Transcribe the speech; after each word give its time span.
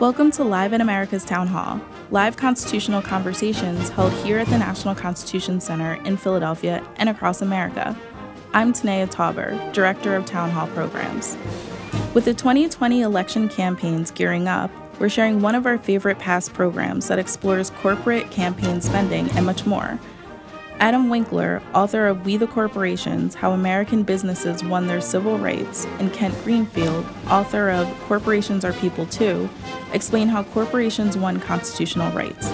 Welcome 0.00 0.30
to 0.32 0.44
Live 0.44 0.72
in 0.74 0.80
America's 0.80 1.24
Town 1.24 1.48
Hall, 1.48 1.80
live 2.12 2.36
constitutional 2.36 3.02
conversations 3.02 3.88
held 3.88 4.12
here 4.24 4.38
at 4.38 4.46
the 4.46 4.56
National 4.56 4.94
Constitution 4.94 5.60
Center 5.60 5.94
in 6.04 6.16
Philadelphia 6.16 6.88
and 6.98 7.08
across 7.08 7.42
America. 7.42 7.98
I'm 8.52 8.72
Tanaya 8.72 9.10
Tauber, 9.10 9.72
Director 9.72 10.14
of 10.14 10.24
Town 10.24 10.50
Hall 10.50 10.68
Programs. 10.68 11.36
With 12.14 12.26
the 12.26 12.32
2020 12.32 13.00
election 13.00 13.48
campaigns 13.48 14.12
gearing 14.12 14.46
up, 14.46 14.70
we're 15.00 15.08
sharing 15.08 15.42
one 15.42 15.56
of 15.56 15.66
our 15.66 15.78
favorite 15.78 16.20
past 16.20 16.54
programs 16.54 17.08
that 17.08 17.18
explores 17.18 17.70
corporate 17.70 18.30
campaign 18.30 18.80
spending 18.80 19.28
and 19.32 19.44
much 19.44 19.66
more. 19.66 19.98
Adam 20.80 21.08
Winkler, 21.08 21.60
author 21.74 22.06
of 22.06 22.24
We 22.24 22.36
the 22.36 22.46
Corporations 22.46 23.34
How 23.34 23.50
American 23.50 24.04
Businesses 24.04 24.62
Won 24.62 24.86
Their 24.86 25.00
Civil 25.00 25.36
Rights, 25.36 25.86
and 25.98 26.12
Kent 26.12 26.36
Greenfield, 26.44 27.04
author 27.28 27.68
of 27.68 27.88
Corporations 28.02 28.64
Are 28.64 28.72
People 28.74 29.04
Too, 29.06 29.50
explain 29.92 30.28
how 30.28 30.44
corporations 30.44 31.16
won 31.16 31.40
constitutional 31.40 32.12
rights. 32.12 32.48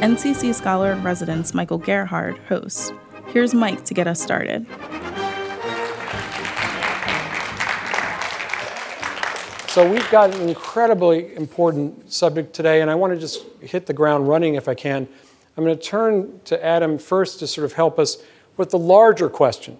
NCC 0.00 0.54
scholar 0.54 0.92
in 0.92 1.02
residence 1.02 1.52
Michael 1.52 1.78
Gerhardt 1.78 2.38
hosts. 2.48 2.92
Here's 3.26 3.54
Mike 3.54 3.84
to 3.86 3.94
get 3.94 4.06
us 4.06 4.22
started. 4.22 4.66
So 9.66 9.90
we've 9.90 10.08
got 10.12 10.32
an 10.32 10.48
incredibly 10.48 11.34
important 11.34 12.12
subject 12.12 12.52
today, 12.54 12.82
and 12.82 12.88
I 12.88 12.94
want 12.94 13.12
to 13.14 13.18
just 13.18 13.44
hit 13.60 13.86
the 13.86 13.92
ground 13.92 14.28
running 14.28 14.54
if 14.54 14.68
I 14.68 14.74
can. 14.74 15.08
I'm 15.56 15.64
going 15.64 15.76
to 15.76 15.82
turn 15.82 16.40
to 16.46 16.64
Adam 16.64 16.98
first 16.98 17.38
to 17.38 17.46
sort 17.46 17.64
of 17.64 17.74
help 17.74 17.98
us 17.98 18.18
with 18.56 18.70
the 18.70 18.78
larger 18.78 19.28
question, 19.28 19.78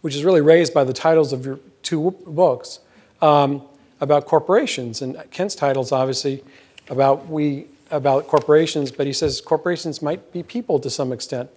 which 0.00 0.14
is 0.14 0.24
really 0.24 0.40
raised 0.40 0.72
by 0.72 0.84
the 0.84 0.92
titles 0.92 1.32
of 1.32 1.44
your 1.44 1.58
two 1.82 2.12
books 2.26 2.80
um, 3.20 3.62
about 4.00 4.26
corporations. 4.26 5.02
And 5.02 5.22
Kent's 5.30 5.54
title 5.54 5.82
is 5.82 5.92
obviously 5.92 6.44
about 6.88 7.28
we 7.28 7.66
about 7.90 8.26
corporations, 8.28 8.92
but 8.92 9.06
he 9.06 9.12
says 9.12 9.40
corporations 9.40 10.02
might 10.02 10.32
be 10.32 10.42
people 10.42 10.78
to 10.80 10.90
some 10.90 11.12
extent. 11.12 11.50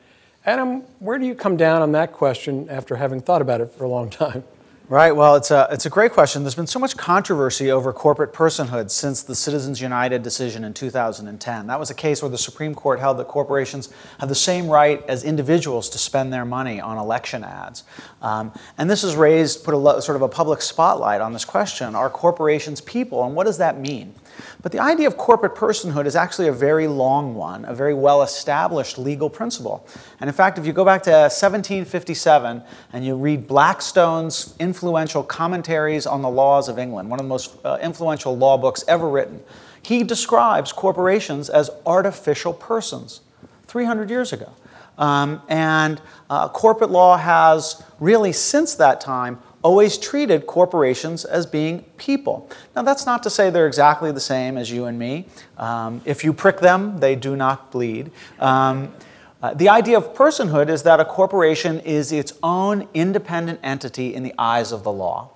Adam, 0.46 0.82
where 1.00 1.20
do 1.20 1.26
you 1.26 1.36
come 1.36 1.58
down 1.58 1.82
on 1.82 1.92
that 1.92 2.14
question 2.14 2.70
after 2.70 2.96
having 2.96 3.22
thought 3.22 3.42
about 3.42 3.62
it 3.62 3.68
for 3.72 3.84
a 3.84 3.90
long 3.90 4.10
time? 4.10 4.44
Right. 4.92 5.16
Well, 5.16 5.38
it's 5.38 5.52
a, 5.52 5.70
it's 5.72 5.86
a 5.86 5.90
great 5.90 6.12
question. 6.12 6.44
There's 6.44 6.56
been 6.56 6.68
so 6.68 6.78
much 6.78 6.98
controversy 6.98 7.72
over 7.72 7.94
corporate 7.94 8.34
personhood 8.34 8.92
since 8.92 9.24
the 9.24 9.36
Citizens 9.36 9.80
United 9.80 10.22
decision 10.22 10.66
in 10.66 10.74
2010. 10.74 11.68
That 11.68 11.80
was 11.80 11.90
a 11.90 11.94
case 11.94 12.22
where 12.22 12.28
the 12.28 12.38
Supreme 12.38 12.76
Court 12.76 13.00
held 13.00 13.16
that 13.20 13.30
corporations 13.30 13.88
have 14.20 14.28
the 14.28 14.36
same 14.36 14.68
right 14.68 15.02
as 15.08 15.24
individuals 15.24 15.90
to 15.92 15.98
spend 15.98 16.34
their 16.34 16.44
money 16.44 16.82
on 16.82 16.98
election 16.98 17.46
ads. 17.46 17.86
Um, 18.22 18.52
and 18.78 18.90
this 18.90 19.04
has 19.04 19.16
raised, 19.16 19.64
put 19.64 19.74
a 19.74 20.02
sort 20.02 20.18
of 20.18 20.24
a 20.24 20.28
public 20.28 20.62
spotlight 20.62 21.22
on 21.22 21.32
this 21.32 21.46
question 21.46 21.96
are 21.96 22.10
corporations 22.10 22.82
people, 22.82 23.24
and 23.24 23.34
what 23.34 23.46
does 23.46 23.60
that 23.60 23.80
mean? 23.80 24.14
But 24.62 24.72
the 24.72 24.80
idea 24.80 25.08
of 25.08 25.18
corporate 25.18 25.56
personhood 25.56 26.06
is 26.06 26.16
actually 26.16 26.48
a 26.48 26.54
very 26.54 26.88
long 26.88 27.36
one, 27.36 27.66
a 27.66 27.74
very 27.74 27.94
well 27.94 28.22
established 28.22 28.98
legal 28.98 29.30
principle. 29.30 29.86
And 30.20 30.28
in 30.28 30.34
fact, 30.34 30.58
if 30.58 30.66
you 30.66 30.74
go 30.74 30.86
back 30.86 31.04
to 31.04 31.12
1757 31.12 32.64
and 32.94 33.06
you 33.06 33.16
read 33.16 33.48
Blackstone's 33.48 34.56
influential 34.60 35.24
commentaries 35.24 36.06
on 36.06 36.22
the 36.22 36.30
laws 36.30 36.70
of 36.70 36.78
England, 36.78 37.10
one 37.10 37.20
of 37.20 37.26
the 37.26 37.30
most 37.30 37.56
uh, 37.64 37.78
influential 37.82 38.38
law 38.38 38.58
books 38.58 38.84
ever 38.88 39.10
written, 39.10 39.42
he 39.82 40.04
describes 40.04 40.72
corporations 40.72 41.50
as 41.50 41.70
artificial 41.86 42.54
persons 42.54 43.22
300 43.68 44.10
years 44.10 44.32
ago. 44.32 44.52
Um, 44.98 45.42
and 45.50 46.00
uh, 46.30 46.50
corporate 46.50 46.92
law 46.92 47.18
has 47.18 47.84
really, 48.00 48.34
since 48.34 48.76
that 48.76 49.02
time, 49.02 49.40
always 49.64 49.98
treated 49.98 50.48
corporations 50.48 51.26
as 51.26 51.46
being 51.46 51.84
people. 51.98 52.50
Now, 52.76 52.82
that's 52.82 53.06
not 53.06 53.24
to 53.24 53.30
say 53.30 53.50
they're 53.50 53.68
exactly 53.68 54.12
the 54.12 54.20
same 54.20 54.58
as 54.58 54.72
you 54.72 54.86
and 54.86 54.98
me. 54.98 55.28
Um, 55.58 56.02
if 56.06 56.24
you 56.24 56.34
prick 56.34 56.60
them, 56.60 57.00
they 57.00 57.16
do 57.16 57.36
not 57.36 57.72
bleed. 57.72 58.12
Um, 58.40 58.94
uh, 59.42 59.54
the 59.56 59.70
idea 59.70 59.98
of 59.98 60.14
personhood 60.14 60.70
is 60.70 60.84
that 60.84 61.00
a 61.00 61.06
corporation 61.06 61.80
is 61.80 62.12
its 62.12 62.34
own 62.44 62.88
independent 62.94 63.60
entity 63.64 64.14
in 64.14 64.24
the 64.24 64.34
eyes 64.38 64.72
of 64.72 64.84
the 64.84 64.92
law. 64.92 65.32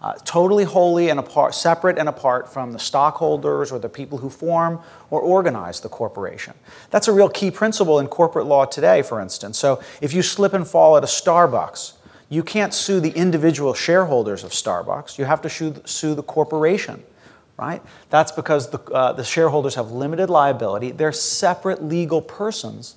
Uh, 0.00 0.14
totally 0.24 0.64
wholly 0.64 1.10
and 1.10 1.20
apart, 1.20 1.54
separate 1.54 1.98
and 1.98 2.08
apart 2.08 2.50
from 2.50 2.72
the 2.72 2.78
stockholders 2.78 3.70
or 3.70 3.78
the 3.78 3.88
people 3.88 4.16
who 4.16 4.30
form 4.30 4.80
or 5.10 5.20
organize 5.20 5.80
the 5.80 5.90
corporation. 5.90 6.54
That's 6.88 7.06
a 7.06 7.12
real 7.12 7.28
key 7.28 7.50
principle 7.50 7.98
in 7.98 8.06
corporate 8.06 8.46
law 8.46 8.64
today, 8.64 9.02
for 9.02 9.20
instance. 9.20 9.58
So 9.58 9.82
if 10.00 10.14
you 10.14 10.22
slip 10.22 10.54
and 10.54 10.66
fall 10.66 10.96
at 10.96 11.04
a 11.04 11.06
Starbucks, 11.06 11.92
you 12.30 12.42
can't 12.44 12.72
sue 12.72 13.00
the 13.00 13.10
individual 13.10 13.74
shareholders 13.74 14.44
of 14.44 14.52
Starbucks. 14.52 15.18
You 15.18 15.26
have 15.26 15.42
to 15.42 15.50
sue, 15.50 15.74
sue 15.84 16.14
the 16.14 16.22
corporation, 16.22 17.02
right? 17.58 17.82
That's 18.08 18.32
because 18.32 18.70
the, 18.70 18.78
uh, 18.92 19.12
the 19.12 19.24
shareholders 19.24 19.74
have 19.74 19.90
limited 19.90 20.30
liability. 20.30 20.92
They're 20.92 21.12
separate 21.12 21.82
legal 21.82 22.22
persons 22.22 22.94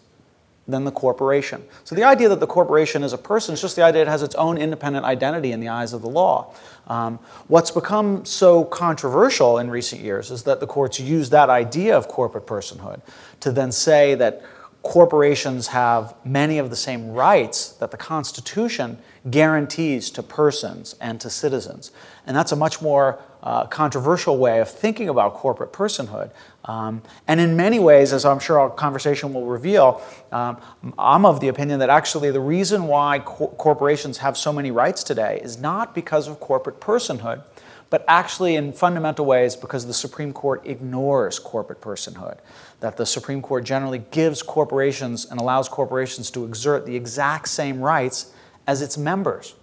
than 0.67 0.85
the 0.85 0.91
corporation. 0.91 1.63
So 1.83 1.95
the 1.95 2.03
idea 2.03 2.29
that 2.29 2.39
the 2.39 2.47
corporation 2.47 3.03
is 3.03 3.11
a 3.11 3.17
person 3.17 3.53
is 3.53 3.59
just 3.59 3.75
the 3.75 3.81
idea 3.81 4.03
it 4.03 4.07
has 4.07 4.23
its 4.23 4.35
own 4.35 4.57
independent 4.57 5.03
identity 5.03 5.51
in 5.51 5.59
the 5.59 5.67
eyes 5.67 5.93
of 5.93 6.01
the 6.01 6.09
law. 6.09 6.53
Um, 6.87 7.19
what's 7.47 7.71
become 7.71 8.23
so 8.23 8.63
controversial 8.63 9.57
in 9.57 9.69
recent 9.69 10.01
years 10.01 10.31
is 10.31 10.43
that 10.43 10.59
the 10.59 10.67
courts 10.67 10.99
use 10.99 11.31
that 11.31 11.49
idea 11.49 11.97
of 11.97 12.07
corporate 12.07 12.45
personhood 12.45 13.01
to 13.41 13.51
then 13.51 13.71
say 13.71 14.15
that 14.15 14.43
corporations 14.83 15.67
have 15.67 16.13
many 16.23 16.59
of 16.59 16.69
the 16.69 16.75
same 16.75 17.11
rights 17.11 17.69
that 17.73 17.91
the 17.91 17.97
Constitution 17.97 18.97
guarantees 19.29 20.09
to 20.11 20.23
persons 20.23 20.95
and 20.99 21.19
to 21.21 21.29
citizens. 21.29 21.91
And 22.27 22.35
that's 22.35 22.51
a 22.51 22.55
much 22.55 22.81
more 22.81 23.19
uh, 23.41 23.65
controversial 23.67 24.37
way 24.37 24.59
of 24.59 24.69
thinking 24.69 25.09
about 25.09 25.33
corporate 25.33 25.73
personhood. 25.73 26.31
Um, 26.65 27.01
and 27.27 27.39
in 27.39 27.55
many 27.57 27.79
ways, 27.79 28.13
as 28.13 28.25
I'm 28.25 28.39
sure 28.39 28.59
our 28.59 28.69
conversation 28.69 29.33
will 29.33 29.45
reveal, 29.45 30.01
um, 30.31 30.57
I'm 30.97 31.25
of 31.25 31.39
the 31.39 31.49
opinion 31.49 31.79
that 31.79 31.89
actually 31.89 32.31
the 32.31 32.39
reason 32.39 32.87
why 32.87 33.19
co- 33.19 33.47
corporations 33.49 34.17
have 34.19 34.37
so 34.37 34.53
many 34.53 34.71
rights 34.71 35.03
today 35.03 35.39
is 35.43 35.59
not 35.59 35.93
because 35.93 36.27
of 36.27 36.39
corporate 36.39 36.79
personhood, 36.79 37.43
but 37.89 38.03
actually 38.07 38.55
in 38.55 38.73
fundamental 38.73 39.25
ways 39.25 39.55
because 39.55 39.85
the 39.85 39.93
Supreme 39.93 40.33
Court 40.33 40.61
ignores 40.65 41.37
corporate 41.37 41.81
personhood. 41.81 42.39
That 42.79 42.97
the 42.97 43.05
Supreme 43.05 43.41
Court 43.41 43.63
generally 43.63 44.03
gives 44.11 44.41
corporations 44.41 45.25
and 45.29 45.39
allows 45.39 45.69
corporations 45.69 46.31
to 46.31 46.45
exert 46.45 46.85
the 46.85 46.95
exact 46.95 47.49
same 47.49 47.81
rights 47.81 48.33
as 48.67 48.81
its 48.81 48.97
members. 48.97 49.55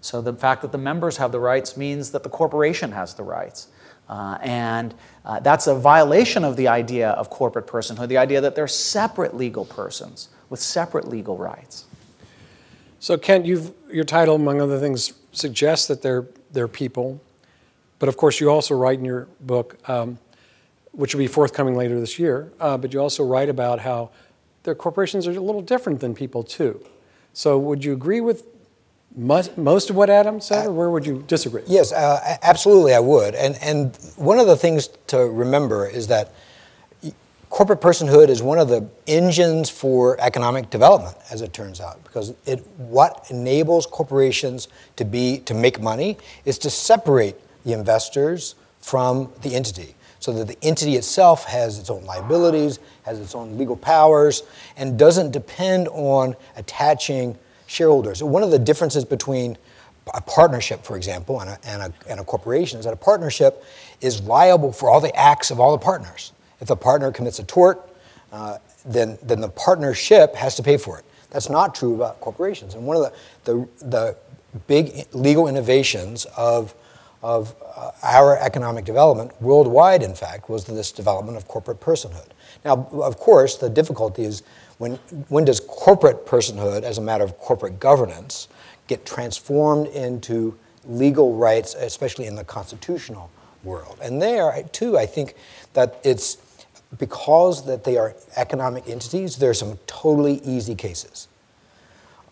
So 0.00 0.20
the 0.20 0.32
fact 0.32 0.62
that 0.62 0.72
the 0.72 0.78
members 0.78 1.16
have 1.18 1.30
the 1.30 1.40
rights 1.40 1.76
means 1.76 2.10
that 2.10 2.22
the 2.22 2.28
corporation 2.28 2.92
has 2.92 3.14
the 3.14 3.22
rights. 3.22 3.68
Uh, 4.08 4.36
and 4.42 4.94
uh, 5.24 5.40
that's 5.40 5.68
a 5.68 5.74
violation 5.74 6.44
of 6.44 6.56
the 6.56 6.68
idea 6.68 7.10
of 7.10 7.30
corporate 7.30 7.66
personhood, 7.66 8.08
the 8.08 8.18
idea 8.18 8.40
that 8.40 8.54
they're 8.54 8.66
separate 8.66 9.36
legal 9.36 9.64
persons 9.64 10.28
with 10.50 10.60
separate 10.60 11.08
legal 11.08 11.36
rights. 11.36 11.84
So, 12.98 13.16
Kent, 13.16 13.46
your 13.46 14.04
title, 14.04 14.36
among 14.36 14.60
other 14.60 14.78
things, 14.78 15.12
suggests 15.32 15.86
that 15.88 16.02
they're, 16.02 16.26
they're 16.52 16.68
people. 16.68 17.20
But 17.98 18.08
of 18.08 18.16
course, 18.16 18.40
you 18.40 18.50
also 18.50 18.74
write 18.74 18.98
in 18.98 19.04
your 19.04 19.28
book, 19.40 19.78
um, 19.88 20.18
which 20.90 21.14
will 21.14 21.20
be 21.20 21.26
forthcoming 21.28 21.76
later 21.76 21.98
this 21.98 22.18
year, 22.18 22.52
uh, 22.60 22.76
but 22.76 22.92
you 22.92 23.00
also 23.00 23.24
write 23.24 23.48
about 23.48 23.80
how 23.80 24.10
their 24.64 24.74
corporations 24.74 25.26
are 25.26 25.30
a 25.30 25.40
little 25.40 25.62
different 25.62 26.00
than 26.00 26.14
people, 26.14 26.42
too. 26.42 26.84
So 27.34 27.58
would 27.58 27.84
you 27.84 27.92
agree 27.92 28.20
with 28.20 28.44
most, 29.14 29.56
most 29.58 29.90
of 29.90 29.96
what 29.96 30.10
Adam 30.10 30.40
said, 30.40 30.66
or 30.66 30.72
where 30.72 30.90
would 30.90 31.06
you 31.06 31.24
disagree? 31.26 31.62
Yes, 31.66 31.92
uh, 31.92 32.38
absolutely, 32.42 32.94
I 32.94 33.00
would. 33.00 33.34
And, 33.34 33.58
and 33.62 33.96
one 34.16 34.38
of 34.38 34.46
the 34.46 34.56
things 34.56 34.88
to 35.08 35.18
remember 35.18 35.86
is 35.86 36.06
that 36.08 36.32
corporate 37.50 37.82
personhood 37.82 38.28
is 38.28 38.42
one 38.42 38.58
of 38.58 38.68
the 38.68 38.88
engines 39.06 39.68
for 39.68 40.18
economic 40.20 40.70
development, 40.70 41.16
as 41.30 41.42
it 41.42 41.52
turns 41.52 41.80
out, 41.80 42.02
because 42.04 42.32
it, 42.46 42.66
what 42.78 43.26
enables 43.28 43.84
corporations 43.84 44.68
to, 44.96 45.04
be, 45.04 45.38
to 45.40 45.52
make 45.52 45.80
money 45.80 46.16
is 46.46 46.56
to 46.58 46.70
separate 46.70 47.36
the 47.64 47.72
investors 47.74 48.54
from 48.80 49.30
the 49.42 49.54
entity 49.54 49.94
so 50.22 50.32
that 50.32 50.46
the 50.46 50.56
entity 50.62 50.94
itself 50.94 51.44
has 51.46 51.80
its 51.80 51.90
own 51.90 52.04
liabilities, 52.04 52.78
has 53.02 53.18
its 53.18 53.34
own 53.34 53.58
legal 53.58 53.76
powers, 53.76 54.44
and 54.76 54.96
doesn't 54.96 55.32
depend 55.32 55.88
on 55.88 56.36
attaching 56.56 57.36
shareholders. 57.66 58.22
One 58.22 58.44
of 58.44 58.52
the 58.52 58.58
differences 58.58 59.04
between 59.04 59.58
a 60.14 60.20
partnership, 60.20 60.84
for 60.84 60.96
example, 60.96 61.40
and 61.40 61.50
a, 61.50 61.58
and 61.64 61.82
a, 61.82 61.92
and 62.08 62.20
a 62.20 62.24
corporation 62.24 62.78
is 62.78 62.84
that 62.84 62.94
a 62.94 62.96
partnership 62.96 63.64
is 64.00 64.22
liable 64.22 64.72
for 64.72 64.88
all 64.88 65.00
the 65.00 65.14
acts 65.16 65.50
of 65.50 65.58
all 65.58 65.72
the 65.72 65.84
partners. 65.84 66.32
If 66.60 66.70
a 66.70 66.76
partner 66.76 67.10
commits 67.10 67.40
a 67.40 67.44
tort, 67.44 67.90
uh, 68.30 68.58
then, 68.84 69.18
then 69.24 69.40
the 69.40 69.48
partnership 69.48 70.36
has 70.36 70.54
to 70.54 70.62
pay 70.62 70.76
for 70.76 71.00
it. 71.00 71.04
That's 71.30 71.50
not 71.50 71.74
true 71.74 71.96
about 71.96 72.20
corporations. 72.20 72.74
And 72.74 72.86
one 72.86 72.96
of 72.96 73.12
the, 73.44 73.68
the, 73.80 73.86
the 73.86 74.16
big 74.68 75.06
legal 75.12 75.48
innovations 75.48 76.26
of 76.36 76.74
of 77.22 77.54
uh, 77.76 77.92
our 78.02 78.36
economic 78.38 78.84
development, 78.84 79.30
worldwide 79.40 80.02
in 80.02 80.14
fact, 80.14 80.48
was 80.48 80.64
this 80.64 80.90
development 80.90 81.36
of 81.36 81.46
corporate 81.46 81.80
personhood. 81.80 82.28
Now, 82.64 82.88
of 82.92 83.16
course, 83.16 83.56
the 83.56 83.70
difficulty 83.70 84.24
is 84.24 84.42
when, 84.78 84.96
when 85.28 85.44
does 85.44 85.60
corporate 85.60 86.26
personhood, 86.26 86.82
as 86.82 86.98
a 86.98 87.00
matter 87.00 87.22
of 87.22 87.38
corporate 87.38 87.78
governance, 87.78 88.48
get 88.88 89.06
transformed 89.06 89.86
into 89.88 90.58
legal 90.84 91.36
rights, 91.36 91.74
especially 91.74 92.26
in 92.26 92.34
the 92.34 92.44
constitutional 92.44 93.30
world. 93.62 93.98
And 94.02 94.20
there, 94.20 94.60
too, 94.72 94.98
I 94.98 95.06
think 95.06 95.36
that 95.74 96.00
it's 96.02 96.38
because 96.98 97.64
that 97.66 97.84
they 97.84 97.96
are 97.96 98.14
economic 98.36 98.88
entities, 98.88 99.36
there 99.36 99.50
are 99.50 99.54
some 99.54 99.78
totally 99.86 100.40
easy 100.44 100.74
cases. 100.74 101.28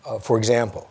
Uh, 0.05 0.19
for 0.19 0.37
example, 0.37 0.90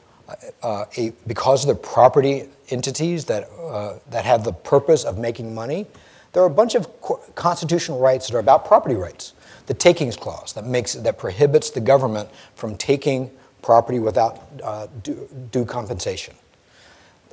uh, 0.62 0.84
a, 0.96 1.12
because 1.26 1.64
of 1.64 1.68
the 1.68 1.82
property 1.82 2.44
entities 2.68 3.24
that, 3.26 3.48
uh, 3.58 3.98
that 4.10 4.24
have 4.24 4.44
the 4.44 4.52
purpose 4.52 5.04
of 5.04 5.18
making 5.18 5.54
money, 5.54 5.86
there 6.32 6.42
are 6.42 6.46
a 6.46 6.50
bunch 6.50 6.74
of 6.74 6.88
constitutional 7.34 7.98
rights 7.98 8.28
that 8.28 8.36
are 8.36 8.40
about 8.40 8.64
property 8.64 8.94
rights. 8.94 9.34
The 9.66 9.74
takings 9.74 10.16
clause 10.16 10.52
that, 10.54 10.64
makes, 10.64 10.94
that 10.94 11.18
prohibits 11.18 11.70
the 11.70 11.80
government 11.80 12.28
from 12.54 12.76
taking 12.76 13.30
property 13.62 13.98
without 13.98 14.40
uh, 14.62 14.86
due, 15.02 15.28
due 15.52 15.64
compensation. 15.64 16.34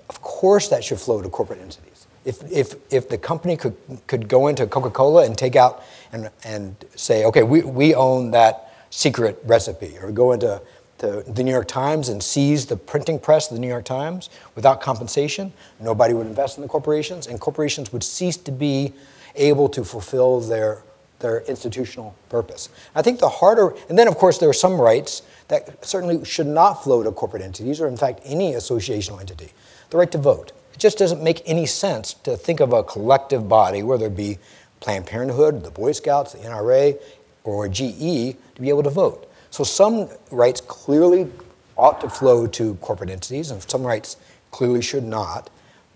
Of 0.10 0.22
course, 0.22 0.68
that 0.70 0.84
should 0.84 1.00
flow 1.00 1.22
to 1.22 1.30
corporate 1.30 1.62
entities. 1.62 2.08
If, 2.26 2.44
if, 2.52 2.76
if 2.92 3.10
the 3.10 3.18
company 3.18 3.56
could, 3.56 3.76
could 4.08 4.28
go 4.28 4.48
into 4.48 4.68
Coca 4.68 4.90
Cola 4.90 5.26
and 5.26 5.38
take 5.38 5.56
out 5.56 5.84
and, 6.12 6.30
and 6.44 6.76
say, 6.96 7.26
okay, 7.26 7.44
we, 7.44 7.62
we 7.62 7.96
own 7.96 8.32
that 8.32 8.74
secret 8.90 9.40
recipe, 9.46 9.98
or 10.02 10.12
go 10.12 10.32
into 10.32 10.62
the 10.98 11.44
New 11.44 11.52
York 11.52 11.68
Times 11.68 12.10
and 12.10 12.22
seize 12.22 12.66
the 12.66 12.76
printing 12.76 13.20
press 13.20 13.50
of 13.50 13.56
the 13.56 13.62
New 13.62 13.68
York 13.68 13.86
Times 13.86 14.30
without 14.56 14.82
compensation, 14.82 15.54
nobody 15.80 16.14
would 16.14 16.28
invest 16.28 16.58
in 16.58 16.64
the 16.64 16.68
corporations, 16.68 17.28
and 17.28 17.40
corporations 17.40 17.94
would 17.94 18.04
cease 18.04 18.38
to 18.38 18.52
be 18.52 18.94
able 19.36 19.70
to 19.70 19.84
fulfill 19.84 20.40
their, 20.40 20.82
their 21.20 21.42
institutional 21.42 22.16
purpose. 22.30 22.70
I 22.96 23.02
think 23.02 23.20
the 23.20 23.30
harder, 23.30 23.74
and 23.90 23.98
then 23.98 24.08
of 24.08 24.18
course 24.18 24.38
there 24.38 24.50
are 24.50 24.54
some 24.54 24.80
rights 24.80 25.22
that 25.48 25.86
certainly 25.86 26.26
should 26.26 26.48
not 26.48 26.84
flow 26.84 27.04
to 27.04 27.12
corporate 27.12 27.44
entities 27.44 27.80
or 27.80 27.88
in 27.88 27.98
fact 27.98 28.22
any 28.26 28.54
associational 28.54 29.20
entity. 29.20 29.52
The 29.90 29.98
right 29.98 30.12
to 30.12 30.18
vote. 30.18 30.52
It 30.74 30.80
just 30.80 30.98
doesn't 30.98 31.24
make 31.24 31.42
any 31.46 31.66
sense 31.66 32.14
to 32.14 32.36
think 32.36 32.60
of 32.60 32.74
a 32.74 32.84
collective 32.84 33.48
body, 33.48 33.84
whether 33.84 34.08
it 34.08 34.16
be 34.16 34.38
Planned 34.80 35.08
Parenthood, 35.08 35.64
the 35.64 35.72
Boy 35.72 35.92
Scouts, 35.92 36.34
the 36.34 36.40
NRA, 36.40 37.00
or 37.44 37.68
GE, 37.68 38.36
to 38.56 38.62
be 38.62 38.70
able 38.70 38.84
to 38.84 38.90
vote. 38.90 39.27
So 39.50 39.64
some 39.64 40.10
rights 40.32 40.62
clearly 40.62 41.32
ought 41.78 42.02
to 42.02 42.10
flow 42.10 42.48
to 42.48 42.76
corporate 42.76 43.10
entities, 43.10 43.52
and 43.52 43.62
some 43.70 43.84
rights 43.84 44.18
clearly 44.52 44.82
should 44.82 45.04
not. 45.04 45.50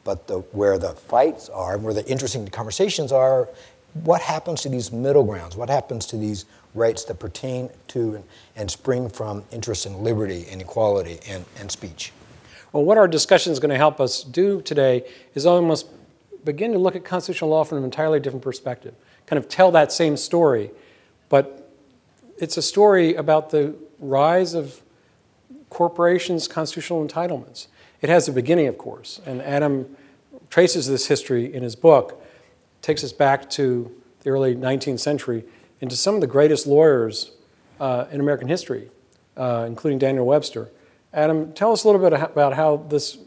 But 0.03 0.27
the, 0.27 0.39
where 0.39 0.79
the 0.79 0.93
fights 0.93 1.47
are, 1.49 1.77
where 1.77 1.93
the 1.93 2.05
interesting 2.07 2.47
conversations 2.47 3.11
are, 3.11 3.47
what 3.93 4.21
happens 4.21 4.61
to 4.61 4.69
these 4.69 4.91
middle 4.91 5.23
grounds? 5.23 5.55
What 5.55 5.69
happens 5.69 6.05
to 6.07 6.17
these 6.17 6.45
rights 6.73 7.03
that 7.05 7.19
pertain 7.19 7.69
to 7.89 8.15
and, 8.15 8.23
and 8.55 8.71
spring 8.71 9.09
from 9.09 9.43
interest 9.51 9.85
in 9.85 10.03
liberty 10.03 10.47
and 10.49 10.61
equality 10.61 11.19
and, 11.27 11.45
and 11.59 11.69
speech? 11.69 12.13
Well, 12.71 12.85
what 12.85 12.97
our 12.97 13.07
discussion 13.07 13.51
is 13.51 13.59
going 13.59 13.71
to 13.71 13.77
help 13.77 13.99
us 13.99 14.23
do 14.23 14.61
today 14.61 15.03
is 15.35 15.45
almost 15.45 15.87
begin 16.45 16.71
to 16.71 16.79
look 16.79 16.95
at 16.95 17.03
constitutional 17.03 17.49
law 17.49 17.63
from 17.63 17.79
an 17.79 17.83
entirely 17.83 18.19
different 18.19 18.43
perspective, 18.43 18.95
kind 19.27 19.37
of 19.37 19.47
tell 19.47 19.71
that 19.71 19.91
same 19.91 20.17
story, 20.17 20.71
but 21.29 21.60
it's 22.41 22.57
a 22.57 22.61
story 22.61 23.13
about 23.13 23.51
the 23.51 23.75
rise 23.99 24.55
of 24.55 24.81
corporations' 25.69 26.47
constitutional 26.47 27.05
entitlements. 27.07 27.67
It 28.01 28.09
has 28.09 28.27
a 28.27 28.31
beginning, 28.31 28.65
of 28.67 28.79
course, 28.79 29.21
and 29.27 29.43
Adam 29.43 29.95
traces 30.49 30.87
this 30.87 31.05
history 31.05 31.53
in 31.53 31.61
his 31.61 31.75
book, 31.75 32.21
takes 32.81 33.03
us 33.03 33.13
back 33.13 33.47
to 33.51 33.91
the 34.21 34.31
early 34.31 34.55
19th 34.55 34.99
century 34.99 35.45
into 35.81 35.95
some 35.95 36.15
of 36.15 36.21
the 36.21 36.27
greatest 36.27 36.65
lawyers 36.65 37.31
uh, 37.79 38.05
in 38.11 38.19
American 38.19 38.47
history, 38.47 38.89
uh, 39.37 39.65
including 39.67 39.99
Daniel 39.99 40.25
Webster. 40.25 40.69
Adam, 41.13 41.53
tell 41.53 41.71
us 41.71 41.83
a 41.83 41.87
little 41.87 42.01
bit 42.01 42.19
about 42.19 42.53
how 42.53 42.77
this 42.89 43.19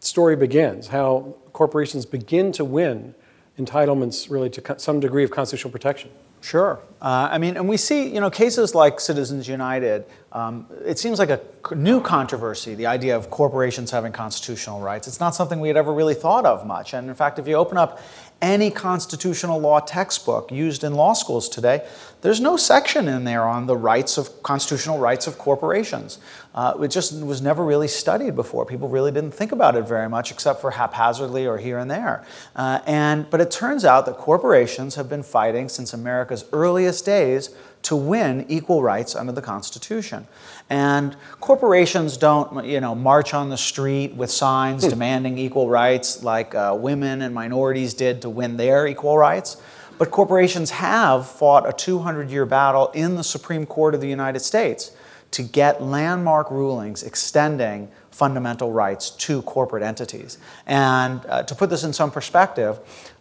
story 0.00 0.36
begins, 0.36 0.88
how 0.88 1.34
corporations 1.54 2.04
begin 2.04 2.52
to 2.52 2.64
win 2.64 3.14
entitlements 3.58 4.30
really 4.30 4.50
to 4.50 4.78
some 4.78 5.00
degree 5.00 5.24
of 5.24 5.30
constitutional 5.30 5.72
protection. 5.72 6.10
Sure. 6.44 6.78
Uh, 7.00 7.30
I 7.32 7.38
mean, 7.38 7.56
and 7.56 7.66
we 7.66 7.78
see, 7.78 8.06
you 8.06 8.20
know, 8.20 8.28
cases 8.28 8.74
like 8.74 9.00
Citizens 9.00 9.48
United. 9.48 10.04
Um, 10.30 10.66
it 10.84 10.98
seems 10.98 11.18
like 11.18 11.30
a 11.30 11.40
new 11.74 12.02
controversy, 12.02 12.74
the 12.74 12.84
idea 12.84 13.16
of 13.16 13.30
corporations 13.30 13.90
having 13.90 14.12
constitutional 14.12 14.82
rights. 14.82 15.08
It's 15.08 15.20
not 15.20 15.34
something 15.34 15.58
we 15.58 15.68
had 15.68 15.78
ever 15.78 15.90
really 15.90 16.12
thought 16.12 16.44
of 16.44 16.66
much. 16.66 16.92
And 16.92 17.08
in 17.08 17.14
fact, 17.14 17.38
if 17.38 17.48
you 17.48 17.54
open 17.54 17.78
up 17.78 17.98
any 18.44 18.70
constitutional 18.70 19.58
law 19.58 19.80
textbook 19.80 20.52
used 20.52 20.84
in 20.84 20.92
law 20.92 21.14
schools 21.14 21.48
today, 21.48 21.86
there's 22.20 22.40
no 22.40 22.58
section 22.58 23.08
in 23.08 23.24
there 23.24 23.44
on 23.44 23.66
the 23.66 23.76
rights 23.76 24.18
of 24.18 24.42
constitutional 24.42 24.98
rights 24.98 25.26
of 25.26 25.38
corporations. 25.38 26.18
Uh, 26.54 26.74
it 26.82 26.88
just 26.88 27.18
was 27.22 27.40
never 27.40 27.64
really 27.64 27.88
studied 27.88 28.36
before. 28.36 28.66
People 28.66 28.88
really 28.88 29.10
didn't 29.10 29.32
think 29.32 29.50
about 29.50 29.76
it 29.76 29.88
very 29.88 30.10
much, 30.10 30.30
except 30.30 30.60
for 30.60 30.72
haphazardly 30.72 31.46
or 31.46 31.56
here 31.56 31.78
and 31.78 31.90
there. 31.90 32.24
Uh, 32.54 32.80
and 32.86 33.28
but 33.30 33.40
it 33.40 33.50
turns 33.50 33.84
out 33.84 34.04
that 34.04 34.18
corporations 34.18 34.94
have 34.94 35.08
been 35.08 35.22
fighting 35.22 35.68
since 35.70 35.94
America's 35.94 36.44
earliest 36.52 37.06
days 37.06 37.48
to 37.84 37.96
win 37.96 38.44
equal 38.48 38.82
rights 38.82 39.14
under 39.14 39.32
the 39.32 39.42
Constitution. 39.42 40.26
And 40.68 41.16
corporations 41.40 42.16
don't, 42.16 42.64
you 42.64 42.80
know, 42.80 42.94
march 42.94 43.34
on 43.34 43.50
the 43.50 43.56
street 43.56 44.14
with 44.14 44.30
signs 44.30 44.84
hmm. 44.84 44.90
demanding 44.90 45.38
equal 45.38 45.68
rights 45.68 46.22
like 46.22 46.54
uh, 46.54 46.76
women 46.78 47.22
and 47.22 47.34
minorities 47.34 47.94
did 47.94 48.22
to 48.22 48.30
win 48.30 48.56
their 48.56 48.86
equal 48.86 49.16
rights. 49.16 49.56
But 49.98 50.10
corporations 50.10 50.70
have 50.72 51.28
fought 51.28 51.68
a 51.68 51.72
200 51.72 52.30
year 52.30 52.46
battle 52.46 52.90
in 52.94 53.14
the 53.14 53.24
Supreme 53.24 53.64
Court 53.66 53.94
of 53.94 54.00
the 54.00 54.08
United 54.08 54.40
States 54.40 54.90
to 55.30 55.42
get 55.42 55.82
landmark 55.82 56.50
rulings 56.50 57.02
extending 57.02 57.90
fundamental 58.10 58.72
rights 58.72 59.10
to 59.10 59.42
corporate 59.42 59.82
entities. 59.82 60.38
And 60.66 61.24
uh, 61.26 61.42
to 61.42 61.54
put 61.54 61.70
this 61.70 61.84
in 61.84 61.92
some 61.92 62.10
perspective, 62.10 62.78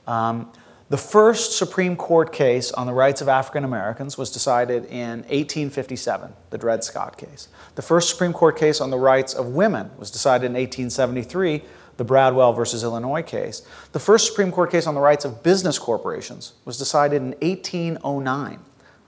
um, 0.08 0.52
the 0.94 0.98
first 0.98 1.58
Supreme 1.58 1.96
Court 1.96 2.32
case 2.32 2.72
on 2.72 2.86
the 2.86 2.94
rights 2.94 3.20
of 3.20 3.28
African 3.28 3.64
Americans 3.64 4.16
was 4.16 4.30
decided 4.30 4.86
in 4.86 5.22
1857, 5.22 6.32
the 6.52 6.58
Dred 6.60 6.84
Scott 6.84 7.18
case. 7.18 7.48
The 7.74 7.82
first 7.82 8.10
Supreme 8.10 8.32
Court 8.32 8.60
case 8.60 8.80
on 8.80 8.92
the 8.92 9.00
rights 9.00 9.34
of 9.34 9.48
women 9.48 9.90
was 9.98 10.12
decided 10.12 10.46
in 10.46 10.54
1873, 10.54 11.64
the 11.98 12.06
Bradwell 12.06 12.54
versus 12.54 12.84
Illinois 12.84 13.24
case. 13.24 13.64
The 13.92 14.00
first 14.00 14.28
Supreme 14.28 14.52
Court 14.52 14.70
case 14.70 14.86
on 14.86 14.94
the 14.94 15.02
rights 15.02 15.26
of 15.26 15.42
business 15.42 15.80
corporations 15.80 16.54
was 16.64 16.78
decided 16.78 17.24
in 17.24 17.32
1809, 17.42 18.60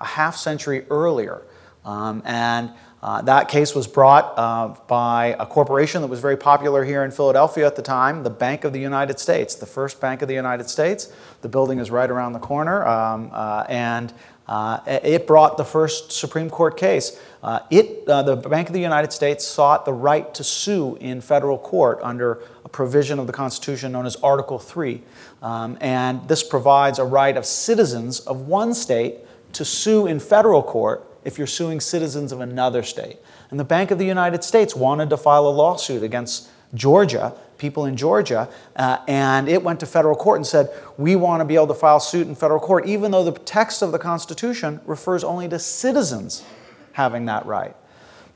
a 0.02 0.06
half 0.06 0.36
century 0.36 0.88
earlier. 0.90 1.44
Um, 1.86 2.24
and 2.26 2.72
uh, 3.02 3.22
that 3.22 3.50
case 3.50 3.76
was 3.76 3.88
brought 3.88 4.34
uh, 4.38 4.76
by 4.88 5.36
a 5.40 5.46
corporation 5.46 6.02
that 6.02 6.08
was 6.08 6.20
very 6.20 6.38
popular 6.38 6.84
here 6.84 7.04
in 7.04 7.12
Philadelphia 7.12 7.68
at 7.68 7.76
the 7.76 7.82
time, 7.82 8.24
the 8.24 8.30
Bank 8.30 8.64
of 8.64 8.74
the 8.74 8.80
United 8.80 9.20
States, 9.20 9.56
the 9.56 9.66
first 9.66 10.02
Bank 10.02 10.22
of 10.22 10.28
the 10.28 10.34
United 10.34 10.70
States. 10.70 11.14
The 11.42 11.50
building 11.50 11.80
is 11.80 11.92
right 11.92 12.10
around 12.10 12.34
the 12.34 12.40
corner, 12.40 12.86
um, 12.86 13.30
uh, 13.32 13.66
and 13.70 14.12
uh, 14.48 14.80
it 14.88 15.28
brought 15.28 15.58
the 15.58 15.66
first 15.66 16.12
Supreme 16.12 16.50
Court 16.50 16.78
case. 16.78 17.20
Uh, 17.44 17.60
it, 17.70 18.06
the 18.06 18.36
Bank 18.36 18.70
of 18.70 18.74
the 18.74 18.82
United 18.82 19.12
States 19.12 19.46
sought 19.46 19.86
the 19.86 19.94
right 19.94 20.34
to 20.34 20.44
sue 20.44 20.98
in 21.00 21.22
federal 21.22 21.58
court 21.58 22.00
under 22.02 22.42
a 22.64 22.70
provision 22.70 23.20
of 23.20 23.28
the 23.28 23.34
Constitution 23.34 23.92
known 23.92 24.06
as 24.06 24.16
Article 24.18 24.58
3. 24.58 25.02
Um, 25.42 25.78
and 25.80 26.28
this 26.28 26.44
provides 26.44 26.98
a 26.98 27.06
right 27.06 27.38
of 27.38 27.46
citizens 27.46 28.20
of 28.22 28.48
one 28.48 28.74
state 28.74 29.18
to 29.54 29.64
sue 29.64 30.08
in 30.08 30.20
federal 30.20 30.64
court 30.64 31.08
if 31.26 31.38
you're 31.38 31.48
suing 31.48 31.82
citizens 31.82 32.32
of 32.32 32.40
another 32.40 32.84
state. 32.84 33.18
And 33.50 33.60
the 33.60 33.66
Bank 33.66 33.92
of 33.92 33.98
the 33.98 34.06
United 34.06 34.44
States 34.44 34.76
wanted 34.76 35.10
to 35.10 35.18
file 35.18 35.48
a 35.48 35.50
lawsuit 35.50 36.04
against 36.04 36.50
Georgia, 36.74 37.34
people 37.58 37.86
in 37.86 37.98
Georgia, 37.98 38.48
uh, 38.76 39.00
and 39.08 39.50
it 39.50 39.64
went 39.64 39.80
to 39.80 39.86
federal 39.86 40.16
court 40.16 40.38
and 40.38 40.48
said, 40.48 40.70
We 40.98 41.16
want 41.16 41.42
to 41.42 41.46
be 41.46 41.56
able 41.56 41.68
to 41.68 41.74
file 41.74 42.00
suit 42.00 42.28
in 42.28 42.36
federal 42.36 42.60
court, 42.60 42.86
even 42.86 43.12
though 43.12 43.24
the 43.24 43.32
text 43.32 43.82
of 43.82 43.92
the 43.92 44.00
Constitution 44.00 44.80
refers 44.86 45.24
only 45.24 45.50
to 45.50 45.60
citizens 45.60 46.44
having 46.94 47.26
that 47.26 47.46
right. 47.46 47.76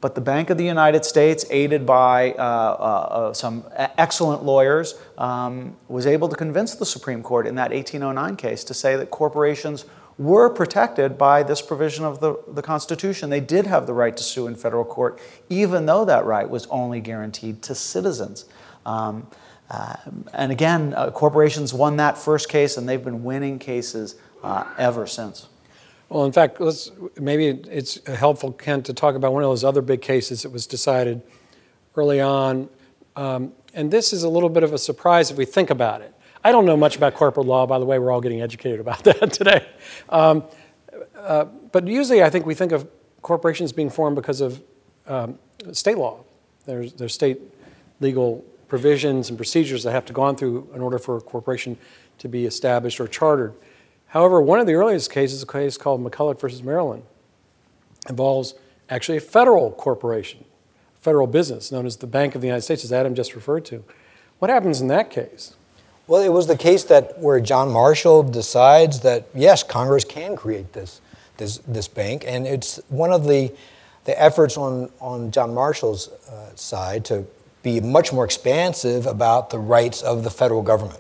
But 0.01 0.15
the 0.15 0.21
Bank 0.21 0.49
of 0.49 0.57
the 0.57 0.65
United 0.65 1.03
States, 1.03 1.45
aided 1.49 1.85
by 1.85 2.31
uh, 2.31 2.35
uh, 2.37 2.41
uh 2.41 3.33
some 3.33 3.65
excellent 3.77 4.43
lawyers, 4.43 4.95
um, 5.17 5.75
was 5.89 6.07
able 6.07 6.29
to 6.29 6.35
convince 6.35 6.75
the 6.75 6.85
Supreme 6.85 7.21
Court 7.21 7.45
in 7.45 7.55
that 7.55 7.71
1809 7.71 8.37
case 8.37 8.63
to 8.63 8.73
say 8.73 8.95
that 8.95 9.11
corporations 9.11 9.85
were 10.19 10.49
protected 10.49 11.17
by 11.17 11.41
this 11.41 11.61
provision 11.61 12.03
of 12.03 12.19
the, 12.19 12.35
the 12.49 12.61
Constitution. 12.61 13.29
They 13.29 13.39
did 13.39 13.65
have 13.65 13.87
the 13.87 13.93
right 13.93 14.15
to 14.15 14.21
sue 14.21 14.47
in 14.47 14.55
federal 14.55 14.83
court, 14.83 15.19
even 15.49 15.85
though 15.85 16.03
that 16.03 16.25
right 16.25 16.47
was 16.47 16.67
only 16.67 16.99
guaranteed 16.99 17.61
to 17.63 17.73
citizens. 17.73 18.45
Um, 18.85 19.27
uh, 19.69 19.95
and 20.33 20.51
again, 20.51 20.93
uh, 20.93 21.09
corporations 21.11 21.73
won 21.73 21.95
that 21.97 22.17
first 22.17 22.49
case, 22.49 22.75
and 22.75 22.87
they've 22.87 23.03
been 23.03 23.23
winning 23.23 23.59
cases 23.59 24.15
uh, 24.43 24.65
ever 24.77 25.07
since. 25.07 25.47
Well, 26.09 26.25
in 26.25 26.33
fact, 26.33 26.59
let's, 26.59 26.91
maybe 27.17 27.47
it's 27.69 28.05
helpful, 28.05 28.51
Kent, 28.51 28.87
to 28.87 28.93
talk 28.93 29.15
about 29.15 29.31
one 29.31 29.43
of 29.43 29.49
those 29.49 29.63
other 29.63 29.81
big 29.81 30.01
cases 30.01 30.41
that 30.41 30.49
was 30.49 30.67
decided 30.67 31.21
early 31.95 32.19
on. 32.19 32.67
Um, 33.15 33.53
and 33.73 33.89
this 33.89 34.11
is 34.11 34.23
a 34.23 34.29
little 34.29 34.49
bit 34.49 34.63
of 34.63 34.73
a 34.73 34.77
surprise 34.77 35.31
if 35.31 35.37
we 35.37 35.45
think 35.45 35.69
about 35.69 36.01
it. 36.01 36.13
I 36.43 36.51
don't 36.51 36.65
know 36.65 36.77
much 36.77 36.95
about 36.95 37.15
corporate 37.15 37.45
law, 37.45 37.65
by 37.65 37.79
the 37.79 37.85
way, 37.85 37.99
we're 37.99 38.11
all 38.11 38.21
getting 38.21 38.41
educated 38.41 38.79
about 38.79 39.03
that 39.03 39.33
today. 39.33 39.67
Um, 40.07 40.43
uh, 41.17 41.45
but 41.45 41.87
usually 41.87 42.23
I 42.23 42.29
think 42.29 42.45
we 42.45 42.55
think 42.55 42.71
of 42.71 42.87
corporations 43.21 43.71
being 43.71 43.89
formed 43.89 44.15
because 44.15 44.41
of 44.41 44.61
um, 45.07 45.37
state 45.73 45.97
law. 45.97 46.23
There's, 46.65 46.93
there's 46.93 47.13
state 47.13 47.39
legal 47.99 48.45
provisions 48.67 49.29
and 49.29 49.37
procedures 49.37 49.83
that 49.83 49.91
have 49.91 50.05
to 50.05 50.13
go 50.13 50.21
on 50.21 50.35
through 50.35 50.69
in 50.73 50.81
order 50.81 50.99
for 50.99 51.17
a 51.17 51.21
corporation 51.21 51.77
to 52.19 52.27
be 52.27 52.45
established 52.45 52.99
or 52.99 53.07
chartered. 53.07 53.53
However, 54.07 54.41
one 54.41 54.59
of 54.59 54.67
the 54.67 54.73
earliest 54.73 55.11
cases, 55.11 55.43
a 55.43 55.45
case 55.45 55.77
called 55.77 56.03
McCulloch 56.03 56.39
versus 56.39 56.63
Maryland, 56.63 57.03
involves 58.07 58.53
actually 58.89 59.17
a 59.17 59.21
federal 59.21 59.71
corporation, 59.71 60.45
federal 60.99 61.27
business 61.27 61.71
known 61.71 61.85
as 61.85 61.97
the 61.97 62.07
Bank 62.07 62.35
of 62.35 62.41
the 62.41 62.47
United 62.47 62.61
States, 62.61 62.83
as 62.83 62.93
Adam 62.93 63.13
just 63.13 63.35
referred 63.35 63.65
to. 63.65 63.83
What 64.39 64.49
happens 64.49 64.81
in 64.81 64.87
that 64.87 65.09
case? 65.09 65.55
Well, 66.09 66.23
it 66.23 66.33
was 66.33 66.47
the 66.47 66.57
case 66.57 66.85
that 66.85 67.19
where 67.19 67.39
John 67.39 67.69
Marshall 67.69 68.23
decides 68.23 69.01
that 69.01 69.27
yes, 69.35 69.61
Congress 69.61 70.03
can 70.03 70.35
create 70.35 70.73
this 70.73 71.01
this 71.37 71.59
this 71.67 71.87
bank, 71.87 72.23
and 72.25 72.47
it's 72.47 72.77
one 72.89 73.13
of 73.13 73.27
the 73.27 73.53
the 74.05 74.19
efforts 74.19 74.57
on 74.57 74.89
on 74.99 75.29
John 75.29 75.53
Marshall's 75.53 76.07
uh, 76.07 76.55
side 76.55 77.05
to 77.05 77.27
be 77.61 77.79
much 77.79 78.11
more 78.11 78.25
expansive 78.25 79.05
about 79.05 79.51
the 79.51 79.59
rights 79.59 80.01
of 80.01 80.23
the 80.23 80.31
federal 80.31 80.63
government. 80.63 80.99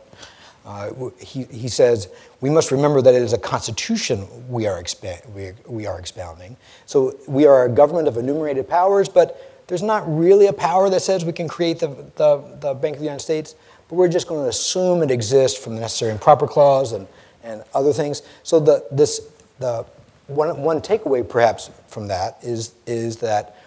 Uh, 0.63 0.91
he, 1.17 1.45
he 1.45 1.69
says, 1.69 2.09
we 2.41 2.51
must 2.51 2.69
remember 2.69 3.01
that 3.01 3.15
it 3.15 3.23
is 3.23 3.33
a 3.33 3.37
constitution 3.39 4.27
we 4.47 4.67
are, 4.67 4.79
expa- 4.79 5.27
we, 5.29 5.53
we 5.65 5.87
are 5.87 5.97
expounding. 5.97 6.55
So 6.85 7.17
we 7.27 7.47
are 7.47 7.65
a 7.65 7.69
government 7.69 8.07
of 8.07 8.17
enumerated 8.17 8.67
powers, 8.67 9.09
but 9.09 9.63
there's 9.67 9.81
not 9.81 10.03
really 10.05 10.47
a 10.47 10.53
power 10.53 10.89
that 10.89 10.99
says 10.99 11.23
we 11.23 11.31
can 11.31 11.47
create 11.47 11.79
the, 11.79 11.87
the, 12.15 12.57
the 12.59 12.73
Bank 12.73 12.95
of 12.95 12.99
the 12.99 13.05
United 13.05 13.23
States, 13.23 13.55
but 13.89 13.95
we're 13.95 14.07
just 14.07 14.27
going 14.27 14.43
to 14.43 14.49
assume 14.49 15.01
it 15.01 15.11
exists 15.11 15.61
from 15.61 15.75
the 15.75 15.81
necessary 15.81 16.11
and 16.11 16.21
proper 16.21 16.47
clause 16.47 16.93
and, 16.93 17.07
and 17.43 17.63
other 17.73 17.91
things. 17.91 18.21
So 18.43 18.59
the, 18.59 18.85
this, 18.91 19.27
the, 19.57 19.85
one, 20.27 20.61
one 20.61 20.79
takeaway 20.79 21.27
perhaps 21.27 21.71
from 21.87 22.07
that 22.07 22.37
is, 22.43 22.73
is 22.85 23.17
that 23.17 23.57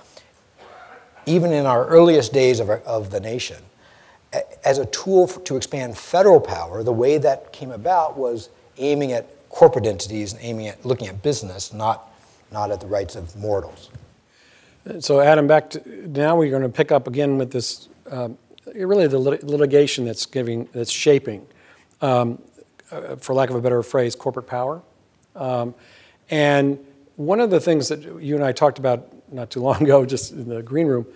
even 1.27 1.53
in 1.53 1.67
our 1.67 1.87
earliest 1.87 2.33
days 2.33 2.61
of, 2.61 2.71
our, 2.71 2.79
of 2.79 3.11
the 3.11 3.21
nation, 3.21 3.59
as 4.65 4.79
a 4.79 4.87
tool 4.87 5.27
for, 5.27 5.41
to 5.41 5.57
expand 5.57 5.99
federal 5.99 6.41
power, 6.41 6.83
the 6.83 6.93
way 6.93 7.19
that 7.19 7.53
came 7.53 7.71
about 7.71 8.17
was 8.17 8.49
aiming 8.79 9.13
at 9.13 9.27
corporate 9.51 9.87
entities 9.87 10.33
and 10.33 10.43
aiming 10.43 10.69
at 10.69 10.85
looking 10.87 11.09
at 11.09 11.21
business, 11.23 11.73
not, 11.73 12.11
not 12.51 12.71
at 12.71 12.81
the 12.81 12.87
rights 12.87 13.17
of 13.17 13.37
mortals. 13.37 13.91
So, 15.01 15.21
Adam, 15.21 15.47
back 15.47 15.71
to 15.71 16.09
now 16.09 16.37
we're 16.37 16.51
going 16.51 16.63
to 16.63 16.69
pick 16.69 16.91
up 16.91 17.07
again 17.07 17.39
with 17.39 17.53
this 17.53 17.89
um, 18.11 18.37
really 18.75 19.07
the 19.07 19.19
lit- 19.19 19.45
litigation 19.45 20.05
that's 20.05 20.27
giving 20.27 20.69
that's 20.73 20.91
shaping, 20.91 21.47
um, 22.01 22.41
uh, 22.91 23.17
for 23.17 23.35
lack 23.35 23.51
of 23.51 23.57
a 23.57 23.61
better 23.61 23.83
phrase, 23.83 24.15
corporate 24.15 24.47
power. 24.47 24.83
Um, 25.35 25.75
and 26.31 26.79
one 27.17 27.41
of 27.41 27.51
the 27.51 27.61
things 27.61 27.89
that 27.89 28.03
you 28.23 28.35
and 28.35 28.45
I 28.45 28.53
talked 28.53 28.79
about 28.79 29.09
not 29.33 29.51
too 29.51 29.61
long 29.69 29.83
ago, 29.83 30.05
just 30.05 30.33
in 30.33 30.49
the 30.49 30.63
green 30.63 30.87
room, 30.87 31.07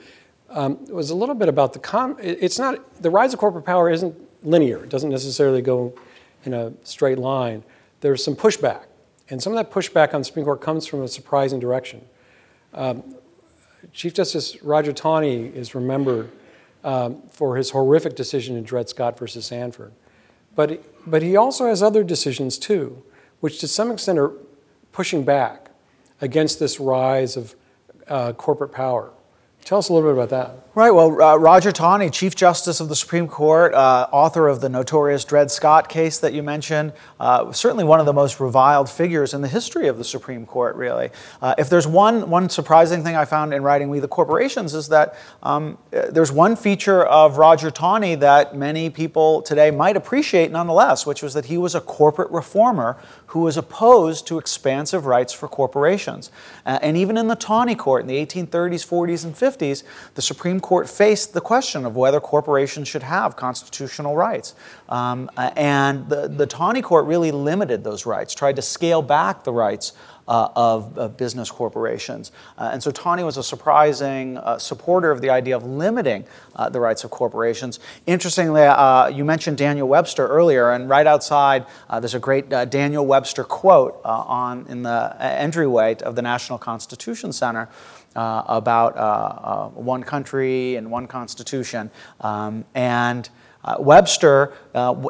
um, 0.51 0.85
was 0.87 1.11
a 1.11 1.15
little 1.15 1.35
bit 1.35 1.49
about 1.49 1.73
the 1.73 1.79
com. 1.79 2.17
It's 2.21 2.59
not 2.59 3.03
the 3.03 3.11
rise 3.11 3.33
of 3.33 3.41
corporate 3.41 3.65
power 3.65 3.91
isn't 3.91 4.15
linear. 4.45 4.85
It 4.85 4.91
doesn't 4.91 5.11
necessarily 5.11 5.63
go 5.63 5.95
in 6.45 6.55
a 6.55 6.73
straight 6.85 7.19
line. 7.19 7.65
There's 8.01 8.23
some 8.23 8.37
pushback, 8.37 8.85
and 9.29 9.43
some 9.43 9.53
of 9.53 9.57
that 9.57 9.73
pushback 9.73 10.15
on 10.15 10.21
the 10.21 10.25
Supreme 10.25 10.45
Court 10.45 10.61
comes 10.61 10.87
from 10.87 11.03
a 11.03 11.09
surprising 11.09 11.59
direction. 11.59 12.03
Um, 12.75 13.17
Chief 13.93 14.15
Justice 14.15 14.63
Roger 14.63 14.93
Taney 14.93 15.47
is 15.47 15.75
remembered 15.75 16.31
um, 16.87 17.21
for 17.29 17.57
his 17.57 17.71
horrific 17.71 18.15
decision 18.15 18.57
in 18.57 18.63
Dred 18.63 18.89
Scott 18.89 19.19
versus 19.19 19.45
Sandford. 19.45 19.93
but 20.55 20.83
but 21.07 21.21
he 21.23 21.37
also 21.37 21.67
has 21.67 21.83
other 21.83 22.03
decisions 22.03 22.59
too, 22.59 23.03
which 23.41 23.59
to 23.61 23.69
some 23.69 23.91
extent 23.91 24.19
are 24.19 24.33
pushing 24.93 25.25
back 25.25 25.71
against 26.21 26.59
this 26.59 26.81
rise 26.81 27.37
of 27.37 27.55
uh, 28.09 28.33
corporate 28.33 28.73
power. 28.73 29.11
Tell 29.65 29.79
us 29.79 29.89
a 29.89 29.93
little 29.93 30.09
bit 30.09 30.15
about 30.23 30.31
that. 30.31 30.66
Right. 30.77 30.91
Well, 30.91 31.23
uh, 31.23 31.37
Roger 31.37 31.73
Taney, 31.73 32.11
Chief 32.11 32.37
Justice 32.37 32.81
of 32.81 32.91
the 32.91 32.97
Supreme 32.97 33.29
Court, 33.29 33.73
uh, 33.73 34.09
author 34.13 34.47
of 34.47 34.61
the 34.61 34.69
notorious 34.69 35.25
Dred 35.25 35.51
Scott 35.51 35.89
case 35.89 36.19
that 36.19 36.35
you 36.35 36.43
mentioned, 36.43 36.93
uh, 37.19 37.51
certainly 37.51 37.83
one 37.83 37.99
of 37.99 38.05
the 38.05 38.13
most 38.13 38.41
reviled 38.41 38.91
figures 38.91 39.33
in 39.33 39.41
the 39.41 39.49
history 39.49 39.89
of 39.89 39.97
the 39.97 40.05
Supreme 40.05 40.45
Court, 40.45 40.77
really. 40.77 41.09
Uh, 41.41 41.55
if 41.57 41.71
there's 41.71 41.87
one, 41.87 42.29
one 42.29 42.51
surprising 42.51 43.03
thing 43.03 43.17
I 43.17 43.25
found 43.25 43.55
in 43.55 43.63
writing 43.63 43.89
We 43.89 44.01
the 44.01 44.07
Corporations 44.07 44.75
is 44.75 44.89
that 44.89 45.15
um, 45.43 45.79
uh, 45.95 46.11
there's 46.11 46.31
one 46.31 46.57
feature 46.57 47.07
of 47.07 47.39
Roger 47.39 47.71
Taney 47.71 48.15
that 48.17 48.55
many 48.55 48.91
people 48.91 49.41
today 49.41 49.71
might 49.71 49.97
appreciate 49.97 50.51
nonetheless, 50.51 51.07
which 51.07 51.23
was 51.23 51.33
that 51.33 51.47
he 51.47 51.57
was 51.57 51.75
a 51.75 51.81
corporate 51.81 52.31
reformer 52.31 52.99
who 53.29 53.41
was 53.41 53.57
opposed 53.57 54.27
to 54.27 54.39
expansive 54.39 55.07
rights 55.07 55.33
for 55.33 55.49
corporations. 55.49 56.31
Uh, 56.67 56.79
and 56.83 56.99
even 56.99 57.17
in 57.17 57.29
the 57.29 57.35
Taney 57.35 57.75
Court 57.75 58.03
in 58.03 58.09
the 58.09 58.27
1830s, 58.27 58.87
40s, 58.87 59.25
and 59.25 59.35
50s, 59.35 59.83
the 60.17 60.23
Supreme 60.23 60.61
Court 60.67 60.91
faced 60.91 61.33
the 61.33 61.41
question 61.41 61.87
of 61.87 61.95
whether 61.95 62.19
corporations 62.19 62.89
should 62.89 63.05
have 63.05 63.37
constitutional 63.37 64.17
rights. 64.17 64.53
Um, 64.89 65.31
and 65.37 66.09
the, 66.09 66.27
the 66.27 66.45
Taney 66.45 66.83
Court 66.83 67.07
really 67.07 67.31
limited 67.31 67.85
those 67.85 68.05
rights, 68.05 68.35
tried 68.35 68.57
to 68.57 68.63
scale 68.63 69.01
back 69.01 69.45
the 69.45 69.53
rights 69.53 69.93
uh, 70.27 70.49
of, 70.57 70.99
of, 70.99 71.17
business 71.17 71.53
corporations. 71.53 72.33
Uh, 72.59 72.71
and 72.73 72.83
so 72.83 72.91
Taney 72.91 73.23
was 73.23 73.37
a 73.37 73.45
surprising 73.45 74.39
uh, 74.39 74.59
supporter 74.59 75.13
of 75.13 75.21
the 75.21 75.31
idea 75.31 75.57
of 75.57 75.65
limiting 75.65 76.25
uh, 76.57 76.69
the 76.69 76.81
rights 76.81 77.05
of 77.05 77.13
corporations. 77.13 77.79
Interestingly, 78.07 78.63
uh, 78.63 79.07
you 79.07 79.25
mentioned 79.25 79.59
Daniel 79.59 79.87
Webster 79.87 80.27
earlier, 80.27 80.73
and 80.73 80.89
right 80.89 81.07
outside 81.07 81.65
uh, 81.89 82.01
there's 82.01 82.15
a 82.15 82.19
great 82.19 82.49
Daniel 82.49 83.07
Webster 83.07 83.45
quote 83.45 84.01
on, 84.05 84.67
in 84.69 84.83
the 84.83 85.17
entryway 85.21 85.95
of 85.99 86.17
the 86.17 86.23
National 86.23 86.59
Constitution 86.59 87.33
Center. 87.33 87.69
About 88.17 89.75
one 89.75 90.03
country 90.03 90.77
and 90.77 90.91
one 90.91 91.07
constitution. 91.07 91.91
Um, 92.21 92.65
and 92.75 93.29
Webster, 93.79 94.53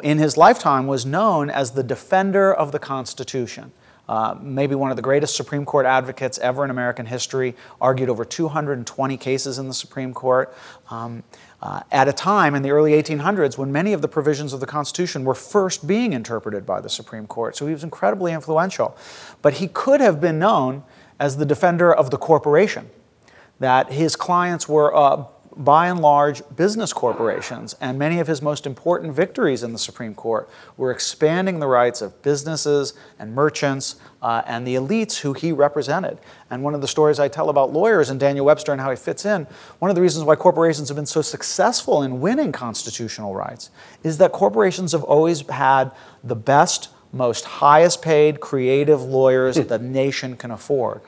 in 0.03 0.17
his 0.17 0.37
lifetime, 0.37 0.87
was 0.87 1.05
known 1.05 1.49
as 1.49 1.71
the 1.71 1.83
defender 1.83 2.53
of 2.53 2.71
the 2.71 2.79
Constitution. 2.79 3.71
Uh, 4.09 4.37
maybe 4.41 4.73
one 4.73 4.89
of 4.89 4.95
the 4.95 5.03
greatest 5.03 5.35
Supreme 5.35 5.65
Court 5.65 5.85
advocates 5.85 6.37
ever 6.37 6.63
in 6.63 6.69
American 6.69 7.05
history, 7.05 7.55
argued 7.81 8.09
over 8.09 8.23
220 8.23 9.17
cases 9.17 9.59
in 9.59 9.67
the 9.67 9.73
Supreme 9.73 10.13
Court. 10.13 10.55
Um, 10.89 11.23
uh, 11.61 11.81
at 11.91 12.07
a 12.07 12.13
time 12.13 12.53
in 12.53 12.61
the 12.61 12.69
early 12.69 12.91
1800s 12.91 13.57
when 13.57 13.71
many 13.71 13.91
of 13.91 14.01
the 14.01 14.07
provisions 14.07 14.53
of 14.53 14.59
the 14.59 14.65
Constitution 14.65 15.23
were 15.23 15.33
first 15.33 15.87
being 15.87 16.13
interpreted 16.13 16.65
by 16.65 16.79
the 16.79 16.89
Supreme 16.89 17.25
Court. 17.25 17.57
So 17.57 17.65
he 17.65 17.73
was 17.73 17.83
incredibly 17.83 18.31
influential. 18.31 18.95
But 19.41 19.55
he 19.55 19.67
could 19.67 19.99
have 19.99 20.21
been 20.21 20.37
known 20.37 20.83
as 21.19 21.37
the 21.37 21.45
defender 21.45 21.91
of 21.91 22.11
the 22.11 22.17
corporation, 22.17 22.89
that 23.59 23.91
his 23.91 24.15
clients 24.15 24.67
were 24.69 24.95
uh, 24.95 25.25
by 25.57 25.87
and 25.87 25.99
large, 25.99 26.41
business 26.55 26.93
corporations. 26.93 27.75
And 27.81 27.97
many 27.97 28.19
of 28.19 28.27
his 28.27 28.41
most 28.41 28.65
important 28.65 29.13
victories 29.13 29.63
in 29.63 29.73
the 29.73 29.79
Supreme 29.79 30.13
Court 30.13 30.49
were 30.77 30.91
expanding 30.91 31.59
the 31.59 31.67
rights 31.67 32.01
of 32.01 32.21
businesses 32.21 32.93
and 33.17 33.33
merchants 33.33 33.95
uh, 34.21 34.43
and 34.45 34.67
the 34.67 34.75
elites 34.75 35.19
who 35.19 35.33
he 35.33 35.51
represented. 35.51 36.19
And 36.49 36.63
one 36.63 36.75
of 36.75 36.81
the 36.81 36.87
stories 36.87 37.19
I 37.19 37.27
tell 37.27 37.49
about 37.49 37.73
lawyers 37.73 38.09
and 38.09 38.19
Daniel 38.19 38.45
Webster 38.45 38.71
and 38.71 38.79
how 38.79 38.91
he 38.91 38.95
fits 38.95 39.25
in, 39.25 39.47
one 39.79 39.89
of 39.89 39.95
the 39.95 40.01
reasons 40.01 40.25
why 40.25 40.35
corporations 40.35 40.89
have 40.89 40.95
been 40.95 41.05
so 41.05 41.21
successful 41.21 42.03
in 42.03 42.21
winning 42.21 42.51
constitutional 42.51 43.33
rights 43.33 43.71
is 44.03 44.19
that 44.19 44.31
corporations 44.31 44.91
have 44.91 45.03
always 45.03 45.47
had 45.49 45.91
the 46.23 46.35
best, 46.35 46.89
most 47.11 47.45
highest 47.45 48.01
paid 48.03 48.39
creative 48.39 49.01
lawyers 49.01 49.55
the 49.67 49.79
nation 49.79 50.37
can 50.37 50.51
afford. 50.51 51.01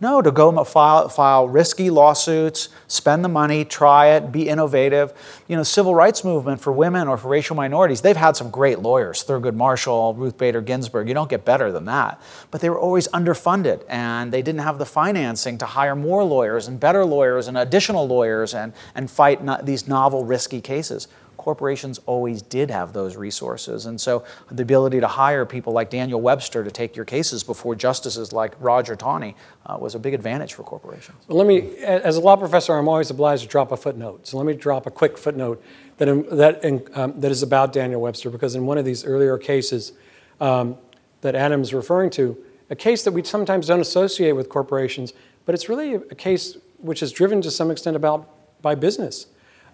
No, 0.00 0.20
to 0.20 0.32
go 0.32 0.64
file, 0.64 1.08
file 1.08 1.48
risky 1.48 1.88
lawsuits, 1.88 2.68
spend 2.88 3.24
the 3.24 3.28
money, 3.28 3.64
try 3.64 4.08
it, 4.08 4.32
be 4.32 4.48
innovative. 4.48 5.12
You 5.46 5.56
know, 5.56 5.62
civil 5.62 5.94
rights 5.94 6.24
movement 6.24 6.60
for 6.60 6.72
women 6.72 7.06
or 7.06 7.16
for 7.16 7.28
racial 7.28 7.54
minorities, 7.54 8.00
they've 8.00 8.16
had 8.16 8.36
some 8.36 8.50
great 8.50 8.80
lawyers, 8.80 9.24
Thurgood 9.24 9.54
Marshall, 9.54 10.14
Ruth 10.14 10.36
Bader 10.36 10.60
Ginsburg. 10.60 11.06
You 11.06 11.14
don't 11.14 11.30
get 11.30 11.44
better 11.44 11.70
than 11.70 11.84
that. 11.84 12.20
But 12.50 12.60
they 12.60 12.70
were 12.70 12.78
always 12.78 13.06
underfunded 13.08 13.84
and 13.88 14.32
they 14.32 14.42
didn't 14.42 14.62
have 14.62 14.78
the 14.78 14.86
financing 14.86 15.58
to 15.58 15.66
hire 15.66 15.94
more 15.94 16.24
lawyers 16.24 16.66
and 16.66 16.80
better 16.80 17.04
lawyers 17.04 17.46
and 17.46 17.56
additional 17.56 18.06
lawyers 18.06 18.52
and, 18.52 18.72
and 18.96 19.08
fight 19.08 19.44
no, 19.44 19.60
these 19.62 19.86
novel, 19.86 20.24
risky 20.24 20.60
cases 20.60 21.06
corporations 21.44 22.00
always 22.06 22.40
did 22.40 22.70
have 22.70 22.94
those 22.94 23.16
resources. 23.16 23.84
And 23.84 24.00
so 24.00 24.24
the 24.50 24.62
ability 24.62 25.00
to 25.00 25.06
hire 25.06 25.44
people 25.44 25.74
like 25.74 25.90
Daniel 25.90 26.20
Webster 26.20 26.64
to 26.64 26.70
take 26.70 26.96
your 26.96 27.04
cases 27.04 27.44
before 27.44 27.74
justices 27.74 28.32
like 28.32 28.52
Roger 28.60 28.96
Taney 28.96 29.36
uh, 29.66 29.76
was 29.78 29.94
a 29.94 29.98
big 29.98 30.14
advantage 30.14 30.54
for 30.54 30.62
corporations. 30.62 31.18
Well, 31.28 31.36
let 31.36 31.46
me, 31.46 31.76
as 31.84 32.16
a 32.16 32.20
law 32.20 32.36
professor, 32.36 32.72
I'm 32.74 32.88
always 32.88 33.10
obliged 33.10 33.42
to 33.42 33.48
drop 33.48 33.72
a 33.72 33.76
footnote. 33.76 34.26
So 34.26 34.38
let 34.38 34.46
me 34.46 34.54
drop 34.54 34.86
a 34.86 34.90
quick 34.90 35.18
footnote 35.18 35.62
that, 35.98 36.06
that, 36.30 36.90
um, 36.98 37.20
that 37.20 37.30
is 37.30 37.42
about 37.42 37.74
Daniel 37.74 38.00
Webster, 38.00 38.30
because 38.30 38.54
in 38.54 38.64
one 38.64 38.78
of 38.78 38.86
these 38.86 39.04
earlier 39.04 39.36
cases 39.36 39.92
um, 40.40 40.78
that 41.20 41.34
Adam's 41.34 41.74
referring 41.74 42.10
to, 42.10 42.36
a 42.70 42.76
case 42.76 43.04
that 43.04 43.12
we 43.12 43.22
sometimes 43.22 43.66
don't 43.66 43.80
associate 43.80 44.32
with 44.32 44.48
corporations, 44.48 45.12
but 45.44 45.54
it's 45.54 45.68
really 45.68 45.94
a 45.94 46.14
case 46.14 46.56
which 46.78 47.02
is 47.02 47.12
driven 47.12 47.42
to 47.42 47.50
some 47.50 47.70
extent 47.70 47.96
about 47.96 48.30
by 48.62 48.74
business. 48.74 49.26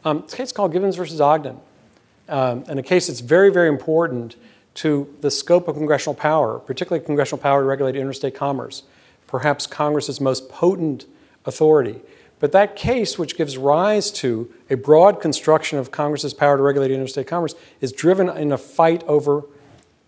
Um, 0.04 0.18
a 0.18 0.36
case 0.36 0.52
called 0.52 0.72
Gibbons 0.72 0.96
versus 0.96 1.20
Ogden, 1.20 1.58
um, 2.28 2.64
and 2.68 2.78
a 2.78 2.82
case 2.82 3.08
that's 3.08 3.20
very, 3.20 3.50
very 3.50 3.68
important 3.68 4.36
to 4.74 5.14
the 5.20 5.30
scope 5.30 5.68
of 5.68 5.76
congressional 5.76 6.14
power, 6.14 6.58
particularly 6.58 7.04
congressional 7.04 7.42
power 7.42 7.60
to 7.60 7.66
regulate 7.66 7.96
interstate 7.96 8.34
commerce, 8.34 8.84
perhaps 9.26 9.66
Congress's 9.66 10.20
most 10.20 10.48
potent 10.48 11.04
authority. 11.44 12.00
But 12.38 12.52
that 12.52 12.76
case, 12.76 13.18
which 13.18 13.36
gives 13.36 13.58
rise 13.58 14.10
to 14.12 14.50
a 14.70 14.76
broad 14.76 15.20
construction 15.20 15.78
of 15.78 15.90
Congress's 15.90 16.32
power 16.32 16.56
to 16.56 16.62
regulate 16.62 16.90
interstate 16.90 17.26
commerce, 17.26 17.54
is 17.82 17.92
driven 17.92 18.30
in 18.30 18.52
a 18.52 18.58
fight 18.58 19.02
over 19.04 19.44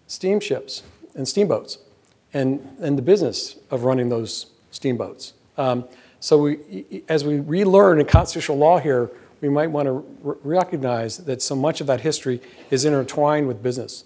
steamships 0.06 0.82
and 1.14 1.28
steamboats 1.28 1.78
and, 2.32 2.76
and 2.80 2.96
the 2.96 3.02
business 3.02 3.56
of 3.70 3.84
running 3.84 4.08
those 4.08 4.46
steamboats. 4.70 5.34
Um, 5.58 5.84
so 6.20 6.38
we, 6.38 7.02
as 7.08 7.24
we 7.24 7.40
relearn 7.40 8.00
in 8.00 8.06
constitutional 8.06 8.56
law 8.56 8.78
here, 8.78 9.10
we 9.42 9.50
might 9.50 9.70
want 9.70 9.86
to 9.86 10.06
r- 10.24 10.38
recognize 10.42 11.18
that 11.18 11.42
so 11.42 11.54
much 11.54 11.82
of 11.82 11.86
that 11.88 12.00
history 12.00 12.40
is 12.70 12.86
intertwined 12.86 13.48
with 13.48 13.62
business 13.62 14.04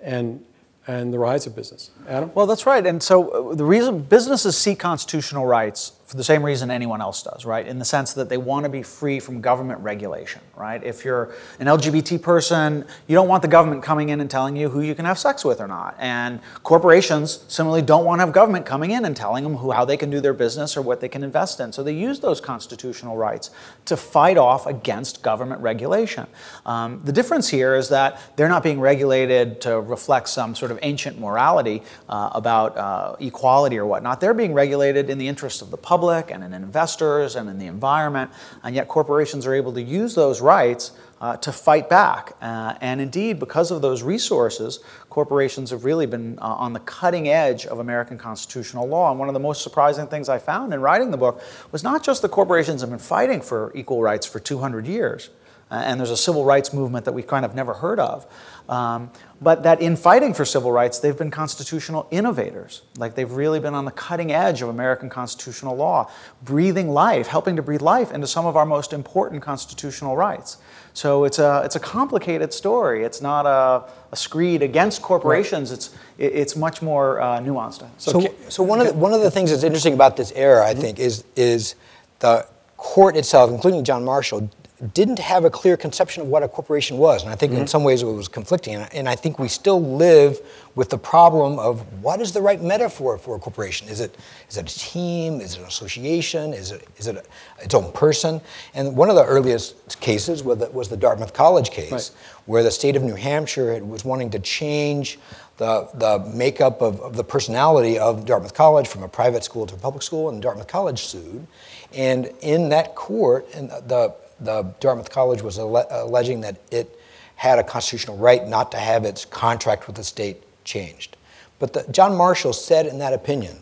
and, 0.00 0.42
and 0.86 1.12
the 1.12 1.18
rise 1.18 1.46
of 1.46 1.54
business. 1.54 1.90
Adam? 2.08 2.30
Well, 2.34 2.46
that's 2.46 2.64
right. 2.64 2.86
And 2.86 3.02
so 3.02 3.50
uh, 3.50 3.54
the 3.54 3.64
reason 3.64 4.00
businesses 4.00 4.56
seek 4.56 4.78
constitutional 4.78 5.44
rights 5.44 5.92
for 6.06 6.16
the 6.16 6.24
same 6.24 6.44
reason 6.44 6.70
anyone 6.70 7.00
else 7.00 7.20
does, 7.24 7.44
right? 7.44 7.66
In 7.66 7.80
the 7.80 7.84
sense 7.84 8.12
that 8.12 8.28
they 8.28 8.36
want 8.36 8.62
to 8.62 8.68
be 8.70 8.82
free 8.84 9.18
from 9.18 9.40
government 9.40 9.80
regulation, 9.80 10.40
right? 10.54 10.82
If 10.84 11.04
you're 11.04 11.34
an 11.58 11.66
LGBT 11.66 12.22
person, 12.22 12.84
you 13.08 13.16
don't 13.16 13.26
want 13.26 13.42
the 13.42 13.48
government 13.48 13.82
coming 13.82 14.10
in 14.10 14.20
and 14.20 14.30
telling 14.30 14.54
you 14.54 14.68
who 14.68 14.82
you 14.82 14.94
can 14.94 15.04
have 15.04 15.18
sex 15.18 15.44
with 15.44 15.60
or 15.60 15.66
not. 15.66 15.96
And 15.98 16.38
corporations 16.62 17.44
similarly 17.48 17.82
don't 17.82 18.04
want 18.04 18.20
to 18.20 18.24
have 18.24 18.32
government 18.32 18.66
coming 18.66 18.92
in 18.92 19.04
and 19.04 19.16
telling 19.16 19.42
them 19.42 19.56
who, 19.56 19.72
how 19.72 19.84
they 19.84 19.96
can 19.96 20.08
do 20.08 20.20
their 20.20 20.32
business 20.32 20.76
or 20.76 20.82
what 20.82 21.00
they 21.00 21.08
can 21.08 21.24
invest 21.24 21.58
in. 21.58 21.72
So 21.72 21.82
they 21.82 21.94
use 21.94 22.20
those 22.20 22.40
constitutional 22.40 23.16
rights 23.16 23.50
to 23.86 23.96
fight 23.96 24.38
off 24.38 24.66
against 24.66 25.22
government 25.22 25.60
regulation. 25.60 26.28
Um, 26.66 27.00
the 27.02 27.12
difference 27.12 27.48
here 27.48 27.74
is 27.74 27.88
that 27.88 28.20
they're 28.36 28.48
not 28.48 28.62
being 28.62 28.78
regulated 28.78 29.60
to 29.62 29.80
reflect 29.80 30.28
some 30.28 30.54
sort 30.54 30.70
of 30.70 30.78
ancient 30.82 31.18
morality 31.18 31.82
uh, 32.08 32.30
about 32.32 32.78
uh, 32.78 33.16
equality 33.18 33.76
or 33.76 33.86
whatnot. 33.86 34.20
They're 34.20 34.34
being 34.34 34.52
regulated 34.52 35.10
in 35.10 35.18
the 35.18 35.26
interest 35.26 35.62
of 35.62 35.72
the 35.72 35.76
public 35.76 35.95
public 35.96 36.30
and 36.30 36.44
in 36.44 36.52
investors 36.52 37.36
and 37.36 37.48
in 37.48 37.58
the 37.58 37.66
environment, 37.66 38.30
and 38.62 38.74
yet 38.74 38.86
corporations 38.86 39.46
are 39.46 39.54
able 39.54 39.72
to 39.72 39.80
use 39.80 40.14
those 40.14 40.42
rights 40.42 40.92
uh, 41.22 41.38
to 41.38 41.50
fight 41.50 41.88
back. 41.88 42.36
Uh, 42.42 42.74
and 42.82 43.00
indeed, 43.00 43.38
because 43.38 43.70
of 43.70 43.80
those 43.80 44.02
resources, 44.02 44.80
corporations 45.08 45.70
have 45.70 45.86
really 45.86 46.04
been 46.04 46.38
uh, 46.38 46.64
on 46.64 46.74
the 46.74 46.80
cutting 46.80 47.28
edge 47.28 47.64
of 47.64 47.78
American 47.78 48.18
constitutional 48.18 48.86
law. 48.86 49.10
And 49.10 49.18
one 49.18 49.30
of 49.30 49.32
the 49.32 49.40
most 49.40 49.62
surprising 49.62 50.06
things 50.06 50.28
I 50.28 50.38
found 50.38 50.74
in 50.74 50.80
writing 50.82 51.10
the 51.10 51.16
book 51.16 51.40
was 51.72 51.82
not 51.82 52.04
just 52.04 52.20
that 52.20 52.30
corporations 52.30 52.82
have 52.82 52.90
been 52.90 52.98
fighting 52.98 53.40
for 53.40 53.72
equal 53.74 54.02
rights 54.02 54.26
for 54.26 54.38
200 54.38 54.86
years, 54.86 55.30
and 55.70 55.98
there's 55.98 56.10
a 56.10 56.16
civil 56.16 56.44
rights 56.44 56.72
movement 56.72 57.04
that 57.04 57.12
we 57.12 57.22
kind 57.22 57.44
of 57.44 57.54
never 57.54 57.74
heard 57.74 57.98
of. 57.98 58.26
Um, 58.68 59.10
but 59.40 59.62
that 59.64 59.80
in 59.80 59.96
fighting 59.96 60.32
for 60.32 60.44
civil 60.44 60.72
rights, 60.72 60.98
they've 60.98 61.16
been 61.16 61.30
constitutional 61.30 62.08
innovators. 62.10 62.82
Like 62.96 63.14
they've 63.14 63.30
really 63.30 63.60
been 63.60 63.74
on 63.74 63.84
the 63.84 63.90
cutting 63.90 64.32
edge 64.32 64.62
of 64.62 64.68
American 64.68 65.08
constitutional 65.08 65.76
law, 65.76 66.10
breathing 66.42 66.88
life, 66.90 67.26
helping 67.26 67.56
to 67.56 67.62
breathe 67.62 67.82
life 67.82 68.12
into 68.12 68.26
some 68.26 68.46
of 68.46 68.56
our 68.56 68.66
most 68.66 68.92
important 68.92 69.42
constitutional 69.42 70.16
rights. 70.16 70.58
So 70.94 71.24
it's 71.24 71.38
a, 71.38 71.62
it's 71.64 71.76
a 71.76 71.80
complicated 71.80 72.52
story. 72.52 73.04
It's 73.04 73.20
not 73.20 73.44
a, 73.44 73.90
a 74.10 74.16
screed 74.16 74.62
against 74.62 75.02
corporations. 75.02 75.70
Right. 75.70 75.76
It's, 75.76 75.94
it's 76.18 76.56
much 76.56 76.80
more 76.80 77.20
uh, 77.20 77.40
nuanced. 77.40 77.86
So, 77.98 78.20
so, 78.20 78.34
so, 78.48 78.62
one, 78.62 78.80
of 78.80 78.86
the, 78.86 78.94
one 78.94 79.12
of 79.12 79.20
the 79.20 79.30
things 79.30 79.50
that's 79.50 79.62
interesting 79.62 79.92
about 79.92 80.16
this 80.16 80.32
era, 80.34 80.66
I 80.66 80.72
mm-hmm. 80.72 80.80
think, 80.80 80.98
is, 80.98 81.24
is 81.36 81.74
the 82.20 82.46
court 82.78 83.16
itself, 83.16 83.50
including 83.50 83.84
John 83.84 84.04
Marshall, 84.04 84.48
didn't 84.92 85.18
have 85.18 85.46
a 85.46 85.50
clear 85.50 85.74
conception 85.74 86.22
of 86.22 86.28
what 86.28 86.42
a 86.42 86.48
corporation 86.48 86.98
was. 86.98 87.22
And 87.22 87.32
I 87.32 87.34
think 87.34 87.52
mm-hmm. 87.52 87.62
in 87.62 87.66
some 87.66 87.82
ways 87.82 88.02
it 88.02 88.06
was 88.06 88.28
conflicting. 88.28 88.74
And, 88.74 89.08
I 89.08 89.14
think 89.14 89.38
we 89.38 89.48
still 89.48 89.80
live 89.80 90.38
with 90.74 90.90
the 90.90 90.98
problem 90.98 91.58
of 91.58 91.80
what 92.02 92.20
is 92.20 92.32
the 92.32 92.42
right 92.42 92.60
metaphor 92.60 93.16
for 93.16 93.36
a 93.36 93.38
corporation? 93.38 93.88
Is 93.88 94.00
it, 94.00 94.16
is 94.50 94.58
it 94.58 94.70
a 94.70 94.78
team? 94.78 95.40
Is 95.40 95.54
it 95.54 95.60
an 95.60 95.66
association? 95.66 96.52
Is 96.52 96.72
it, 96.72 96.86
is 96.98 97.06
it 97.06 97.16
a, 97.16 97.22
its 97.64 97.74
own 97.74 97.90
person? 97.92 98.40
And 98.74 98.94
one 98.94 99.08
of 99.08 99.16
the 99.16 99.24
earliest 99.24 99.98
cases 100.00 100.42
was 100.42 100.58
the, 100.58 100.70
was 100.70 100.88
the 100.88 100.96
Dartmouth 100.96 101.32
College 101.32 101.70
case, 101.70 101.92
right. 101.92 102.10
where 102.44 102.62
the 102.62 102.70
state 102.70 102.96
of 102.96 103.02
New 103.02 103.14
Hampshire 103.14 103.82
was 103.82 104.04
wanting 104.04 104.28
to 104.30 104.38
change 104.40 105.18
the, 105.56 105.88
the 105.94 106.18
makeup 106.34 106.82
of, 106.82 107.00
of 107.00 107.16
the 107.16 107.24
personality 107.24 107.98
of 107.98 108.26
Dartmouth 108.26 108.52
College 108.52 108.86
from 108.88 109.02
a 109.02 109.08
private 109.08 109.44
school 109.44 109.66
to 109.66 109.74
a 109.74 109.78
public 109.78 110.02
school, 110.02 110.28
and 110.28 110.42
Dartmouth 110.42 110.68
College 110.68 111.04
sued. 111.04 111.46
And 111.94 112.30
in 112.42 112.68
that 112.70 112.94
court, 112.94 113.48
and 113.54 113.70
the 113.70 114.14
the 114.40 114.62
Dartmouth 114.80 115.10
College 115.10 115.42
was 115.42 115.58
alle- 115.58 115.86
alleging 115.90 116.40
that 116.42 116.56
it 116.70 116.98
had 117.36 117.58
a 117.58 117.64
constitutional 117.64 118.16
right 118.16 118.46
not 118.46 118.70
to 118.72 118.78
have 118.78 119.04
its 119.04 119.24
contract 119.24 119.86
with 119.86 119.96
the 119.96 120.04
state 120.04 120.42
changed. 120.64 121.16
But 121.58 121.72
the, 121.72 121.86
John 121.90 122.16
Marshall 122.16 122.52
said 122.52 122.86
in 122.86 122.98
that 122.98 123.12
opinion 123.12 123.58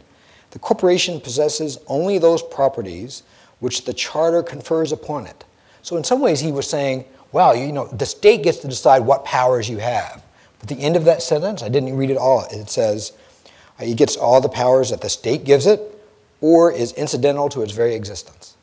the 0.51 0.59
corporation 0.61 1.21
possesses 1.21 1.79
only 1.89 2.19
those 2.19 2.43
properties 2.43 3.25
which 3.59 3.85
the 3.85 3.93
charter 3.93 4.43
confers 4.43 4.93
upon 4.93 5.27
it. 5.27 5.45
So, 5.83 5.97
in 5.97 6.05
some 6.05 6.21
ways, 6.21 6.41
he 6.41 6.53
was 6.53 6.69
saying, 6.69 7.05
well, 7.33 7.57
you 7.57 7.73
know, 7.73 7.89
the 7.89 8.07
state 8.07 8.43
gets 8.43 8.59
to 8.59 8.69
decide 8.69 9.01
what 9.01 9.25
powers 9.25 9.69
you 9.69 9.79
have. 9.79 10.23
But 10.61 10.69
the 10.69 10.77
end 10.77 10.97
of 10.97 11.05
that 11.07 11.23
sentence, 11.23 11.63
I 11.63 11.69
didn't 11.69 11.97
read 11.97 12.11
it 12.11 12.17
all, 12.17 12.47
it 12.51 12.71
says, 12.71 13.13
it 13.81 13.97
gets 13.97 14.17
all 14.17 14.41
the 14.41 14.49
powers 14.49 14.91
that 14.91 15.01
the 15.01 15.09
state 15.09 15.45
gives 15.45 15.67
it 15.67 15.81
or 16.41 16.71
is 16.71 16.93
incidental 16.93 17.49
to 17.49 17.63
its 17.63 17.73
very 17.73 17.95
existence. 17.95 18.54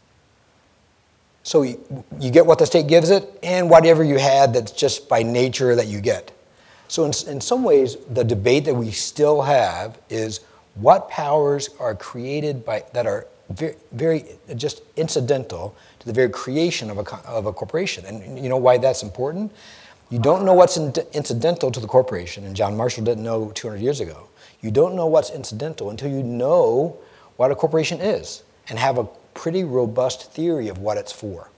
So 1.43 1.63
you, 1.63 2.32
get 2.32 2.45
what 2.45 2.60
the 2.60 2.65
state 2.65 2.88
gives 2.88 3.10
it 3.10 3.39
and 3.41 3.69
whatever 3.69 4.04
you 4.04 4.17
had 4.17 4.54
that's 4.54 4.71
just 4.71 5.10
by 5.10 5.23
nature 5.23 5.75
that 5.75 5.88
you 5.88 5.99
get. 5.99 6.32
So, 6.88 7.06
in, 7.06 7.13
in 7.27 7.39
some 7.39 7.63
ways, 7.63 7.95
the 8.10 8.23
debate 8.23 8.65
that 8.65 8.75
we 8.75 8.91
still 8.91 9.41
have 9.41 9.97
is 10.10 10.41
what 10.75 11.10
powers 11.10 11.69
are 11.80 11.95
created 11.95 12.65
by, 12.65 12.84
that 12.93 13.08
are 13.08 13.27
very, 13.49 13.75
very 13.91 14.25
just 14.56 14.82
incidental 14.97 15.75
to 15.99 16.06
the 16.06 16.13
very 16.13 16.30
creation 16.30 16.89
of 16.89 16.97
a, 16.97 17.15
of 17.27 17.45
a 17.45 17.54
corporation. 17.54 18.06
And 18.06 18.38
you 18.38 18.49
know 18.49 18.58
why 18.58 18.77
that's 18.77 19.04
important? 19.04 19.51
You 20.10 20.19
don't 20.19 20.43
know 20.43 20.54
what's 20.54 20.75
in, 20.75 20.93
incidental 21.13 21.71
to 21.71 21.80
the 21.80 21.88
corporation, 21.88 22.43
and 22.43 22.56
John 22.56 22.75
Marshall 22.75 23.06
didn't 23.06 23.23
know 23.23 23.51
200 23.56 23.82
years 23.82 24.01
ago. 24.01 24.27
You 24.60 24.69
don't 24.69 24.95
know 24.95 25.08
what's 25.08 25.30
incidental 25.30 25.89
until 25.89 26.10
you 26.10 26.21
know 26.21 26.97
what 27.38 27.51
a 27.51 27.56
corporation 27.56 28.01
is 28.01 28.43
and 28.67 28.77
have 28.77 28.97
a 28.97 29.08
pretty 29.34 29.63
robust 29.63 30.32
theory 30.32 30.67
of 30.67 30.78
what 30.80 30.98
it's 30.98 31.12
for. 31.12 31.50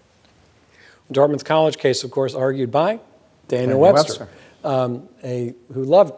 Dartmouth 1.12 1.46
College 1.46 1.78
case, 1.78 2.04
of 2.04 2.12
course, 2.12 2.34
argued 2.34 2.72
by 2.72 3.00
Daniel, 3.48 3.80
Daniel 3.80 3.80
Webster, 3.80 4.24
Webster. 4.24 4.30
Um, 4.64 5.10
a, 5.24 5.54
who 5.74 5.84
loved 5.84 6.14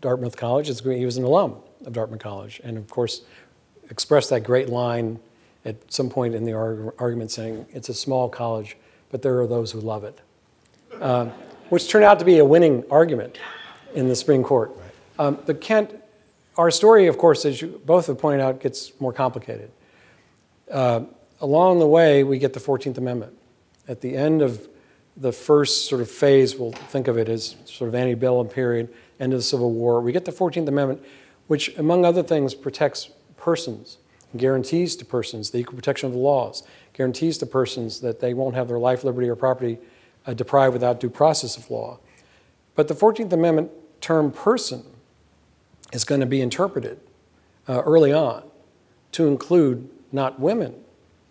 Dartmouth 0.00 0.36
College. 0.36 0.68
He 0.68 1.04
was 1.04 1.16
an 1.16 1.24
alum 1.24 1.56
of 1.86 1.92
Dartmouth 1.92 2.20
College, 2.20 2.60
and 2.62 2.76
of 2.76 2.88
course, 2.88 3.22
expressed 3.90 4.30
that 4.30 4.40
great 4.40 4.68
line 4.68 5.18
at 5.64 5.76
some 5.92 6.10
point 6.10 6.34
in 6.34 6.44
the 6.44 6.52
argument 6.52 7.30
saying, 7.30 7.66
It's 7.70 7.88
a 7.88 7.94
small 7.94 8.28
college, 8.28 8.76
but 9.10 9.22
there 9.22 9.40
are 9.40 9.46
those 9.46 9.72
who 9.72 9.80
love 9.80 10.04
it. 10.04 10.18
Um, 11.00 11.32
which 11.70 11.88
turned 11.88 12.04
out 12.04 12.18
to 12.18 12.24
be 12.24 12.38
a 12.38 12.44
winning 12.44 12.84
argument 12.90 13.38
in 13.94 14.08
the 14.08 14.16
Supreme 14.16 14.42
Court. 14.42 14.70
Right. 14.76 15.26
Um, 15.26 15.38
but 15.46 15.60
Kent, 15.60 15.94
our 16.56 16.70
story, 16.70 17.06
of 17.06 17.16
course, 17.16 17.44
as 17.44 17.62
you 17.62 17.80
both 17.86 18.08
have 18.08 18.18
pointed 18.18 18.42
out, 18.42 18.60
gets 18.60 18.92
more 19.00 19.12
complicated. 19.12 19.70
Uh, 20.72 21.04
along 21.40 21.78
the 21.78 21.86
way, 21.86 22.24
we 22.24 22.38
get 22.38 22.54
the 22.54 22.60
14th 22.60 22.96
Amendment. 22.96 23.36
At 23.86 24.00
the 24.00 24.16
end 24.16 24.40
of 24.40 24.68
the 25.16 25.32
first 25.32 25.88
sort 25.88 26.00
of 26.00 26.10
phase, 26.10 26.56
we'll 26.56 26.72
think 26.72 27.08
of 27.08 27.18
it 27.18 27.28
as 27.28 27.56
sort 27.66 27.88
of 27.88 27.94
antebellum 27.94 28.48
period, 28.48 28.88
end 29.20 29.34
of 29.34 29.38
the 29.38 29.44
Civil 29.44 29.70
War, 29.70 30.00
we 30.00 30.12
get 30.12 30.24
the 30.24 30.32
14th 30.32 30.66
Amendment, 30.66 31.04
which, 31.46 31.76
among 31.76 32.06
other 32.06 32.22
things, 32.22 32.54
protects 32.54 33.10
persons, 33.36 33.98
guarantees 34.36 34.96
to 34.96 35.04
persons 35.04 35.50
the 35.50 35.58
equal 35.58 35.76
protection 35.76 36.06
of 36.06 36.14
the 36.14 36.18
laws, 36.18 36.62
guarantees 36.94 37.36
to 37.38 37.46
persons 37.46 38.00
that 38.00 38.20
they 38.20 38.32
won't 38.32 38.54
have 38.54 38.68
their 38.68 38.78
life, 38.78 39.04
liberty, 39.04 39.28
or 39.28 39.36
property 39.36 39.78
uh, 40.26 40.32
deprived 40.32 40.72
without 40.72 41.00
due 41.00 41.10
process 41.10 41.58
of 41.58 41.70
law. 41.70 41.98
But 42.74 42.88
the 42.88 42.94
14th 42.94 43.32
Amendment 43.32 43.70
term 44.00 44.32
person 44.32 44.84
is 45.92 46.04
going 46.04 46.20
to 46.22 46.26
be 46.26 46.40
interpreted 46.40 46.98
uh, 47.68 47.82
early 47.82 48.12
on 48.12 48.44
to 49.12 49.28
include 49.28 49.90
not 50.12 50.38
women, 50.38 50.74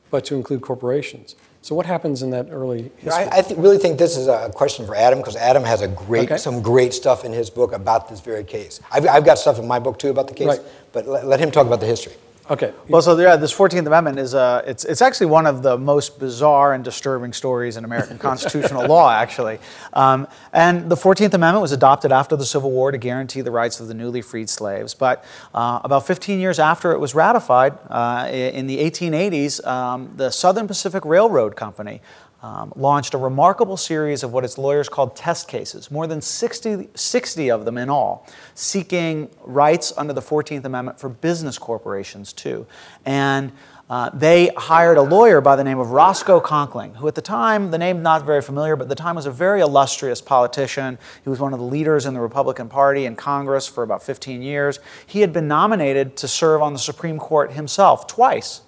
but 0.09 0.25
to 0.25 0.35
include 0.35 0.61
corporations. 0.61 1.35
So 1.61 1.75
what 1.75 1.85
happens 1.85 2.23
in 2.23 2.31
that 2.31 2.47
early 2.49 2.91
history? 2.97 3.11
I, 3.11 3.37
I 3.37 3.41
th- 3.41 3.59
really 3.59 3.77
think 3.77 3.99
this 3.99 4.17
is 4.17 4.27
a 4.27 4.51
question 4.53 4.85
for 4.87 4.95
Adam 4.95 5.19
because 5.19 5.35
Adam 5.35 5.63
has 5.63 5.81
a 5.81 5.87
great, 5.87 6.31
okay. 6.31 6.37
some 6.37 6.61
great 6.61 6.91
stuff 6.93 7.23
in 7.23 7.31
his 7.31 7.51
book 7.51 7.71
about 7.71 8.09
this 8.09 8.19
very 8.19 8.43
case. 8.43 8.79
I've, 8.91 9.07
I've 9.07 9.25
got 9.25 9.37
stuff 9.37 9.59
in 9.59 9.67
my 9.67 9.77
book 9.77 9.99
too 9.99 10.09
about 10.09 10.27
the 10.27 10.33
case, 10.33 10.47
right. 10.47 10.61
but 10.91 11.07
let, 11.07 11.27
let 11.27 11.39
him 11.39 11.51
talk 11.51 11.67
about 11.67 11.79
the 11.79 11.85
history. 11.85 12.13
Okay. 12.49 12.73
Well, 12.89 13.01
so 13.01 13.17
yeah, 13.17 13.35
this 13.35 13.53
14th 13.53 13.85
Amendment 13.85 14.19
is 14.19 14.33
uh, 14.33 14.63
it's, 14.65 14.83
it's 14.83 15.01
actually 15.01 15.27
one 15.27 15.45
of 15.45 15.61
the 15.61 15.77
most 15.77 16.19
bizarre 16.19 16.73
and 16.73 16.83
disturbing 16.83 17.33
stories 17.33 17.77
in 17.77 17.85
American 17.85 18.17
constitutional 18.29 18.87
law, 18.87 19.11
actually. 19.11 19.59
Um, 19.93 20.27
and 20.51 20.89
the 20.89 20.95
14th 20.95 21.33
Amendment 21.33 21.61
was 21.61 21.71
adopted 21.71 22.11
after 22.11 22.35
the 22.35 22.45
Civil 22.45 22.71
War 22.71 22.91
to 22.91 22.97
guarantee 22.97 23.41
the 23.41 23.51
rights 23.51 23.79
of 23.79 23.87
the 23.87 23.93
newly 23.93 24.21
freed 24.21 24.49
slaves. 24.49 24.93
But 24.93 25.23
uh, 25.53 25.81
about 25.83 26.07
15 26.07 26.39
years 26.39 26.59
after 26.59 26.91
it 26.91 26.99
was 26.99 27.13
ratified, 27.13 27.77
uh, 27.89 28.27
in 28.31 28.67
the 28.67 28.79
1880s, 28.79 29.65
um, 29.65 30.11
the 30.15 30.31
Southern 30.31 30.67
Pacific 30.67 31.05
Railroad 31.05 31.55
Company 31.55 32.01
um, 32.41 32.73
launched 32.75 33.13
a 33.13 33.17
remarkable 33.17 33.77
series 33.77 34.23
of 34.23 34.33
what 34.33 34.43
its 34.43 34.57
lawyers 34.57 34.89
called 34.89 35.15
test 35.15 35.47
cases, 35.47 35.91
more 35.91 36.07
than 36.07 36.21
60, 36.21 36.89
60 36.95 37.51
of 37.51 37.65
them 37.65 37.77
in 37.77 37.89
all, 37.89 38.27
seeking 38.55 39.29
rights 39.43 39.93
under 39.95 40.13
the 40.13 40.21
14th 40.21 40.65
Amendment 40.65 40.99
for 40.99 41.09
business 41.09 41.57
corporations 41.57 42.33
too. 42.33 42.65
And 43.05 43.51
uh, 43.91 44.09
they 44.13 44.47
hired 44.55 44.97
a 44.97 45.01
lawyer 45.01 45.41
by 45.41 45.57
the 45.57 45.65
name 45.65 45.77
of 45.77 45.91
Roscoe 45.91 46.39
Conkling, 46.39 46.95
who 46.95 47.09
at 47.09 47.15
the 47.15 47.21
time, 47.21 47.71
the 47.71 47.77
name 47.77 48.01
not 48.01 48.25
very 48.25 48.41
familiar, 48.41 48.77
but 48.77 48.83
at 48.83 48.89
the 48.89 48.95
time 48.95 49.17
was 49.17 49.25
a 49.25 49.31
very 49.31 49.59
illustrious 49.59 50.21
politician. 50.21 50.97
He 51.25 51.29
was 51.29 51.41
one 51.41 51.51
of 51.51 51.59
the 51.59 51.65
leaders 51.65 52.05
in 52.05 52.13
the 52.13 52.21
Republican 52.21 52.69
Party 52.69 53.05
in 53.05 53.17
Congress 53.17 53.67
for 53.67 53.83
about 53.83 54.01
15 54.01 54.41
years. 54.41 54.79
He 55.05 55.19
had 55.19 55.33
been 55.33 55.49
nominated 55.49 56.15
to 56.17 56.29
serve 56.29 56.61
on 56.61 56.71
the 56.71 56.79
Supreme 56.79 57.19
Court 57.19 57.51
himself 57.51 58.07
twice. 58.07 58.61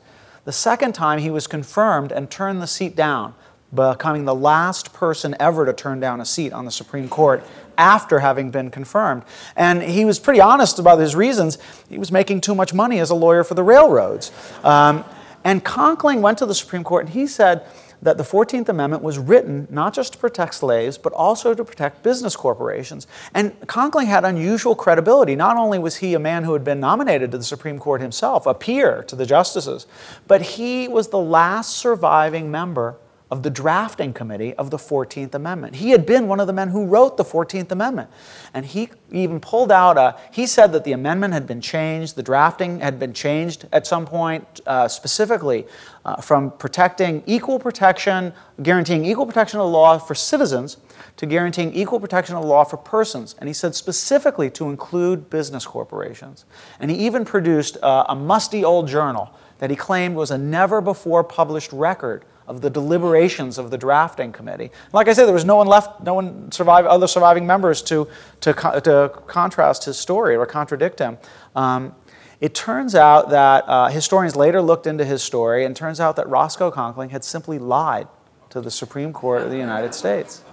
The 0.43 0.51
second 0.51 0.91
time, 0.91 1.19
he 1.19 1.31
was 1.31 1.47
confirmed 1.47 2.11
and 2.11 2.29
turned 2.29 2.61
the 2.61 2.67
seat 2.67 2.93
down, 2.93 3.33
becoming 3.73 4.25
the 4.25 4.35
last 4.35 4.93
person 4.93 5.35
ever 5.39 5.65
to 5.65 5.73
turn 5.73 5.99
down 5.99 6.21
a 6.21 6.25
seat 6.25 6.53
on 6.53 6.65
the 6.65 6.71
Supreme 6.71 7.09
Court 7.09 7.43
after 7.77 8.19
having 8.19 8.51
been 8.51 8.69
confirmed. 8.69 9.23
And 9.55 9.81
he 9.81 10.05
was 10.05 10.19
pretty 10.19 10.41
honest 10.41 10.79
about 10.79 10.99
his 10.99 11.15
reasons. 11.15 11.57
He 11.89 11.97
was 11.97 12.11
making 12.11 12.41
too 12.41 12.55
much 12.55 12.73
money 12.73 12.99
as 12.99 13.09
a 13.09 13.15
lawyer 13.15 13.43
for 13.43 13.55
the 13.55 13.63
railroads. 13.63 14.31
Um, 14.63 15.03
and 15.43 15.63
Conkling 15.63 16.21
went 16.21 16.37
to 16.37 16.45
the 16.45 16.55
Supreme 16.55 16.83
Court 16.83 17.05
and 17.05 17.13
he 17.13 17.27
said 17.27 17.65
that 18.01 18.17
the 18.17 18.23
14th 18.23 18.69
Amendment 18.69 19.01
was 19.01 19.17
written 19.17 19.67
not 19.69 19.93
just 19.93 20.13
to 20.13 20.19
protect 20.19 20.55
slaves, 20.55 20.97
but 20.97 21.13
also 21.13 21.53
to 21.53 21.63
protect 21.63 22.03
business 22.03 22.35
corporations. 22.35 23.07
And 23.33 23.57
Conkling 23.61 24.07
had 24.07 24.25
unusual 24.25 24.75
credibility. 24.75 25.35
Not 25.35 25.57
only 25.57 25.79
was 25.79 25.97
he 25.97 26.13
a 26.13 26.19
man 26.19 26.43
who 26.43 26.53
had 26.53 26.63
been 26.63 26.79
nominated 26.79 27.31
to 27.31 27.37
the 27.37 27.43
Supreme 27.43 27.79
Court 27.79 28.01
himself, 28.01 28.45
a 28.45 28.53
peer 28.53 29.03
to 29.03 29.15
the 29.15 29.25
justices, 29.25 29.87
but 30.27 30.41
he 30.41 30.87
was 30.87 31.09
the 31.09 31.19
last 31.19 31.77
surviving 31.77 32.51
member 32.51 32.97
of 33.33 33.41
the 33.41 33.49
drafting 33.49 34.13
committee 34.13 34.53
of 34.57 34.69
the 34.69 34.77
14th 34.77 35.33
Amendment. 35.33 35.77
He 35.77 35.89
had 35.89 36.05
been 36.05 36.27
one 36.27 36.39
of 36.39 36.45
the 36.45 36.53
men 36.53 36.69
who 36.69 36.85
wrote 36.85 37.17
the 37.17 37.25
14th 37.25 37.71
Amendment. 37.71 38.11
And 38.53 38.63
he 38.63 38.91
even 39.11 39.39
pulled 39.39 39.71
out 39.71 39.97
a, 39.97 40.15
he 40.31 40.45
said 40.45 40.71
that 40.73 40.83
the 40.83 40.91
amendment 40.91 41.33
had 41.33 41.47
been 41.47 41.59
changed, 41.59 42.15
the 42.15 42.21
drafting 42.21 42.79
had 42.79 42.99
been 42.99 43.11
changed 43.11 43.65
at 43.71 43.87
some 43.87 44.05
point, 44.05 44.61
uh, 44.67 44.87
specifically 44.87 45.65
uh, 46.05 46.17
from 46.17 46.51
protecting 46.51 47.23
equal 47.25 47.57
protection, 47.57 48.33
guaranteeing 48.61 49.03
equal 49.03 49.25
protection 49.25 49.59
of 49.59 49.65
the 49.65 49.71
law 49.71 49.97
for 49.97 50.13
citizens 50.13 50.77
to 51.17 51.25
guaranteeing 51.25 51.73
equal 51.73 51.99
protection 51.99 52.35
of 52.35 52.43
the 52.43 52.47
law 52.47 52.63
for 52.63 52.77
persons. 52.77 53.33
And 53.39 53.49
he 53.49 53.53
said 53.53 53.73
specifically 53.73 54.51
to 54.51 54.69
include 54.69 55.31
business 55.31 55.65
corporations. 55.65 56.45
And 56.79 56.91
he 56.91 56.97
even 56.97 57.25
produced 57.25 57.77
uh, 57.81 58.05
a 58.09 58.15
musty 58.15 58.63
old 58.63 58.87
journal 58.87 59.33
that 59.57 59.71
he 59.71 59.75
claimed 59.75 60.15
was 60.15 60.29
a 60.29 60.37
never 60.37 60.81
before 60.81 61.23
published 61.23 61.73
record 61.73 62.25
of 62.47 62.61
the 62.61 62.69
deliberations 62.69 63.57
of 63.57 63.71
the 63.71 63.77
drafting 63.77 64.31
committee. 64.31 64.71
Like 64.91 65.07
I 65.07 65.13
said, 65.13 65.25
there 65.25 65.33
was 65.33 65.45
no 65.45 65.55
one 65.55 65.67
left, 65.67 66.01
no 66.03 66.13
one 66.13 66.51
survived, 66.51 66.87
other 66.87 67.07
surviving 67.07 67.45
members 67.45 67.81
to, 67.83 68.07
to, 68.41 68.53
to 68.53 69.21
contrast 69.27 69.85
his 69.85 69.97
story 69.97 70.35
or 70.35 70.45
contradict 70.45 70.99
him. 70.99 71.17
Um, 71.55 71.95
it 72.41 72.53
turns 72.53 72.93
out 72.93 73.29
that 73.29 73.63
uh, 73.67 73.87
historians 73.87 74.35
later 74.35 74.61
looked 74.61 74.85
into 74.85 75.05
his 75.05 75.23
story, 75.23 75.63
and 75.63 75.73
turns 75.75 76.01
out 76.01 76.17
that 76.17 76.27
Roscoe 76.27 76.71
Conkling 76.71 77.11
had 77.11 77.23
simply 77.23 77.57
lied 77.57 78.07
to 78.49 78.59
the 78.59 78.69
Supreme 78.69 79.13
Court 79.13 79.41
of 79.41 79.49
the 79.49 79.57
United 79.57 79.93
States. 79.93 80.43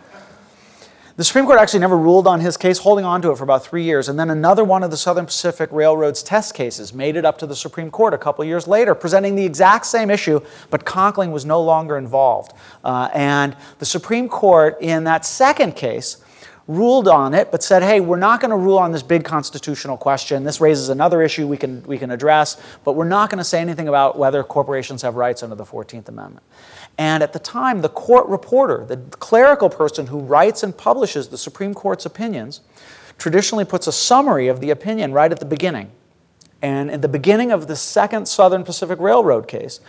The 1.20 1.24
Supreme 1.24 1.44
Court 1.44 1.58
actually 1.58 1.80
never 1.80 1.98
ruled 1.98 2.26
on 2.26 2.40
his 2.40 2.56
case, 2.56 2.78
holding 2.78 3.04
on 3.04 3.20
to 3.20 3.30
it 3.30 3.36
for 3.36 3.44
about 3.44 3.62
three 3.62 3.82
years. 3.82 4.08
And 4.08 4.18
then 4.18 4.30
another 4.30 4.64
one 4.64 4.82
of 4.82 4.90
the 4.90 4.96
Southern 4.96 5.26
Pacific 5.26 5.68
Railroad's 5.70 6.22
test 6.22 6.54
cases 6.54 6.94
made 6.94 7.14
it 7.14 7.26
up 7.26 7.36
to 7.40 7.46
the 7.46 7.54
Supreme 7.54 7.90
Court 7.90 8.14
a 8.14 8.16
couple 8.16 8.42
years 8.42 8.66
later, 8.66 8.94
presenting 8.94 9.34
the 9.34 9.44
exact 9.44 9.84
same 9.84 10.08
issue, 10.08 10.40
but 10.70 10.86
Conkling 10.86 11.30
was 11.30 11.44
no 11.44 11.60
longer 11.60 11.98
involved. 11.98 12.54
Uh, 12.82 13.10
and 13.12 13.54
the 13.80 13.84
Supreme 13.84 14.30
Court, 14.30 14.78
in 14.80 15.04
that 15.04 15.26
second 15.26 15.76
case, 15.76 16.24
ruled 16.66 17.06
on 17.06 17.34
it, 17.34 17.50
but 17.50 17.62
said, 17.62 17.82
hey, 17.82 18.00
we're 18.00 18.16
not 18.16 18.40
going 18.40 18.50
to 18.50 18.56
rule 18.56 18.78
on 18.78 18.92
this 18.92 19.02
big 19.02 19.22
constitutional 19.22 19.98
question. 19.98 20.44
This 20.44 20.58
raises 20.58 20.88
another 20.88 21.20
issue 21.20 21.46
we 21.46 21.56
can, 21.56 21.82
we 21.82 21.98
can 21.98 22.12
address, 22.12 22.62
but 22.84 22.94
we're 22.94 23.04
not 23.04 23.28
going 23.28 23.38
to 23.38 23.44
say 23.44 23.60
anything 23.60 23.88
about 23.88 24.16
whether 24.16 24.42
corporations 24.42 25.02
have 25.02 25.16
rights 25.16 25.42
under 25.42 25.56
the 25.56 25.64
14th 25.64 26.08
Amendment. 26.08 26.46
And 26.98 27.22
at 27.22 27.32
the 27.32 27.38
time, 27.38 27.80
the 27.80 27.88
court 27.88 28.26
reporter, 28.28 28.84
the 28.84 28.98
clerical 29.16 29.70
person 29.70 30.08
who 30.08 30.20
writes 30.20 30.62
and 30.62 30.76
publishes 30.76 31.28
the 31.28 31.38
Supreme 31.38 31.74
Court's 31.74 32.04
opinions, 32.04 32.60
traditionally 33.18 33.64
puts 33.64 33.86
a 33.86 33.92
summary 33.92 34.48
of 34.48 34.60
the 34.60 34.70
opinion 34.70 35.12
right 35.12 35.30
at 35.30 35.40
the 35.40 35.46
beginning. 35.46 35.90
And 36.62 36.90
in 36.90 37.00
the 37.00 37.08
beginning 37.08 37.52
of 37.52 37.68
the 37.68 37.76
second 37.76 38.26
Southern 38.26 38.64
Pacific 38.64 38.98
Railroad 38.98 39.48
case, 39.48 39.80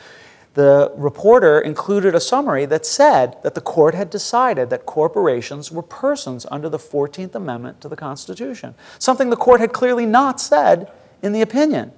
the 0.54 0.92
reporter 0.96 1.60
included 1.60 2.14
a 2.14 2.20
summary 2.20 2.66
that 2.66 2.86
said 2.86 3.38
that 3.44 3.56
the 3.56 3.62
court 3.62 3.96
had 3.96 4.10
decided 4.10 4.70
that 4.70 4.86
corporations 4.86 5.72
were 5.72 5.82
persons 5.82 6.46
under 6.52 6.68
the 6.68 6.78
14th 6.78 7.36
Amendment 7.36 7.80
to 7.82 7.88
the 7.88 7.96
Constitution, 7.96 8.76
something 9.00 9.30
the 9.30 9.38
court 9.38 9.62
had 9.62 9.72
clearly 9.72 10.06
not 10.06 10.42
said 10.42 10.92
in 11.22 11.32
the 11.32 11.42
opinion. 11.42 11.94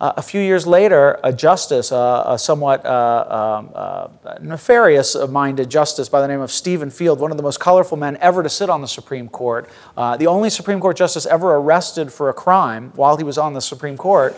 Uh, 0.00 0.12
a 0.16 0.22
few 0.22 0.40
years 0.40 0.64
later, 0.64 1.18
a 1.24 1.32
justice, 1.32 1.90
uh, 1.90 2.22
a 2.24 2.38
somewhat 2.38 2.86
uh, 2.86 3.58
um, 3.58 3.70
uh, 3.74 4.08
nefarious 4.40 5.16
minded 5.28 5.68
justice 5.68 6.08
by 6.08 6.20
the 6.20 6.28
name 6.28 6.40
of 6.40 6.52
Stephen 6.52 6.88
Field, 6.88 7.18
one 7.18 7.32
of 7.32 7.36
the 7.36 7.42
most 7.42 7.58
colorful 7.58 7.96
men 7.96 8.16
ever 8.20 8.44
to 8.44 8.48
sit 8.48 8.70
on 8.70 8.80
the 8.80 8.86
Supreme 8.86 9.28
Court, 9.28 9.68
uh, 9.96 10.16
the 10.16 10.28
only 10.28 10.50
Supreme 10.50 10.78
Court 10.78 10.96
justice 10.96 11.26
ever 11.26 11.56
arrested 11.56 12.12
for 12.12 12.28
a 12.28 12.32
crime 12.32 12.92
while 12.94 13.16
he 13.16 13.24
was 13.24 13.38
on 13.38 13.54
the 13.54 13.60
Supreme 13.60 13.96
Court, 13.96 14.36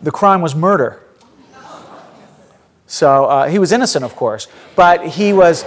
the 0.00 0.10
crime 0.10 0.40
was 0.40 0.54
murder. 0.54 1.02
So 2.86 3.26
uh, 3.26 3.48
he 3.48 3.58
was 3.58 3.72
innocent, 3.72 4.06
of 4.06 4.16
course, 4.16 4.48
but 4.74 5.06
he 5.06 5.34
was 5.34 5.66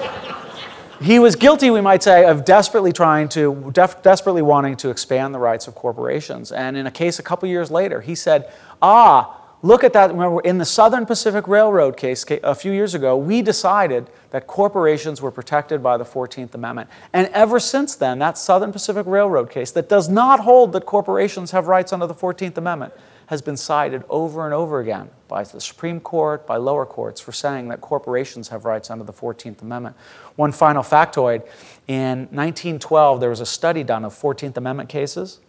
he 1.02 1.17
was 1.17 1.38
guilty, 1.38 1.69
we 1.69 1.80
might 1.80 2.04
say, 2.04 2.25
of 2.25 2.43
desperately 2.43 2.91
trying 2.91 3.30
to, 3.30 3.71
def- 3.73 4.04
desperately 4.04 4.41
wanting 4.41 4.75
to 4.78 4.89
expand 4.89 5.34
the 5.34 5.39
rights 5.39 5.67
of 5.67 5.75
corporations. 5.75 6.52
And 6.52 6.75
in 6.75 6.88
a 6.88 6.91
case 6.91 7.19
a 7.19 7.23
couple 7.23 7.47
years 7.47 7.71
later, 7.71 8.02
he 8.02 8.15
said, 8.15 8.52
Ah, 8.82 9.42
look 9.62 9.84
at 9.84 9.94
that. 9.94 10.12
Remember, 10.12 10.39
in 10.42 10.58
the 10.58 10.65
Southern 10.65 11.06
Pacific 11.06 11.48
Railroad 11.48 11.98
case 11.98 12.26
a 12.44 12.56
few 12.56 12.72
years 12.72 12.94
ago, 12.94 13.18
we 13.18 13.42
decided 13.42 14.10
that 14.32 14.48
corporations 14.48 15.22
were 15.22 15.32
protected 15.32 15.82
by 15.82 15.98
the 15.98 16.06
14th 16.06 16.54
Amendment. 16.54 16.89
And 17.13 17.28
ever 17.28 17.60
since 17.60 17.96
then, 17.96 18.20
that 18.20 18.38
Southern 18.38 18.72
Pacific 18.72 19.06
Railroad 19.08 19.50
case 19.50 19.72
that 19.72 19.89
does 19.89 20.08
not 20.08 20.42
hold 20.42 20.74
that 20.74 20.86
corporations 20.86 21.52
have 21.52 21.68
rights 21.68 21.92
under 21.92 22.08
the 22.08 22.15
14th 22.15 22.58
Amendment 22.58 22.94
has 23.30 23.44
been 23.44 23.58
cited 23.58 24.04
over 24.10 24.46
and 24.46 24.56
over 24.56 24.80
again 24.80 25.08
by 25.28 25.44
the 25.44 25.62
Supreme 25.62 26.00
Court, 26.00 26.48
by 26.48 26.58
lower 26.58 26.84
courts, 26.84 27.22
for 27.22 27.32
saying 27.32 27.68
that 27.68 27.80
corporations 27.80 28.50
have 28.50 28.65
rights 28.65 28.89
under 28.89 29.04
the 29.04 29.13
14th 29.13 29.62
Amendment. 29.62 29.96
One 30.36 30.52
final 30.52 30.82
factoid 30.82 31.48
in 31.88 32.22
1912, 32.32 33.20
there 33.20 33.30
was 33.30 33.39
a 33.39 33.46
study 33.46 33.84
done 33.84 34.04
of 34.04 34.20
14th 34.20 34.58
Amendment 34.58 34.89
cases. 34.89 35.42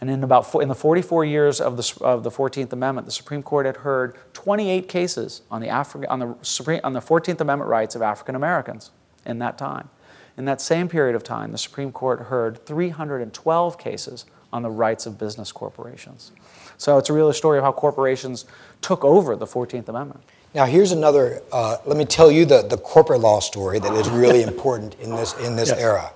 And 0.00 0.08
in, 0.10 0.24
about, 0.24 0.54
in 0.54 0.68
the 0.68 0.74
44 0.74 1.24
years 1.26 1.60
of 1.60 1.76
the, 1.76 2.04
of 2.04 2.24
the 2.24 2.30
14th 2.30 2.72
Amendment, 2.72 3.06
the 3.06 3.12
Supreme 3.12 3.42
Court 3.42 3.66
had 3.66 3.78
heard 3.78 4.16
28 4.32 4.88
cases 4.88 5.42
on 5.50 5.60
the, 5.60 5.68
Afri- 5.68 6.08
on, 6.08 6.20
the 6.20 6.36
Supreme, 6.40 6.80
on 6.82 6.94
the 6.94 7.00
14th 7.00 7.40
Amendment 7.40 7.68
rights 7.68 7.94
of 7.94 8.00
African 8.00 8.34
Americans 8.34 8.90
in 9.26 9.38
that 9.40 9.58
time. 9.58 9.90
In 10.38 10.46
that 10.46 10.60
same 10.60 10.88
period 10.88 11.14
of 11.14 11.22
time, 11.22 11.52
the 11.52 11.58
Supreme 11.58 11.92
Court 11.92 12.20
heard 12.20 12.64
312 12.64 13.78
cases 13.78 14.24
on 14.52 14.62
the 14.62 14.70
rights 14.70 15.04
of 15.04 15.18
business 15.18 15.52
corporations. 15.52 16.32
So 16.78 16.96
it's 16.96 17.10
a 17.10 17.12
real 17.12 17.30
story 17.34 17.58
of 17.58 17.64
how 17.64 17.72
corporations 17.72 18.46
took 18.80 19.04
over 19.04 19.36
the 19.36 19.46
14th 19.46 19.88
Amendment. 19.88 20.22
Now, 20.54 20.64
here's 20.64 20.92
another, 20.92 21.42
uh, 21.52 21.76
let 21.84 21.96
me 21.96 22.04
tell 22.04 22.30
you 22.30 22.44
the, 22.44 22.62
the 22.62 22.78
corporate 22.78 23.20
law 23.20 23.40
story 23.40 23.78
that 23.78 23.92
is 23.92 24.08
really 24.08 24.42
important 24.50 24.94
in 24.94 25.10
this, 25.10 25.38
in 25.40 25.56
this 25.56 25.68
yes. 25.68 25.78
era. 25.78 26.12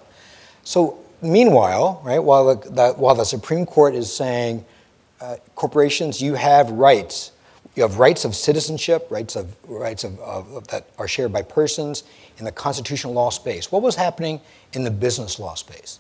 So, 0.65 0.99
meanwhile, 1.25 2.01
right, 2.05 2.19
while 2.19 2.55
the, 2.55 2.71
the, 2.71 2.93
while 2.93 3.15
the 3.15 3.25
Supreme 3.25 3.67
Court 3.67 3.95
is 3.95 4.13
saying 4.13 4.65
uh, 5.21 5.37
corporations, 5.55 6.21
you 6.21 6.35
have 6.35 6.71
rights, 6.71 7.33
you 7.75 7.83
have 7.83 7.99
rights 7.99 8.25
of 8.25 8.37
citizenship, 8.37 9.07
rights 9.11 9.35
of 9.37 9.57
rights 9.69 10.05
of, 10.05 10.21
of, 10.21 10.69
that 10.69 10.89
are 10.99 11.09
shared 11.09 11.33
by 11.33 11.43
persons 11.43 12.05
in 12.39 12.45
the 12.45 12.53
constitutional 12.53 13.13
law 13.13 13.31
space. 13.31 13.73
What 13.73 13.83
was 13.83 13.97
happening 13.97 14.41
in 14.75 14.85
the 14.85 14.91
business 14.91 15.39
law 15.39 15.55
space? 15.55 15.99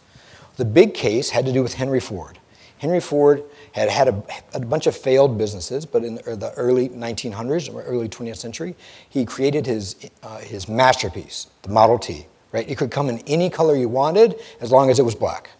The 0.57 0.65
big 0.65 0.95
case 0.95 1.31
had 1.31 1.47
to 1.47 1.53
do 1.53 1.63
with 1.63 1.75
Henry 1.75 2.01
Ford. 2.01 2.39
Henry 2.79 3.01
Ford 3.01 3.43
had 3.73 3.89
had 3.89 4.09
a, 4.09 4.23
a 4.53 4.61
bunch 4.61 4.87
of 4.87 4.97
failed 4.97 5.39
businesses, 5.39 5.87
but 5.87 6.05
in 6.05 6.17
the 6.17 6.53
early 6.57 6.89
1900s 6.91 7.73
or 7.73 7.83
early 7.83 8.09
20th 8.09 8.37
century, 8.37 8.77
he 9.09 9.25
created 9.25 9.67
his, 9.67 9.97
uh, 10.23 10.39
his 10.39 10.69
masterpiece, 10.69 11.49
the 11.63 11.71
Model 11.71 11.99
T. 11.99 12.27
Right? 12.55 12.71
It 12.71 12.79
could 12.79 12.93
come 12.93 13.09
in 13.09 13.19
any 13.27 13.51
color 13.51 13.75
you 13.75 13.89
wanted 13.89 14.37
as 14.61 14.71
long 14.71 14.89
as 14.89 15.01
it 15.01 15.03
was 15.03 15.17
black. 15.17 15.51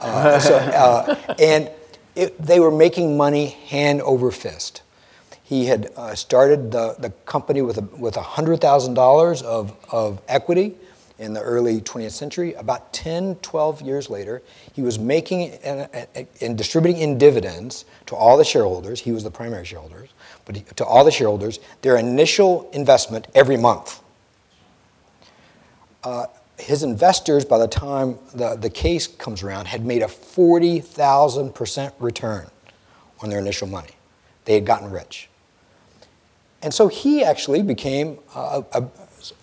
Uh, 0.00 0.38
so, 0.38 0.56
uh, 0.56 1.34
and 1.38 1.70
it, 2.16 2.40
they 2.40 2.58
were 2.58 2.70
making 2.70 3.18
money 3.18 3.48
hand 3.48 4.00
over 4.00 4.30
fist. 4.30 4.80
He 5.42 5.66
had 5.66 5.92
uh, 5.94 6.14
started 6.14 6.72
the, 6.72 6.96
the 6.98 7.10
company 7.26 7.60
with, 7.60 7.76
a, 7.76 7.82
with 7.82 8.14
$100,000 8.14 9.42
of, 9.42 9.76
of 9.92 10.22
equity 10.26 10.74
in 11.18 11.34
the 11.34 11.42
early 11.42 11.82
20th 11.82 12.12
century. 12.12 12.54
About 12.54 12.94
10, 12.94 13.34
12 13.36 13.82
years 13.82 14.08
later, 14.08 14.42
he 14.72 14.80
was 14.80 14.98
making 14.98 15.50
and, 15.62 15.86
and 16.40 16.56
distributing 16.56 17.02
in 17.02 17.18
dividends 17.18 17.84
to 18.06 18.16
all 18.16 18.38
the 18.38 18.44
shareholders. 18.44 19.00
He 19.00 19.12
was 19.12 19.22
the 19.22 19.30
primary 19.30 19.66
shareholder, 19.66 20.08
but 20.46 20.56
he, 20.56 20.62
to 20.76 20.84
all 20.86 21.04
the 21.04 21.10
shareholders, 21.10 21.60
their 21.82 21.98
initial 21.98 22.70
investment 22.72 23.28
every 23.34 23.58
month. 23.58 24.01
Uh, 26.04 26.26
his 26.58 26.82
investors, 26.82 27.44
by 27.44 27.58
the 27.58 27.68
time 27.68 28.18
the, 28.34 28.56
the 28.56 28.70
case 28.70 29.06
comes 29.06 29.42
around, 29.42 29.66
had 29.66 29.84
made 29.84 30.02
a 30.02 30.06
40,000% 30.06 31.92
return 31.98 32.46
on 33.20 33.30
their 33.30 33.38
initial 33.38 33.66
money. 33.66 33.90
They 34.44 34.54
had 34.54 34.64
gotten 34.64 34.90
rich. 34.90 35.28
And 36.62 36.72
so 36.72 36.88
he 36.88 37.24
actually 37.24 37.62
became, 37.62 38.18
a, 38.34 38.64
a, 38.72 38.84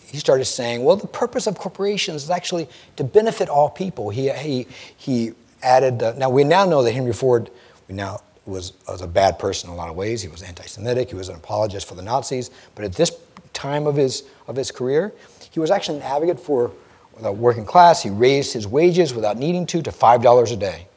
he 0.06 0.17
started 0.17 0.45
saying, 0.45 0.84
well, 0.84 0.95
the 0.95 1.08
purpose 1.08 1.48
of 1.48 1.58
corporations 1.58 2.24
is 2.24 2.30
actually 2.30 2.69
to 2.95 3.04
benefit 3.04 3.50
all 3.50 3.69
people. 3.69 4.10
He, 4.10 4.30
he, 4.30 4.67
he 4.95 5.34
added, 5.62 6.02
uh, 6.02 6.13
now 6.13 6.30
we 6.30 6.43
now 6.43 6.65
know 6.65 6.84
that 6.84 6.93
Henry 6.93 7.13
Ford 7.13 7.50
we 7.88 7.95
now 7.95 8.22
was, 8.45 8.74
was 8.88 9.02
a 9.02 9.08
bad 9.08 9.38
person 9.38 9.69
in 9.69 9.74
a 9.74 9.78
lot 9.78 9.89
of 9.89 9.95
ways. 9.95 10.22
He 10.22 10.30
was 10.30 10.41
anti 10.41 10.65
Semitic, 10.65 11.10
he 11.10 11.15
was 11.15 11.30
an 11.30 11.36
apologist 11.36 11.88
for 11.88 11.95
the 11.95 12.02
Nazis. 12.02 12.52
But 12.76 12.86
at 12.86 12.93
this 12.93 13.12
time 13.54 13.88
of 13.88 13.95
his, 13.95 14.24
of 14.48 14.56
his 14.56 14.72
career, 14.72 15.13
he 15.60 15.62
was 15.62 15.72
actually 15.72 15.98
an 15.98 16.04
advocate 16.04 16.39
for 16.39 16.72
the 17.19 17.30
working 17.30 17.65
class. 17.65 18.02
He 18.02 18.10
raised 18.10 18.54
his 18.54 18.65
wages 18.65 19.13
without 19.13 19.36
needing 19.36 19.65
to 19.65 19.82
to 19.82 19.91
$5 19.91 20.54
a 20.54 20.56
day. 20.56 20.88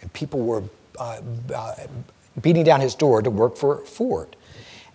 And 0.00 0.10
people 0.14 0.40
were 0.40 0.62
uh, 0.98 1.20
uh, 1.54 1.74
beating 2.40 2.64
down 2.64 2.80
his 2.80 2.94
door 2.94 3.20
to 3.20 3.28
work 3.28 3.58
for 3.58 3.84
Ford. 3.84 4.34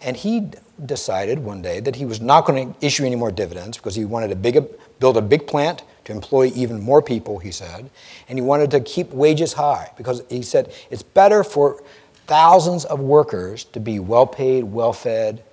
And 0.02 0.18
he 0.18 0.50
decided 0.84 1.38
one 1.38 1.62
day 1.62 1.80
that 1.80 1.96
he 1.96 2.06
was 2.06 2.22
not 2.22 2.48
going 2.48 2.74
to 2.74 2.86
issue 2.86 3.06
any 3.06 3.16
more 3.16 3.32
dividends 3.32 3.78
because 3.78 3.94
he 3.94 4.04
wanted 4.04 4.30
to 4.30 4.36
big, 4.36 4.66
build 5.00 5.16
a 5.16 5.22
big 5.22 5.46
plant 5.46 5.84
to 6.06 6.12
employ 6.12 6.52
even 6.56 6.82
more 6.82 7.04
people, 7.04 7.38
he 7.38 7.52
said. 7.52 7.92
And 8.28 8.40
he 8.40 8.42
wanted 8.42 8.72
to 8.72 8.80
keep 8.80 9.12
wages 9.12 9.54
high 9.54 9.92
because 9.96 10.24
he 10.28 10.42
said 10.42 10.74
it's 10.90 11.04
better 11.04 11.44
for 11.44 11.84
thousands 12.26 12.84
of 12.86 13.00
workers 13.00 13.64
to 13.66 13.80
be 13.80 14.00
well 14.00 14.26
paid, 14.26 14.64
well 14.64 14.92
fed, 14.92 15.44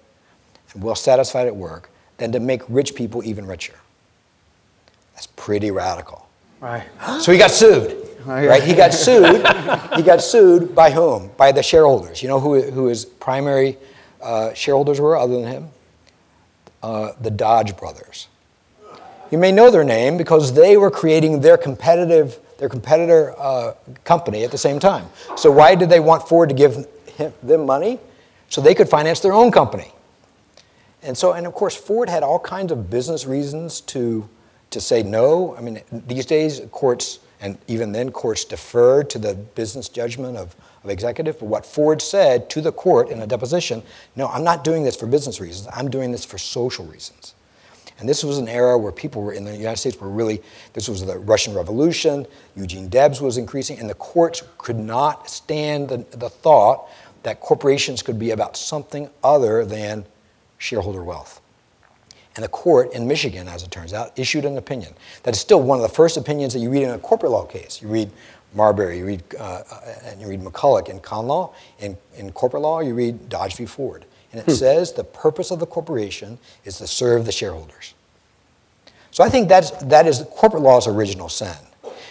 and 0.73 0.83
well 0.83 0.94
satisfied 0.94 1.46
at 1.46 1.55
work 1.55 1.89
than 2.21 2.31
to 2.33 2.39
make 2.39 2.63
rich 2.69 2.95
people 2.95 3.25
even 3.25 3.47
richer. 3.47 3.75
That's 5.15 5.27
pretty 5.27 5.71
radical. 5.71 6.29
Right. 6.61 6.87
So 7.21 7.33
he 7.33 7.39
got 7.39 7.51
sued. 7.51 7.97
Right? 8.27 8.63
He 8.63 8.75
got 8.75 8.93
sued. 8.93 9.37
he 9.97 10.03
got 10.03 10.21
sued 10.21 10.75
by 10.75 10.91
whom? 10.91 11.31
By 11.39 11.53
the 11.53 11.63
shareholders. 11.63 12.23
You 12.23 12.29
know 12.29 12.39
who, 12.39 12.61
who 12.61 12.87
his 12.89 13.07
primary 13.07 13.79
uh, 14.21 14.53
shareholders 14.53 15.01
were 15.01 15.17
other 15.17 15.41
than 15.41 15.51
him? 15.51 15.69
Uh, 16.83 17.13
the 17.23 17.31
Dodge 17.31 17.79
brothers. 17.79 18.29
You 19.31 19.39
may 19.39 19.51
know 19.51 19.71
their 19.71 19.85
name 19.85 20.19
because 20.19 20.53
they 20.53 20.77
were 20.77 20.91
creating 20.91 21.41
their 21.41 21.57
competitive, 21.57 22.39
their 22.59 22.69
competitor 22.69 23.35
uh, 23.39 23.73
company 24.05 24.45
at 24.45 24.51
the 24.51 24.59
same 24.59 24.79
time. 24.79 25.07
So 25.35 25.51
why 25.51 25.75
did 25.75 25.89
they 25.89 26.01
want 26.01 26.29
Ford 26.29 26.51
to 26.51 26.55
give 26.55 26.87
him, 27.17 27.33
them 27.43 27.65
money? 27.65 27.99
So 28.51 28.61
they 28.61 28.75
could 28.75 28.89
finance 28.91 29.21
their 29.21 29.33
own 29.33 29.51
company. 29.51 29.93
And 31.03 31.17
so, 31.17 31.33
and 31.33 31.47
of 31.47 31.55
course, 31.55 31.75
Ford 31.75 32.09
had 32.09 32.23
all 32.23 32.39
kinds 32.39 32.73
of 32.73 32.91
business 32.91 33.27
reasons 33.27 33.81
to, 33.83 34.29
to 34.71 34.81
say 34.81 35.03
no. 35.03 35.57
I 35.57 35.61
mean, 35.61 35.81
these 35.91 36.27
days, 36.27 36.61
courts, 36.71 37.21
and 37.41 37.59
even 37.69 37.93
then, 37.93 38.11
courts 38.11 38.45
deferred 38.45 39.09
to 39.11 39.19
the 39.19 39.35
business 39.35 39.89
judgment 39.89 40.37
of, 40.37 40.55
of 40.85 40.91
executive. 40.91 41.39
But 41.39 41.47
what 41.47 41.65
Ford 41.65 42.03
said 42.03 42.51
to 42.51 42.61
the 42.61 42.73
court 42.73 43.09
in 43.09 43.23
a 43.23 43.27
deposition 43.27 43.83
no, 44.15 44.29
I'm 44.29 44.45
not 44.45 44.63
doing 44.63 44.85
this 44.85 44.97
for 44.97 45.07
business 45.07 45.41
reasons, 45.41 45.69
I'm 45.75 45.91
doing 45.91 46.13
this 46.13 46.25
for 46.25 46.39
social 46.39 46.85
reasons. 46.85 47.35
And 47.99 48.09
this 48.09 48.25
was 48.25 48.39
an 48.39 48.49
era 48.49 48.79
where 48.79 48.93
people 48.93 49.21
were 49.21 49.35
in 49.35 49.45
the 49.45 49.55
United 49.55 49.77
States 49.77 50.01
were 50.01 50.09
really, 50.09 50.43
this 50.73 50.89
was 50.89 51.05
the 51.05 51.19
Russian 51.19 51.53
Revolution, 51.55 52.27
Eugene 52.57 52.89
Debs 52.89 53.21
was 53.21 53.37
increasing, 53.37 53.79
and 53.79 53.91
the 53.91 53.95
courts 53.95 54.43
could 54.57 54.79
not 54.79 55.29
stand 55.29 55.91
the, 55.91 55.99
the 56.17 56.31
thought 56.31 56.89
that 57.25 57.41
corporations 57.41 58.03
could 58.03 58.19
be 58.19 58.31
about 58.31 58.57
something 58.57 59.11
other 59.23 59.67
than 59.67 60.07
shareholder 60.61 61.03
wealth. 61.03 61.40
And 62.37 62.44
the 62.44 62.49
court 62.49 62.92
in 62.92 63.09
Michigan, 63.09 63.49
as 63.49 63.64
it 63.64 63.73
turns 63.73 63.92
out, 63.92 64.16
issued 64.16 64.44
an 64.44 64.57
opinion. 64.57 64.94
That 65.25 65.35
is 65.35 65.40
still 65.40 65.61
one 65.61 65.79
of 65.79 65.83
the 65.83 65.94
first 65.94 66.16
opinions 66.16 66.53
that 66.53 66.61
you 66.61 66.70
read 66.70 66.85
in 66.85 66.90
a 66.90 66.99
corporate 66.99 67.33
law 67.33 67.44
case. 67.44 67.83
You 67.83 67.88
read 67.88 68.11
Marbury, 68.55 68.99
you 68.99 69.07
read, 69.07 69.23
uh, 69.38 69.62
and 70.05 70.20
you 70.20 70.29
read 70.29 70.40
McCulloch 70.40 70.88
in 70.88 71.01
con 71.01 71.27
law. 71.27 71.53
In, 71.81 71.96
in 72.16 72.31
corporate 72.31 72.62
law, 72.62 72.81
you 72.81 72.94
read 72.94 73.29
Dodge 73.29 73.57
v. 73.57 73.66
Ford. 73.66 74.05
And 74.33 74.40
it 74.40 74.44
hmm. 74.44 74.53
says 74.53 74.92
the 74.92 75.03
purpose 75.03 75.51
of 75.51 75.59
the 75.59 75.66
corporation 75.66 76.38
is 76.64 76.79
to 76.79 76.87
serve 76.87 77.27
the 77.27 77.33
shareholders. 77.33 77.94
So 79.11 79.25
I 79.25 79.29
think 79.29 79.49
that's, 79.49 79.70
that 79.83 80.07
is 80.07 80.25
corporate 80.31 80.62
law's 80.62 80.87
original 80.87 81.29
sin. 81.29 81.57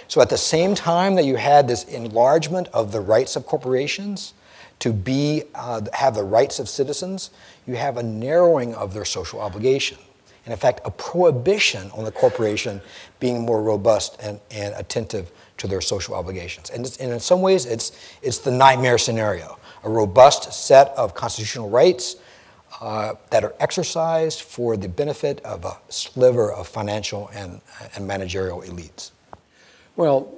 So 0.09 0.21
at 0.21 0.29
the 0.29 0.38
same 0.38 0.75
time 0.75 1.15
that 1.15 1.23
you 1.23 1.38
had 1.38 1.67
this 1.67 1.85
enlargement 1.85 2.67
of 2.73 2.91
the 2.91 2.99
rights 2.99 3.35
of 3.35 3.45
corporations 3.45 4.33
to 4.79 4.93
be, 4.93 5.43
uh, 5.55 5.81
have 5.93 6.15
the 6.15 6.23
rights 6.23 6.59
of 6.59 6.69
citizens, 6.69 7.31
you 7.67 7.75
have 7.75 7.97
a 7.97 8.03
narrowing 8.03 8.73
of 8.75 8.93
their 8.93 9.05
social 9.05 9.39
obligation. 9.41 9.97
And 10.45 10.53
in 10.53 10.59
fact, 10.59 10.81
a 10.85 10.91
prohibition 10.91 11.91
on 11.91 12.05
the 12.05 12.11
corporation 12.11 12.81
being 13.19 13.41
more 13.41 13.61
robust 13.61 14.17
and, 14.21 14.39
and 14.49 14.73
attentive 14.75 15.31
to 15.57 15.67
their 15.67 15.81
social 15.81 16.15
obligations. 16.15 16.69
And, 16.69 16.85
and 16.99 17.11
in 17.11 17.19
some 17.19 17.41
ways, 17.41 17.65
it's, 17.65 17.91
it's 18.21 18.39
the 18.39 18.51
nightmare 18.51 18.97
scenario 18.97 19.59
a 19.83 19.89
robust 19.89 20.51
set 20.51 20.89
of 20.89 21.13
constitutional 21.13 21.69
rights 21.69 22.17
uh, 22.81 23.13
that 23.29 23.43
are 23.43 23.55
exercised 23.59 24.41
for 24.41 24.77
the 24.77 24.89
benefit 24.89 25.39
of 25.41 25.65
a 25.65 25.77
sliver 25.89 26.51
of 26.51 26.67
financial 26.67 27.29
and, 27.33 27.61
and 27.95 28.05
managerial 28.05 28.61
elites. 28.61 29.11
Well, 29.95 30.33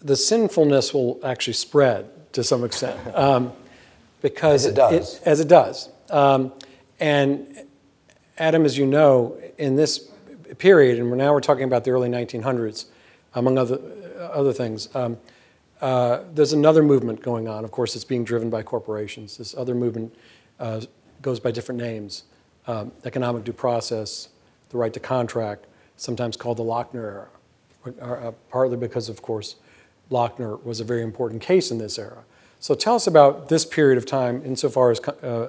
the 0.00 0.16
sinfulness 0.16 0.94
will 0.94 1.20
actually 1.24 1.54
spread 1.54 2.32
to 2.32 2.44
some 2.44 2.64
extent 2.64 2.98
um, 3.14 3.52
because 4.20 4.66
as 4.66 4.72
it 4.72 4.74
does. 4.74 5.14
It, 5.14 5.22
as 5.26 5.40
it 5.40 5.48
does. 5.48 5.88
Um, 6.10 6.52
and 6.98 7.64
Adam, 8.38 8.64
as 8.64 8.76
you 8.76 8.86
know, 8.86 9.38
in 9.58 9.76
this 9.76 10.10
period, 10.58 10.98
and 10.98 11.10
now 11.16 11.32
we're 11.32 11.40
talking 11.40 11.64
about 11.64 11.84
the 11.84 11.90
early 11.90 12.08
1900s, 12.08 12.86
among 13.34 13.58
other, 13.58 13.78
other 14.18 14.52
things, 14.52 14.94
um, 14.94 15.18
uh, 15.80 16.22
there's 16.34 16.52
another 16.52 16.82
movement 16.82 17.22
going 17.22 17.48
on. 17.48 17.64
Of 17.64 17.70
course, 17.70 17.96
it's 17.96 18.04
being 18.04 18.24
driven 18.24 18.50
by 18.50 18.62
corporations. 18.62 19.38
This 19.38 19.54
other 19.54 19.74
movement 19.74 20.14
uh, 20.58 20.82
goes 21.22 21.40
by 21.40 21.50
different 21.50 21.80
names 21.80 22.24
um, 22.66 22.92
economic 23.04 23.44
due 23.44 23.52
process, 23.52 24.28
the 24.68 24.78
right 24.78 24.92
to 24.92 25.00
contract, 25.00 25.66
sometimes 25.96 26.36
called 26.36 26.58
the 26.58 26.62
Lochner 26.62 26.94
era, 26.94 27.28
uh, 28.00 28.32
partly 28.50 28.76
because, 28.76 29.08
of 29.08 29.22
course, 29.22 29.56
Lochner 30.10 30.62
was 30.64 30.80
a 30.80 30.84
very 30.84 31.02
important 31.02 31.42
case 31.42 31.70
in 31.70 31.78
this 31.78 31.98
era. 31.98 32.24
So 32.60 32.74
tell 32.74 32.94
us 32.94 33.06
about 33.06 33.48
this 33.48 33.64
period 33.64 33.96
of 33.96 34.04
time 34.04 34.42
insofar 34.44 34.90
as 34.90 35.00
uh, 35.00 35.48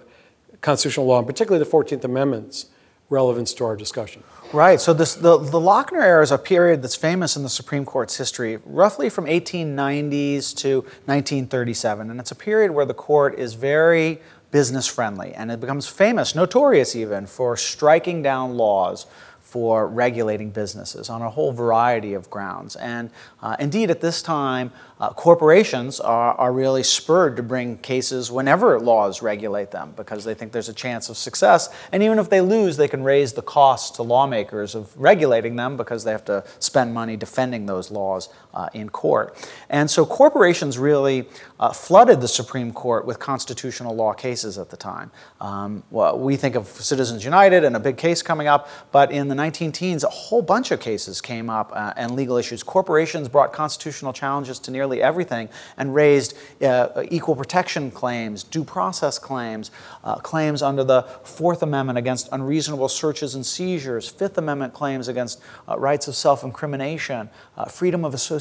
constitutional 0.61 1.05
law, 1.05 1.17
and 1.17 1.27
particularly 1.27 1.63
the 1.63 1.69
14th 1.69 2.03
Amendment's 2.05 2.67
relevance 3.09 3.53
to 3.55 3.65
our 3.65 3.75
discussion. 3.75 4.23
Right. 4.53 4.79
So 4.79 4.93
this, 4.93 5.15
the, 5.15 5.37
the 5.37 5.59
Lochner 5.59 6.01
era 6.01 6.23
is 6.23 6.31
a 6.31 6.37
period 6.37 6.81
that's 6.81 6.95
famous 6.95 7.35
in 7.35 7.43
the 7.43 7.49
Supreme 7.49 7.83
Court's 7.83 8.15
history, 8.15 8.59
roughly 8.65 9.09
from 9.09 9.25
1890s 9.25 10.55
to 10.57 10.81
1937. 11.05 12.09
And 12.09 12.19
it's 12.19 12.31
a 12.31 12.35
period 12.35 12.71
where 12.71 12.85
the 12.85 12.93
court 12.93 13.37
is 13.37 13.53
very 13.55 14.21
business 14.51 14.87
friendly 14.87 15.33
and 15.33 15.51
it 15.51 15.59
becomes 15.59 15.87
famous, 15.87 16.35
notorious 16.35 16.95
even, 16.95 17.25
for 17.25 17.57
striking 17.57 18.21
down 18.21 18.55
laws 18.55 19.05
for 19.51 19.85
regulating 19.85 20.49
businesses 20.49 21.09
on 21.09 21.21
a 21.21 21.29
whole 21.29 21.51
variety 21.51 22.13
of 22.13 22.29
grounds. 22.29 22.77
And 22.77 23.09
uh, 23.41 23.57
indeed, 23.59 23.91
at 23.91 23.99
this 23.99 24.21
time, 24.21 24.71
uh, 25.01 25.09
corporations 25.09 25.99
are, 25.99 26.35
are 26.35 26.53
really 26.53 26.83
spurred 26.83 27.35
to 27.35 27.43
bring 27.43 27.77
cases 27.79 28.31
whenever 28.31 28.79
laws 28.79 29.21
regulate 29.21 29.69
them 29.69 29.93
because 29.97 30.23
they 30.23 30.33
think 30.33 30.53
there's 30.53 30.69
a 30.69 30.73
chance 30.73 31.09
of 31.09 31.17
success. 31.17 31.67
And 31.91 32.01
even 32.01 32.17
if 32.17 32.29
they 32.29 32.39
lose, 32.39 32.77
they 32.77 32.87
can 32.87 33.03
raise 33.03 33.33
the 33.33 33.41
cost 33.41 33.95
to 33.95 34.03
lawmakers 34.03 34.73
of 34.73 34.95
regulating 34.95 35.57
them 35.57 35.75
because 35.75 36.05
they 36.05 36.11
have 36.11 36.23
to 36.25 36.45
spend 36.59 36.93
money 36.93 37.17
defending 37.17 37.65
those 37.65 37.91
laws 37.91 38.29
uh, 38.53 38.69
in 38.73 38.89
court. 38.89 39.35
And 39.69 39.89
so 39.89 40.05
corporations 40.05 40.77
really 40.77 41.27
uh, 41.59 41.71
flooded 41.71 42.21
the 42.21 42.27
Supreme 42.27 42.73
Court 42.73 43.05
with 43.05 43.19
constitutional 43.19 43.95
law 43.95 44.13
cases 44.13 44.57
at 44.57 44.69
the 44.69 44.77
time. 44.77 45.11
Um, 45.39 45.83
well, 45.91 46.17
we 46.17 46.35
think 46.35 46.55
of 46.55 46.67
Citizens 46.67 47.23
United 47.23 47.63
and 47.63 47.75
a 47.75 47.79
big 47.79 47.97
case 47.97 48.21
coming 48.21 48.47
up, 48.47 48.67
but 48.91 49.11
in 49.11 49.27
the 49.27 49.35
19 49.35 49.71
teens, 49.71 50.03
a 50.03 50.09
whole 50.09 50.41
bunch 50.41 50.71
of 50.71 50.79
cases 50.79 51.21
came 51.21 51.49
up 51.49 51.71
uh, 51.73 51.93
and 51.95 52.15
legal 52.15 52.37
issues. 52.37 52.63
Corporations 52.63 53.29
brought 53.29 53.53
constitutional 53.53 54.11
challenges 54.11 54.59
to 54.59 54.71
nearly 54.71 55.01
everything 55.01 55.49
and 55.77 55.93
raised 55.93 56.35
uh, 56.61 57.03
equal 57.09 57.35
protection 57.35 57.91
claims, 57.91 58.43
due 58.43 58.63
process 58.63 59.19
claims, 59.19 59.71
uh, 60.03 60.15
claims 60.15 60.61
under 60.61 60.83
the 60.83 61.03
Fourth 61.23 61.61
Amendment 61.61 61.97
against 61.97 62.27
unreasonable 62.31 62.89
searches 62.89 63.35
and 63.35 63.45
seizures, 63.45 64.09
Fifth 64.09 64.37
Amendment 64.37 64.73
claims 64.73 65.07
against 65.07 65.39
uh, 65.69 65.77
rights 65.77 66.07
of 66.07 66.15
self 66.15 66.43
incrimination, 66.43 67.29
freedom 67.69 68.03
of 68.03 68.15
association 68.15 68.40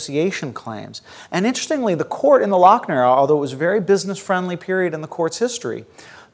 claims. 0.54 1.02
And 1.30 1.46
interestingly, 1.46 1.94
the 1.94 2.04
court 2.04 2.42
in 2.42 2.50
the 2.50 2.56
Lochner 2.56 2.90
era, 2.90 3.08
although 3.08 3.36
it 3.36 3.40
was 3.40 3.52
a 3.52 3.56
very 3.56 3.80
business 3.80 4.18
friendly 4.18 4.56
period 4.56 4.94
in 4.94 5.00
the 5.00 5.08
court's 5.08 5.38
history, 5.38 5.84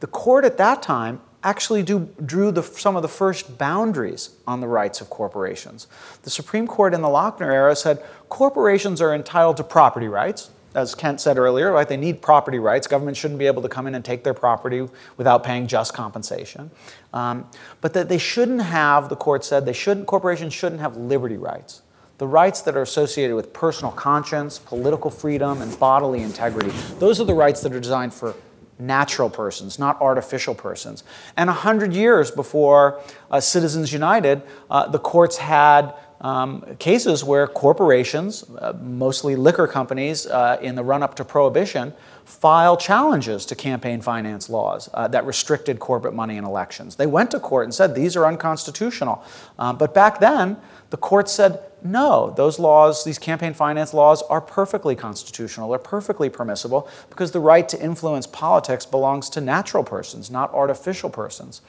the 0.00 0.06
court 0.06 0.44
at 0.44 0.58
that 0.58 0.82
time 0.82 1.20
actually 1.42 1.82
do, 1.82 2.08
drew 2.24 2.50
the, 2.50 2.62
some 2.62 2.96
of 2.96 3.02
the 3.02 3.08
first 3.08 3.56
boundaries 3.56 4.30
on 4.46 4.60
the 4.60 4.66
rights 4.66 5.00
of 5.00 5.08
corporations. 5.08 5.86
The 6.22 6.30
Supreme 6.30 6.66
Court 6.66 6.92
in 6.92 7.02
the 7.02 7.08
Lochner 7.08 7.52
era 7.52 7.76
said 7.76 8.02
corporations 8.28 9.00
are 9.00 9.14
entitled 9.14 9.56
to 9.58 9.64
property 9.64 10.08
rights. 10.08 10.50
As 10.74 10.94
Kent 10.94 11.20
said 11.20 11.38
earlier, 11.38 11.72
right, 11.72 11.88
they 11.88 11.96
need 11.96 12.20
property 12.20 12.58
rights. 12.58 12.86
Government 12.86 13.16
shouldn't 13.16 13.38
be 13.38 13.46
able 13.46 13.62
to 13.62 13.68
come 13.68 13.86
in 13.86 13.94
and 13.94 14.04
take 14.04 14.24
their 14.24 14.34
property 14.34 14.86
without 15.16 15.42
paying 15.42 15.66
just 15.66 15.94
compensation. 15.94 16.70
Um, 17.14 17.48
but 17.80 17.94
that 17.94 18.10
they 18.10 18.18
shouldn't 18.18 18.60
have, 18.60 19.08
the 19.08 19.16
court 19.16 19.42
said, 19.42 19.64
they 19.64 19.72
shouldn't, 19.72 20.06
corporations 20.06 20.52
shouldn't 20.52 20.82
have 20.82 20.96
liberty 20.96 21.38
rights 21.38 21.80
the 22.18 22.26
rights 22.26 22.62
that 22.62 22.76
are 22.76 22.82
associated 22.82 23.36
with 23.36 23.52
personal 23.52 23.92
conscience, 23.92 24.58
political 24.58 25.10
freedom, 25.10 25.60
and 25.60 25.78
bodily 25.78 26.22
integrity. 26.22 26.70
Those 26.98 27.20
are 27.20 27.24
the 27.24 27.34
rights 27.34 27.60
that 27.62 27.72
are 27.72 27.80
designed 27.80 28.14
for 28.14 28.34
natural 28.78 29.30
persons, 29.30 29.78
not 29.78 30.00
artificial 30.00 30.54
persons. 30.54 31.04
And 31.36 31.48
100 31.48 31.92
years 31.92 32.30
before 32.30 33.00
uh, 33.30 33.40
Citizens 33.40 33.92
United, 33.92 34.42
uh, 34.70 34.88
the 34.88 34.98
courts 34.98 35.38
had 35.38 35.94
um, 36.20 36.76
cases 36.78 37.22
where 37.22 37.46
corporations, 37.46 38.44
uh, 38.58 38.72
mostly 38.80 39.36
liquor 39.36 39.66
companies, 39.66 40.26
uh, 40.26 40.58
in 40.62 40.74
the 40.74 40.84
run 40.84 41.02
up 41.02 41.14
to 41.16 41.24
prohibition, 41.24 41.92
file 42.26 42.76
challenges 42.76 43.46
to 43.46 43.54
campaign 43.54 44.00
finance 44.00 44.50
laws 44.50 44.90
uh, 44.92 45.06
that 45.08 45.24
restricted 45.24 45.78
corporate 45.78 46.12
money 46.12 46.36
in 46.36 46.44
elections. 46.44 46.96
They 46.96 47.06
went 47.06 47.30
to 47.30 47.40
court 47.40 47.64
and 47.64 47.74
said 47.74 47.94
these 47.94 48.16
are 48.16 48.26
unconstitutional. 48.26 49.24
Uh, 49.58 49.72
but 49.72 49.94
back 49.94 50.18
then, 50.18 50.56
the 50.90 50.96
court 50.96 51.28
said 51.28 51.60
no, 51.84 52.34
those 52.36 52.58
laws, 52.58 53.04
these 53.04 53.18
campaign 53.18 53.54
finance 53.54 53.94
laws, 53.94 54.22
are 54.22 54.40
perfectly 54.40 54.96
constitutional. 54.96 55.70
They're 55.70 55.78
perfectly 55.78 56.28
permissible 56.28 56.88
because 57.10 57.30
the 57.30 57.38
right 57.38 57.68
to 57.68 57.80
influence 57.80 58.26
politics 58.26 58.84
belongs 58.84 59.30
to 59.30 59.40
natural 59.40 59.84
persons, 59.84 60.28
not 60.28 60.52
artificial 60.52 61.10
persons. 61.10 61.62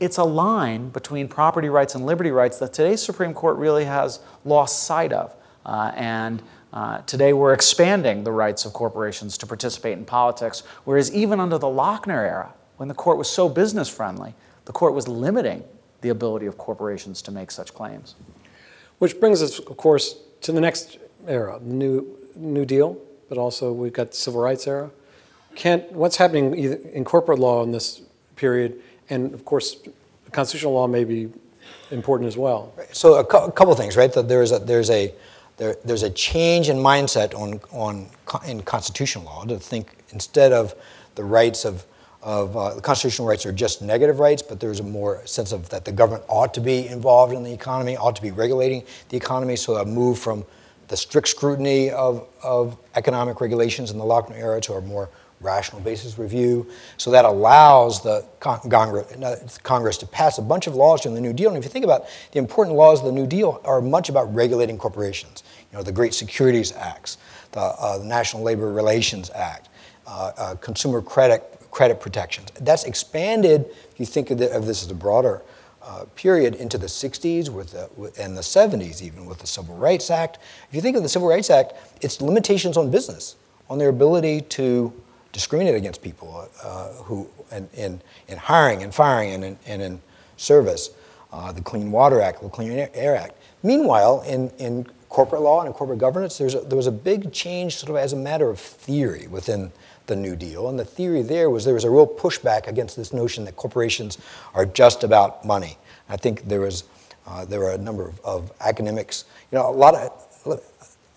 It's 0.00 0.18
a 0.18 0.24
line 0.24 0.90
between 0.90 1.28
property 1.28 1.70
rights 1.70 1.94
and 1.94 2.04
liberty 2.04 2.30
rights 2.30 2.58
that 2.58 2.74
today's 2.74 3.02
Supreme 3.02 3.32
Court 3.32 3.56
really 3.56 3.86
has 3.86 4.20
lost 4.44 4.82
sight 4.82 5.12
of. 5.12 5.34
Uh, 5.64 5.92
and 5.96 6.42
uh, 6.74 6.98
today 7.02 7.32
we're 7.32 7.52
expanding 7.52 8.24
the 8.24 8.32
rights 8.32 8.64
of 8.64 8.72
corporations 8.72 9.38
to 9.38 9.46
participate 9.46 9.96
in 9.96 10.04
politics, 10.04 10.64
whereas 10.84 11.14
even 11.14 11.38
under 11.38 11.56
the 11.56 11.68
Lochner 11.68 12.28
era, 12.28 12.52
when 12.78 12.88
the 12.88 12.94
court 12.94 13.16
was 13.16 13.30
so 13.30 13.48
business 13.48 13.88
friendly, 13.88 14.34
the 14.64 14.72
court 14.72 14.92
was 14.92 15.06
limiting 15.06 15.62
the 16.00 16.08
ability 16.08 16.46
of 16.46 16.58
corporations 16.58 17.22
to 17.22 17.30
make 17.30 17.52
such 17.52 17.72
claims. 17.72 18.16
Which 18.98 19.20
brings 19.20 19.40
us, 19.40 19.60
of 19.60 19.76
course, 19.76 20.16
to 20.40 20.50
the 20.50 20.60
next 20.60 20.98
era, 21.28 21.60
the 21.62 21.72
new, 21.72 22.18
new 22.34 22.64
Deal, 22.64 22.98
but 23.28 23.38
also 23.38 23.72
we've 23.72 23.92
got 23.92 24.10
the 24.10 24.16
Civil 24.16 24.40
Rights 24.40 24.66
era. 24.66 24.90
Kent, 25.54 25.92
what's 25.92 26.16
happening 26.16 26.54
in 26.54 27.04
corporate 27.04 27.38
law 27.38 27.62
in 27.62 27.70
this 27.70 28.02
period? 28.34 28.80
And 29.08 29.32
of 29.32 29.44
course, 29.44 29.76
constitutional 30.32 30.72
law 30.74 30.88
may 30.88 31.04
be 31.04 31.30
important 31.92 32.26
as 32.26 32.36
well. 32.36 32.74
So 32.92 33.14
a, 33.14 33.24
cu- 33.24 33.38
a 33.38 33.52
couple 33.52 33.72
of 33.72 33.78
things, 33.78 33.96
right? 33.96 34.12
There's 34.12 34.50
a, 34.50 34.58
there's 34.58 34.90
a 34.90 35.14
there, 35.56 35.76
there's 35.84 36.02
a 36.02 36.10
change 36.10 36.68
in 36.68 36.76
mindset 36.78 37.34
on, 37.34 37.60
on, 37.72 38.08
in 38.46 38.62
constitutional 38.62 39.24
law 39.24 39.44
to 39.44 39.58
think 39.58 39.96
instead 40.10 40.52
of 40.52 40.74
the 41.14 41.24
rights 41.24 41.64
of, 41.64 41.84
of 42.22 42.56
uh, 42.56 42.74
the 42.74 42.80
constitutional 42.80 43.28
rights 43.28 43.46
are 43.46 43.52
just 43.52 43.82
negative 43.82 44.18
rights, 44.18 44.42
but 44.42 44.58
there's 44.58 44.80
a 44.80 44.84
more 44.84 45.24
sense 45.26 45.52
of 45.52 45.68
that 45.68 45.84
the 45.84 45.92
government 45.92 46.24
ought 46.28 46.52
to 46.54 46.60
be 46.60 46.88
involved 46.88 47.32
in 47.32 47.42
the 47.42 47.52
economy, 47.52 47.96
ought 47.96 48.16
to 48.16 48.22
be 48.22 48.30
regulating 48.30 48.82
the 49.10 49.16
economy. 49.16 49.56
So 49.56 49.76
a 49.76 49.84
move 49.84 50.18
from 50.18 50.44
the 50.88 50.96
strict 50.96 51.28
scrutiny 51.28 51.90
of, 51.90 52.26
of 52.42 52.76
economic 52.94 53.40
regulations 53.40 53.90
in 53.90 53.98
the 53.98 54.04
Lochner 54.04 54.36
era 54.36 54.60
to 54.62 54.74
a 54.74 54.80
more 54.80 55.08
rational 55.40 55.80
basis 55.82 56.18
review. 56.18 56.66
So 56.96 57.10
that 57.10 57.24
allows 57.24 58.02
the 58.02 58.24
Congress, 58.40 59.98
to 59.98 60.06
pass 60.06 60.38
a 60.38 60.42
bunch 60.42 60.66
of 60.66 60.74
laws 60.74 61.02
during 61.02 61.14
the 61.14 61.20
New 61.20 61.32
Deal. 61.32 61.48
And 61.48 61.58
if 61.58 61.64
you 61.64 61.70
think 61.70 61.84
about 61.84 62.06
the 62.32 62.38
important 62.38 62.76
laws 62.76 63.00
of 63.00 63.06
the 63.06 63.12
New 63.12 63.26
Deal 63.26 63.60
are 63.64 63.80
much 63.80 64.08
about 64.08 64.32
regulating 64.34 64.78
corporations. 64.78 65.42
You 65.70 65.78
know, 65.78 65.82
the 65.82 65.92
Great 65.92 66.14
Securities 66.14 66.72
Acts, 66.72 67.18
the, 67.52 67.60
uh, 67.60 67.98
the 67.98 68.04
National 68.04 68.42
Labor 68.42 68.72
Relations 68.72 69.30
Act, 69.34 69.68
uh, 70.06 70.32
uh, 70.36 70.54
consumer 70.56 71.02
credit 71.02 71.50
credit 71.70 72.00
protections. 72.00 72.50
That's 72.60 72.84
expanded. 72.84 73.66
If 73.90 73.98
you 73.98 74.06
think 74.06 74.30
of, 74.30 74.38
the, 74.38 74.50
of 74.52 74.64
this 74.64 74.84
as 74.84 74.90
a 74.92 74.94
broader 74.94 75.42
uh, 75.82 76.04
period 76.14 76.54
into 76.54 76.78
the 76.78 76.86
60s 76.86 77.50
with 77.50 77.72
the, 77.72 77.90
with, 77.96 78.18
and 78.18 78.36
the 78.36 78.40
70s, 78.40 79.02
even 79.02 79.26
with 79.26 79.38
the 79.38 79.46
Civil 79.46 79.76
Rights 79.76 80.10
Act. 80.10 80.38
If 80.68 80.74
you 80.74 80.80
think 80.80 80.96
of 80.96 81.02
the 81.02 81.08
Civil 81.08 81.28
Rights 81.28 81.50
Act, 81.50 81.74
it's 82.00 82.22
limitations 82.22 82.76
on 82.76 82.90
business, 82.90 83.36
on 83.68 83.78
their 83.78 83.90
ability 83.90 84.42
to 84.42 84.92
discriminate 85.34 85.74
against 85.74 86.00
people 86.00 86.48
uh, 86.62 86.88
who 87.04 87.28
in, 87.50 87.68
in, 87.74 88.00
in, 88.28 88.38
hiring 88.38 88.82
and 88.82 88.94
firing 88.94 89.32
and 89.32 89.44
in, 89.44 89.58
and 89.66 89.82
in 89.82 90.00
service. 90.36 90.90
Uh, 91.32 91.50
the 91.50 91.60
Clean 91.60 91.90
Water 91.90 92.20
Act, 92.20 92.40
the 92.40 92.48
Clean 92.48 92.88
Air 92.94 93.16
Act. 93.16 93.36
Meanwhile, 93.64 94.22
in, 94.22 94.50
in 94.58 94.86
corporate 95.08 95.42
law 95.42 95.58
and 95.58 95.66
in 95.66 95.74
corporate 95.74 95.98
governance, 95.98 96.38
there's 96.38 96.54
a, 96.54 96.60
there 96.60 96.76
was 96.76 96.86
a 96.86 96.92
big 96.92 97.32
change 97.32 97.76
sort 97.76 97.90
of 97.90 97.96
as 97.96 98.12
a 98.12 98.16
matter 98.16 98.48
of 98.48 98.60
theory 98.60 99.26
within 99.26 99.72
the 100.06 100.14
New 100.14 100.36
Deal. 100.36 100.68
And 100.68 100.78
the 100.78 100.84
theory 100.84 101.22
there 101.22 101.50
was 101.50 101.64
there 101.64 101.74
was 101.74 101.84
a 101.84 101.90
real 101.90 102.06
pushback 102.06 102.68
against 102.68 102.96
this 102.96 103.12
notion 103.12 103.44
that 103.46 103.56
corporations 103.56 104.18
are 104.54 104.64
just 104.64 105.02
about 105.02 105.44
money. 105.44 105.76
I 106.08 106.16
think 106.16 106.46
there 106.46 106.60
was 106.60 106.84
uh, 107.26 107.44
there 107.44 107.60
were 107.60 107.72
a 107.72 107.78
number 107.78 108.06
of, 108.06 108.20
of, 108.24 108.52
academics. 108.60 109.24
You 109.50 109.58
know, 109.58 109.68
a 109.68 109.72
lot 109.72 109.94
of 109.94 110.60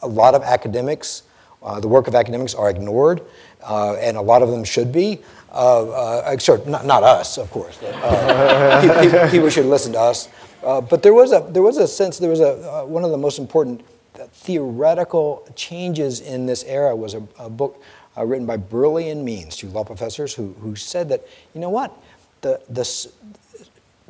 a 0.01 0.08
lot 0.08 0.36
of 0.36 0.41
academics, 0.41 1.23
uh, 1.67 1.80
the 1.82 1.88
work 1.88 2.08
of 2.08 2.15
academics 2.15 2.56
are 2.56 2.69
ignored 2.69 3.21
uh, 3.63 3.95
and 3.95 4.15
a 4.15 4.21
lot 4.21 4.41
of 4.41 4.49
them 4.49 4.63
should 4.63 4.91
be. 4.91 5.19
Uh, 5.51 5.89
uh, 5.89 6.38
sure, 6.38 6.65
not, 6.65 6.86
not 6.86 7.03
us, 7.03 7.38
of 7.38 7.51
course. 7.51 7.82
Uh, 7.84 9.01
people, 9.01 9.30
people, 9.30 9.49
should 9.49 9.65
listen 9.65 9.91
to 9.91 9.99
us. 9.99 10.30
Uh, 10.63 10.80
but 10.80 11.03
there 11.03 11.13
was 11.13 11.34
a 11.34 11.45
there 11.49 11.62
was 11.62 11.77
a 11.77 11.88
sense 11.88 12.17
there 12.19 12.30
was 12.30 12.39
a 12.39 12.82
uh, 12.82 12.86
one 12.86 13.03
of 13.03 13.12
the 13.12 13.17
most 13.17 13.38
important 13.38 13.84
theoretical 14.32 15.47
changes 15.56 16.21
in 16.21 16.45
this 16.45 16.63
era 16.63 16.95
was 16.95 17.13
a, 17.13 17.23
a 17.39 17.49
book 17.49 17.82
written 18.17 18.47
by 18.47 18.58
Berle 18.58 19.12
and 19.12 19.23
Means, 19.23 19.56
two 19.56 19.67
law 19.67 19.84
professors, 19.84 20.34
who 20.34 20.53
who 20.62 20.75
said 20.75 21.10
that 21.10 21.27
you 21.53 21.62
know 21.62 21.69
what 21.69 21.95
the 22.41 22.62
the 22.69 22.86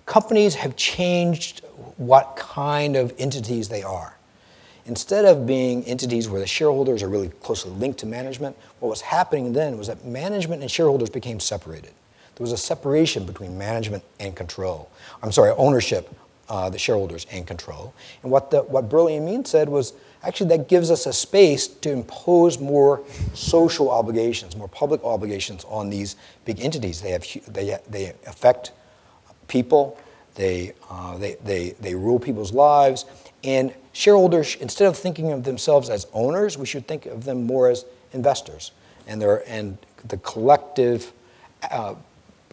companies 0.05 0.55
have 0.55 0.75
changed 0.75 1.63
what 1.97 2.35
kind 2.35 2.95
of 2.95 3.13
entities 3.17 3.69
they 3.69 3.83
are. 3.83 4.16
Instead 4.87 5.25
of 5.25 5.45
being 5.45 5.83
entities 5.83 6.29
where 6.29 6.39
the 6.39 6.47
shareholders 6.47 7.03
are 7.03 7.09
really 7.09 7.27
closely 7.41 7.71
linked 7.71 7.99
to 7.99 8.05
management, 8.05 8.55
what 8.79 8.87
was 8.87 9.01
happening 9.01 9.51
then 9.51 9.77
was 9.77 9.87
that 9.87 10.05
management 10.05 10.61
and 10.61 10.71
shareholders 10.71 11.09
became 11.09 11.41
separated. 11.41 11.91
There 12.35 12.43
was 12.43 12.53
a 12.53 12.57
separation 12.57 13.25
between 13.25 13.57
management 13.57 14.03
and 14.19 14.33
control. 14.33 14.89
I'm 15.21 15.33
sorry, 15.33 15.51
ownership, 15.57 16.09
uh, 16.47 16.69
the 16.69 16.79
shareholders, 16.79 17.27
and 17.31 17.45
control. 17.45 17.93
And 18.23 18.31
what, 18.31 18.49
the, 18.49 18.61
what 18.61 18.87
Berle 18.87 19.17
and 19.17 19.25
Mean 19.25 19.43
said 19.43 19.67
was 19.67 19.93
actually 20.23 20.55
that 20.55 20.69
gives 20.69 20.89
us 20.89 21.05
a 21.05 21.11
space 21.11 21.67
to 21.67 21.91
impose 21.91 22.57
more 22.57 23.03
social 23.33 23.91
obligations, 23.91 24.55
more 24.55 24.69
public 24.69 25.03
obligations 25.03 25.65
on 25.65 25.89
these 25.89 26.15
big 26.45 26.61
entities. 26.61 27.01
They, 27.01 27.11
have, 27.11 27.25
they, 27.47 27.77
they 27.89 28.13
affect 28.25 28.71
people, 29.49 29.97
they, 30.35 30.73
uh, 30.89 31.17
they, 31.17 31.35
they, 31.43 31.71
they 31.81 31.95
rule 31.95 32.19
people's 32.19 32.53
lives, 32.53 33.05
and 33.43 33.73
shareholders, 33.97 34.55
instead 34.57 34.87
of 34.87 34.95
thinking 34.95 35.31
of 35.31 35.43
themselves 35.43 35.89
as 35.89 36.05
owners, 36.13 36.55
we 36.55 36.67
should 36.67 36.87
think 36.87 37.07
of 37.07 37.23
them 37.23 37.47
more 37.47 37.67
as 37.67 37.83
investors. 38.13 38.71
And, 39.07 39.23
and 39.23 39.79
the 40.07 40.17
collective 40.17 41.11
uh, 41.71 41.95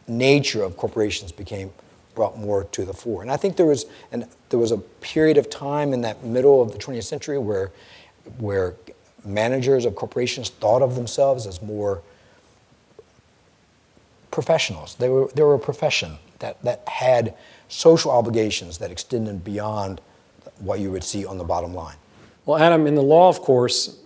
nature 0.09 0.63
of 0.63 0.79
corporations 0.79 1.33
became 1.33 1.71
brought 2.15 2.39
more 2.39 2.65
to 2.65 2.87
the 2.87 2.95
fore. 2.95 3.21
And 3.21 3.31
I 3.31 3.37
think 3.37 3.57
there 3.57 3.67
was, 3.67 3.85
an, 4.11 4.27
there 4.49 4.59
was 4.59 4.73
a 4.73 4.79
period 4.79 5.37
of 5.37 5.51
time 5.51 5.93
in 5.93 6.01
that 6.01 6.25
middle 6.25 6.63
of 6.63 6.73
the 6.73 6.79
20th 6.79 7.05
century 7.05 7.37
where, 7.37 7.73
where 8.39 8.75
managers 9.23 9.85
of 9.85 9.97
corporations 9.97 10.49
thought 10.49 10.81
of 10.81 10.95
themselves 10.95 11.47
as 11.47 11.61
more 11.61 12.01
professionals. 14.31 14.95
They 14.95 15.11
were, 15.11 15.29
they 15.35 15.43
were 15.43 15.55
a 15.55 15.59
profession 15.59 16.17
that, 16.39 16.63
that 16.63 16.89
had 16.89 17.35
social 17.69 18.13
obligations 18.13 18.79
that 18.79 18.91
extended 18.91 19.45
beyond 19.45 20.01
what 20.59 20.81
you 20.81 20.91
would 20.91 21.05
see 21.05 21.27
on 21.27 21.39
the 21.39 21.45
bottom 21.45 21.75
line. 21.75 21.97
Well, 22.47 22.59
Adam, 22.59 22.87
in 22.87 22.95
the 22.95 23.03
law, 23.03 23.29
of 23.29 23.41
course, 23.41 23.99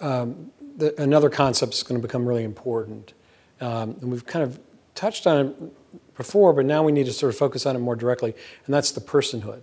um, 0.00 0.50
the, 0.76 1.00
another 1.00 1.30
concept 1.30 1.74
is 1.74 1.82
going 1.82 2.00
to 2.00 2.06
become 2.06 2.26
really 2.26 2.44
important. 2.44 3.12
Um, 3.60 3.96
and 4.00 4.10
we've 4.10 4.26
kind 4.26 4.42
of 4.42 4.58
touched 4.94 5.26
on 5.26 5.46
it 5.46 6.16
before, 6.16 6.52
but 6.52 6.64
now 6.64 6.82
we 6.82 6.92
need 6.92 7.06
to 7.06 7.12
sort 7.12 7.32
of 7.32 7.38
focus 7.38 7.66
on 7.66 7.76
it 7.76 7.78
more 7.78 7.96
directly, 7.96 8.34
and 8.66 8.74
that's 8.74 8.90
the 8.90 9.00
personhood 9.00 9.62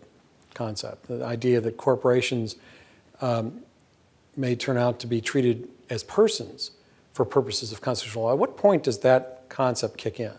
concept 0.53 1.07
the 1.07 1.23
idea 1.23 1.61
that 1.61 1.77
corporations 1.77 2.57
um, 3.21 3.61
may 4.35 4.55
turn 4.55 4.77
out 4.77 4.99
to 4.99 5.07
be 5.07 5.21
treated 5.21 5.67
as 5.89 6.03
persons 6.03 6.71
for 7.13 7.25
purposes 7.25 7.71
of 7.71 7.81
constitutional 7.81 8.25
law. 8.25 8.31
At 8.33 8.37
what 8.37 8.57
point 8.57 8.83
does 8.83 8.99
that 8.99 9.45
concept 9.49 9.97
kick 9.97 10.19
in? 10.19 10.33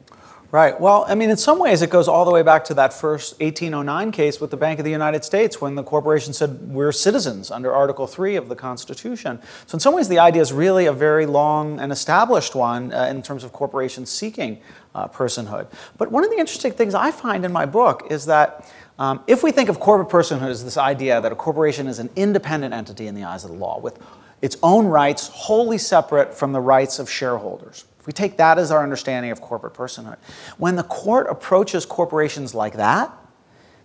Right. 0.53 0.79
Well, 0.79 1.07
I 1.09 1.15
mean, 1.15 1.31
in 1.31 1.39
some 1.39 1.59
ways, 1.59 1.81
it 1.81 1.89
goes 1.89 2.09
all 2.09 2.27
the 2.27 2.31
way 2.31 2.43
back 2.43 2.63
to 2.65 2.75
that 2.75 2.93
first 2.93 3.41
1809 3.41 4.13
case 4.13 4.39
with 4.39 4.51
the 4.51 4.57
Bank 4.59 4.79
of 4.79 4.85
the 4.85 4.91
United 4.91 5.25
States 5.25 5.63
when 5.63 5.77
the 5.77 5.83
corporation 5.83 6.35
said 6.35 6.61
we're 6.69 6.93
citizens 6.93 7.51
under 7.51 7.73
Article 7.73 8.07
3 8.07 8.37
of 8.37 8.51
the 8.51 8.55
Constitution. 8.55 9.41
So, 9.67 9.77
in 9.77 9.81
some 9.81 9.95
ways, 9.95 10.09
the 10.09 10.19
idea 10.19 10.43
is 10.43 10.53
really 10.53 10.85
a 10.85 10.93
very 10.93 11.25
long 11.25 11.81
and 11.81 11.91
established 11.91 12.55
one 12.55 12.93
uh, 12.93 13.07
in 13.07 13.23
terms 13.23 13.45
of 13.45 13.53
corporations 13.55 14.11
seeking 14.11 14.61
uh, 14.95 15.09
personhood. 15.09 15.69
But 15.97 16.13
one 16.13 16.23
of 16.23 16.29
the 16.29 16.37
interesting 16.37 16.73
things 16.73 16.95
I 16.95 17.13
find 17.13 17.47
in 17.47 17.53
my 17.53 17.65
book 17.65 18.09
is 18.11 18.27
that 18.27 18.71
um, 18.99 19.25
if 19.27 19.43
we 19.43 19.53
think 19.53 19.71
of 19.71 19.81
corporate 19.81 20.11
personhood 20.11 20.51
as 20.51 20.65
this 20.65 20.77
idea 20.77 21.19
that 21.23 21.33
a 21.33 21.35
corporation 21.35 21.87
is 21.87 21.99
an 21.99 22.11
independent 22.15 22.75
entity 22.75 23.07
in 23.07 23.15
the 23.15 23.25
eyes 23.25 23.45
of 23.45 23.53
the 23.53 23.57
law 23.57 23.81
with 23.81 23.99
its 24.43 24.59
own 24.63 24.85
rights 24.85 25.29
wholly 25.29 25.79
separate 25.79 26.35
from 26.35 26.53
the 26.53 26.61
rights 26.61 26.99
of 26.99 27.09
shareholders 27.09 27.87
if 28.03 28.07
we 28.09 28.13
take 28.13 28.37
that 28.39 28.59
as 28.59 28.73
our 28.73 28.83
understanding 28.83 29.31
of 29.31 29.41
corporate 29.41 29.75
personhood, 29.75 30.17
when 30.59 30.75
the 30.75 30.83
court 30.83 31.29
approaches 31.31 31.87
corporations 31.87 32.53
like 32.53 32.73
that, 32.73 33.13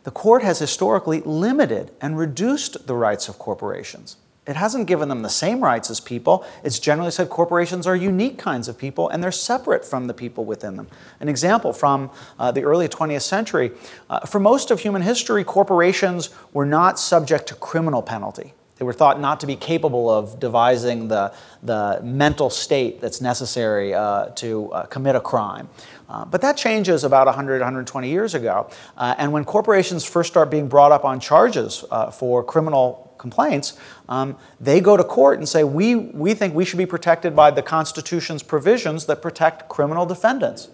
the 0.06 0.10
court 0.10 0.42
has 0.42 0.58
historically 0.58 1.22
limited 1.22 1.92
and 2.02 2.18
reduced 2.18 2.88
the 2.88 2.96
rights 2.96 3.30
of 3.30 3.38
corporations. 3.38 4.18
It 4.48 4.56
hasn't 4.56 4.88
given 4.88 5.08
them 5.08 5.22
the 5.22 5.30
same 5.30 5.64
rights 5.64 5.92
as 5.92 6.00
people. 6.00 6.44
It's 6.64 6.80
generally 6.80 7.12
said 7.12 7.30
corporations 7.30 7.86
are 7.86 7.96
unique 7.96 8.40
kinds 8.40 8.68
of 8.68 8.76
people 8.76 9.08
and 9.08 9.22
they're 9.22 9.32
separate 9.32 9.86
from 9.86 10.08
the 10.08 10.16
people 10.16 10.46
within 10.46 10.78
them. 10.78 10.88
An 11.20 11.30
example 11.30 11.72
from 11.72 12.10
uh, 12.40 12.52
the 12.52 12.64
early 12.64 12.88
20th 12.88 13.22
century 13.22 13.70
uh, 14.10 14.22
for 14.22 14.40
most 14.40 14.72
of 14.72 14.80
human 14.80 15.04
history, 15.04 15.44
corporations 15.44 16.32
were 16.54 16.66
not 16.66 16.98
subject 17.00 17.46
to 17.50 17.54
criminal 17.54 18.02
penalty. 18.02 18.56
They 18.78 18.86
were 18.86 18.94
thought 18.94 19.20
not 19.20 19.40
to 19.40 19.48
be 19.48 19.56
capable 19.56 20.10
of 20.10 20.40
devising 20.40 21.08
the, 21.08 21.34
the 21.64 22.00
mental 22.04 22.50
state 22.50 23.02
that's 23.02 23.22
necessary 23.22 23.94
uh, 23.94 24.28
to 24.36 24.72
uh, 24.72 24.86
commit 24.86 25.16
a 25.16 25.22
crime. 25.22 25.70
Uh, 26.10 26.26
but 26.26 26.42
that 26.42 26.56
changes 26.58 27.04
about 27.04 27.26
100, 27.26 27.60
120 27.60 28.10
years 28.10 28.34
ago. 28.34 28.70
Uh, 28.96 29.16
and 29.18 29.32
when 29.32 29.44
corporations 29.44 30.06
first 30.06 30.32
start 30.32 30.50
being 30.50 30.68
brought 30.68 30.92
up 30.92 31.04
on 31.04 31.20
charges 31.20 31.84
uh, 31.92 32.12
for 32.12 32.44
criminal 32.44 33.14
complaints, 33.18 33.78
um, 34.08 34.38
they 34.62 34.80
go 34.80 34.96
to 34.96 35.04
court 35.04 35.40
and 35.40 35.50
say, 35.50 35.64
we, 35.64 35.96
we 35.96 36.34
think 36.34 36.54
we 36.54 36.64
should 36.64 36.78
be 36.78 36.86
protected 36.86 37.36
by 37.36 37.52
the 37.52 37.64
Constitution's 37.64 38.44
provisions 38.44 39.08
that 39.08 39.22
protect 39.22 39.68
criminal 39.68 40.06
defendants. 40.06 40.70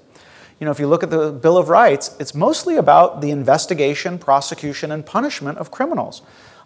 You 0.59 0.65
know, 0.65 0.71
if 0.71 0.79
you 0.79 0.87
look 0.87 1.03
at 1.03 1.09
the 1.09 1.31
Bill 1.31 1.57
of 1.57 1.69
Rights, 1.69 2.15
it's 2.19 2.35
mostly 2.35 2.75
about 2.77 3.21
the 3.21 3.31
investigation, 3.31 4.19
prosecution, 4.19 4.91
and 4.91 5.05
punishment 5.05 5.57
of 5.57 5.71
criminals. 5.71 6.21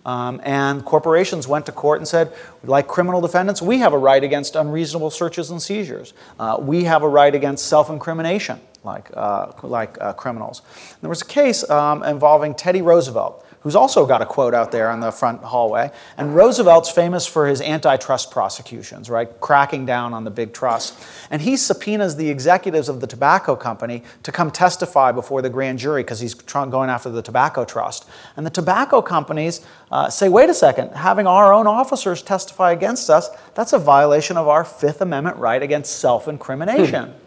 Um, 0.08 0.40
and 0.46 0.86
corporations 0.86 1.50
went 1.50 1.66
to 1.66 1.74
court 1.74 2.00
and 2.00 2.08
said, 2.08 2.34
like 2.64 2.88
criminal 2.88 3.20
defendants, 3.20 3.62
we 3.62 3.80
have 3.80 3.92
a 3.92 3.98
right 3.98 4.24
against 4.24 4.56
unreasonable 4.56 5.10
searches 5.10 5.52
and 5.52 5.62
seizures. 5.62 6.14
Uh, 6.40 6.58
we 6.60 6.86
have 6.86 7.04
a 7.04 7.10
right 7.10 7.36
against 7.36 7.68
self 7.68 7.90
incrimination, 7.90 8.62
like, 8.86 9.12
uh, 9.14 9.52
like 9.64 9.98
uh, 10.00 10.14
criminals. 10.14 10.62
There 11.02 11.10
was 11.10 11.22
a 11.22 11.26
case 11.26 11.70
um, 11.70 12.04
involving 12.04 12.56
Teddy 12.56 12.82
Roosevelt 12.82 13.46
who's 13.62 13.76
also 13.76 14.06
got 14.06 14.22
a 14.22 14.26
quote 14.26 14.54
out 14.54 14.72
there 14.72 14.90
on 14.90 15.00
the 15.00 15.12
front 15.12 15.42
hallway. 15.44 15.92
And 16.18 16.36
Roosevelt's 16.36 16.90
famous 16.90 17.26
for 17.26 17.48
his 17.48 17.62
antitrust 17.62 18.32
prosecutions, 18.32 19.10
right? 19.10 19.28
Cracking 19.40 19.86
down 19.86 20.14
on 20.14 20.24
the 20.24 20.32
big 20.32 20.54
trust. 20.54 20.98
And 21.32 21.42
he 21.42 21.58
subpoenas 21.58 22.16
the 22.16 22.30
executives 22.30 22.90
of 22.90 23.02
the 23.02 23.08
tobacco 23.08 23.56
company 23.56 24.04
to 24.24 24.32
come 24.32 24.52
testify 24.52 25.12
before 25.12 25.42
the 25.42 25.50
grand 25.50 25.80
jury 25.80 26.04
because 26.04 26.20
he's 26.20 26.34
going 26.34 26.90
after 26.90 27.10
the 27.10 27.22
tobacco 27.22 27.66
trust. 27.66 28.08
And 28.36 28.46
the 28.46 28.52
tobacco 28.52 29.02
companies 29.02 29.66
uh, 29.92 30.10
say, 30.10 30.30
wait 30.30 30.50
a 30.50 30.54
second, 30.54 30.92
having 30.92 31.28
our 31.28 31.54
own 31.54 31.68
officers 31.68 32.22
testify 32.22 32.72
against 32.72 33.10
us, 33.10 33.30
that's 33.56 33.74
a 33.74 33.80
violation 33.80 34.38
of 34.38 34.48
our 34.48 34.64
Fifth 34.64 35.02
Amendment 35.02 35.38
right 35.38 35.62
against 35.62 35.98
self 35.98 36.28
incrimination. 36.28 37.14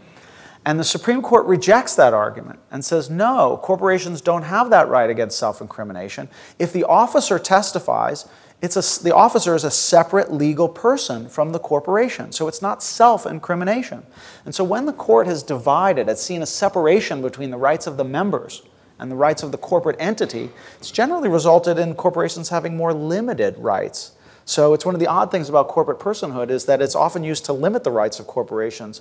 And 0.64 0.78
the 0.78 0.84
Supreme 0.84 1.22
Court 1.22 1.46
rejects 1.46 1.94
that 1.96 2.12
argument 2.12 2.58
and 2.70 2.84
says, 2.84 3.08
no, 3.08 3.58
corporations 3.62 4.20
don't 4.20 4.42
have 4.42 4.70
that 4.70 4.88
right 4.88 5.08
against 5.08 5.38
self 5.38 5.60
incrimination. 5.60 6.28
If 6.58 6.72
the 6.72 6.84
officer 6.84 7.38
testifies, 7.38 8.28
it's 8.60 8.76
a, 8.76 9.02
the 9.02 9.14
officer 9.14 9.54
is 9.54 9.64
a 9.64 9.70
separate 9.70 10.30
legal 10.30 10.68
person 10.68 11.30
from 11.30 11.52
the 11.52 11.58
corporation, 11.58 12.30
so 12.32 12.46
it's 12.46 12.60
not 12.60 12.82
self 12.82 13.24
incrimination. 13.24 14.04
And 14.44 14.54
so 14.54 14.62
when 14.62 14.84
the 14.84 14.92
court 14.92 15.26
has 15.26 15.42
divided, 15.42 16.10
it's 16.10 16.22
seen 16.22 16.42
a 16.42 16.46
separation 16.46 17.22
between 17.22 17.50
the 17.50 17.56
rights 17.56 17.86
of 17.86 17.96
the 17.96 18.04
members 18.04 18.62
and 18.98 19.10
the 19.10 19.16
rights 19.16 19.42
of 19.42 19.50
the 19.50 19.56
corporate 19.56 19.96
entity, 19.98 20.50
it's 20.76 20.90
generally 20.90 21.30
resulted 21.30 21.78
in 21.78 21.94
corporations 21.94 22.50
having 22.50 22.76
more 22.76 22.92
limited 22.92 23.56
rights. 23.56 24.12
So 24.44 24.74
it's 24.74 24.84
one 24.84 24.94
of 24.94 25.00
the 25.00 25.06
odd 25.06 25.30
things 25.30 25.48
about 25.48 25.68
corporate 25.68 25.98
personhood 25.98 26.50
is 26.50 26.66
that 26.66 26.82
it's 26.82 26.94
often 26.94 27.24
used 27.24 27.46
to 27.46 27.54
limit 27.54 27.82
the 27.82 27.90
rights 27.90 28.20
of 28.20 28.26
corporations 28.26 29.00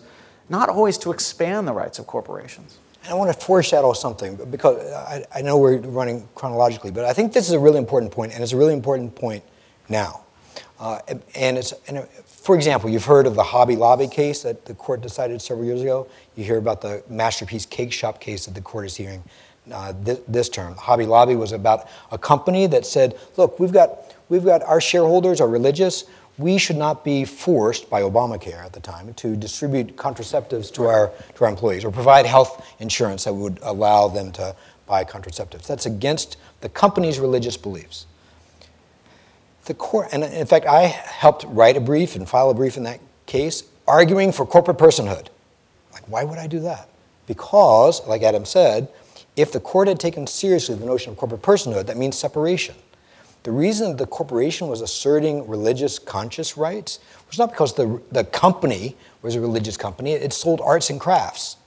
not 0.50 0.70
always 0.70 0.98
to 1.00 1.12
expand 1.12 1.68
the 1.68 1.74
rights 1.74 2.00
of 2.00 2.08
corporations. 2.08 2.78
And 3.04 3.12
I 3.12 3.16
want 3.16 3.32
to 3.34 3.40
foreshadow 3.46 3.94
something 3.94 4.36
because 4.52 4.78
I, 4.94 5.24
I, 5.34 5.42
know 5.42 5.58
we're 5.58 5.78
running 5.78 6.28
chronologically, 6.36 6.92
but 6.92 7.06
I 7.06 7.14
think 7.14 7.32
this 7.32 7.48
is 7.48 7.54
a 7.54 7.60
really 7.60 7.78
important 7.78 8.12
point, 8.12 8.34
and 8.34 8.44
it's 8.44 8.52
a 8.52 8.58
really 8.58 8.74
important 8.74 9.16
point 9.16 9.44
now. 9.88 10.22
Uh, 10.80 11.00
and 11.36 11.58
it's, 11.58 11.74
and 11.88 12.06
for 12.26 12.56
example, 12.56 12.90
you've 12.90 13.06
heard 13.06 13.28
of 13.28 13.36
the 13.36 13.44
Hobby 13.44 13.76
Lobby 13.76 14.08
case 14.08 14.44
that 14.44 14.66
the 14.66 14.74
court 14.74 15.02
decided 15.02 15.42
several 15.42 15.66
years 15.66 15.82
ago. 15.82 16.08
You 16.36 16.44
hear 16.44 16.58
about 16.58 16.82
the 16.82 17.04
Masterpiece 17.10 17.66
Cake 17.66 17.92
Shop 17.92 18.20
case 18.20 18.46
that 18.46 18.54
the 18.54 18.62
court 18.62 18.86
is 18.86 18.96
hearing 18.96 19.24
uh, 19.72 19.94
this, 20.02 20.20
this 20.28 20.50
term. 20.50 20.76
Hobby 20.76 21.06
Lobby 21.06 21.36
was 21.36 21.52
about 21.52 21.88
a 22.12 22.18
company 22.18 22.66
that 22.68 22.86
said, 22.86 23.18
look, 23.38 23.60
we've 23.60 23.74
got, 23.74 24.16
we've 24.30 24.46
got 24.46 24.64
our 24.64 24.82
shareholders 24.82 25.42
are 25.42 25.48
religious 25.48 26.06
we 26.40 26.58
should 26.58 26.78
not 26.78 27.04
be 27.04 27.26
forced 27.26 27.90
by 27.90 28.02
Obamacare 28.02 28.64
at 28.64 28.72
the 28.72 28.80
time 28.80 29.14
to 29.16 29.36
distribute 29.36 29.98
contraceptives 29.98 30.72
to 30.74 30.86
our, 30.86 31.12
to 31.36 31.44
our 31.44 31.50
employees 31.50 31.84
or 31.84 31.92
provide 31.92 32.26
health 32.26 32.66
insurance 32.80 33.26
that 33.26 33.34
would 33.34 33.60
allow 33.62 34.08
them 34.08 34.32
to 34.32 34.56
buy 34.88 35.04
contraceptives. 35.04 35.68
That's 35.68 35.86
against 35.86 36.38
the 36.62 36.70
company's 36.70 37.20
religious 37.20 37.58
beliefs. 37.58 38.06
The 39.66 39.74
court, 39.74 40.08
and 40.14 40.24
in 40.24 40.48
fact, 40.48 40.66
I 40.66 40.88
helped 40.88 41.44
write 41.50 41.76
a 41.76 41.82
brief 41.82 42.16
and 42.16 42.28
file 42.28 42.50
a 42.50 42.54
brief 42.54 42.78
in 42.78 42.84
that 42.84 43.02
case 43.26 43.64
arguing 43.86 44.32
for 44.32 44.46
corporate 44.46 44.78
personhood. 44.78 45.28
Like, 45.92 46.08
why 46.08 46.24
would 46.24 46.40
I 46.40 46.48
do 46.48 46.62
that? 46.62 46.88
Because, 47.28 48.06
like 48.08 48.24
Adam 48.24 48.46
said, 48.46 48.88
if 49.36 49.52
the 49.52 49.60
court 49.60 49.90
had 49.90 50.00
taken 50.00 50.26
seriously 50.26 50.76
the 50.76 50.86
notion 50.86 51.12
of 51.12 51.18
corporate 51.18 51.42
personhood, 51.42 51.88
that 51.88 51.98
means 51.98 52.18
separation. 52.18 52.76
The 53.50 53.56
reason 53.56 53.98
the 53.98 54.06
corporation 54.06 54.68
was 54.68 54.82
asserting 54.82 55.48
religious 55.48 55.98
conscious 55.98 56.56
rights 56.56 57.00
was 57.28 57.40
not 57.40 57.50
because 57.50 57.74
the, 57.74 58.00
the 58.12 58.24
company 58.24 58.96
was 59.24 59.34
a 59.34 59.42
religious 59.42 59.76
company, 59.76 60.12
it 60.12 60.34
sold 60.34 60.62
arts 60.62 60.92
and 60.92 61.00
crafts. 61.00 61.58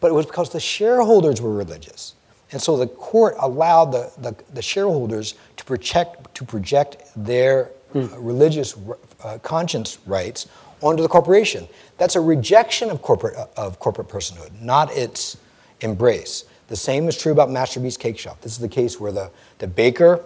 But 0.00 0.08
it 0.08 0.12
was 0.12 0.26
because 0.26 0.50
the 0.50 0.60
shareholders 0.60 1.40
were 1.40 1.54
religious. 1.54 2.14
And 2.52 2.60
so 2.60 2.76
the 2.76 2.88
court 2.88 3.36
allowed 3.38 3.86
the, 3.86 4.12
the, 4.18 4.36
the 4.52 4.60
shareholders 4.60 5.34
to 5.56 5.64
project, 5.64 6.34
to 6.34 6.44
project 6.44 7.04
their 7.16 7.70
uh, 7.94 8.00
religious 8.18 8.76
uh, 9.24 9.38
conscience 9.38 9.96
rights 10.04 10.46
onto 10.82 11.02
the 11.02 11.08
corporation. 11.08 11.66
That's 11.96 12.16
a 12.16 12.20
rejection 12.20 12.90
of 12.90 13.00
corporate, 13.00 13.34
of 13.56 13.78
corporate 13.78 14.08
personhood, 14.08 14.60
not 14.60 14.92
its 14.92 15.38
embrace. 15.80 16.44
The 16.68 16.76
same 16.76 17.08
is 17.08 17.16
true 17.16 17.32
about 17.32 17.50
Masterpiece 17.50 17.96
Cake 17.96 18.18
Shop. 18.18 18.40
This 18.42 18.52
is 18.52 18.58
the 18.58 18.68
case 18.68 19.00
where 19.00 19.10
the, 19.10 19.30
the 19.58 19.66
baker 19.66 20.22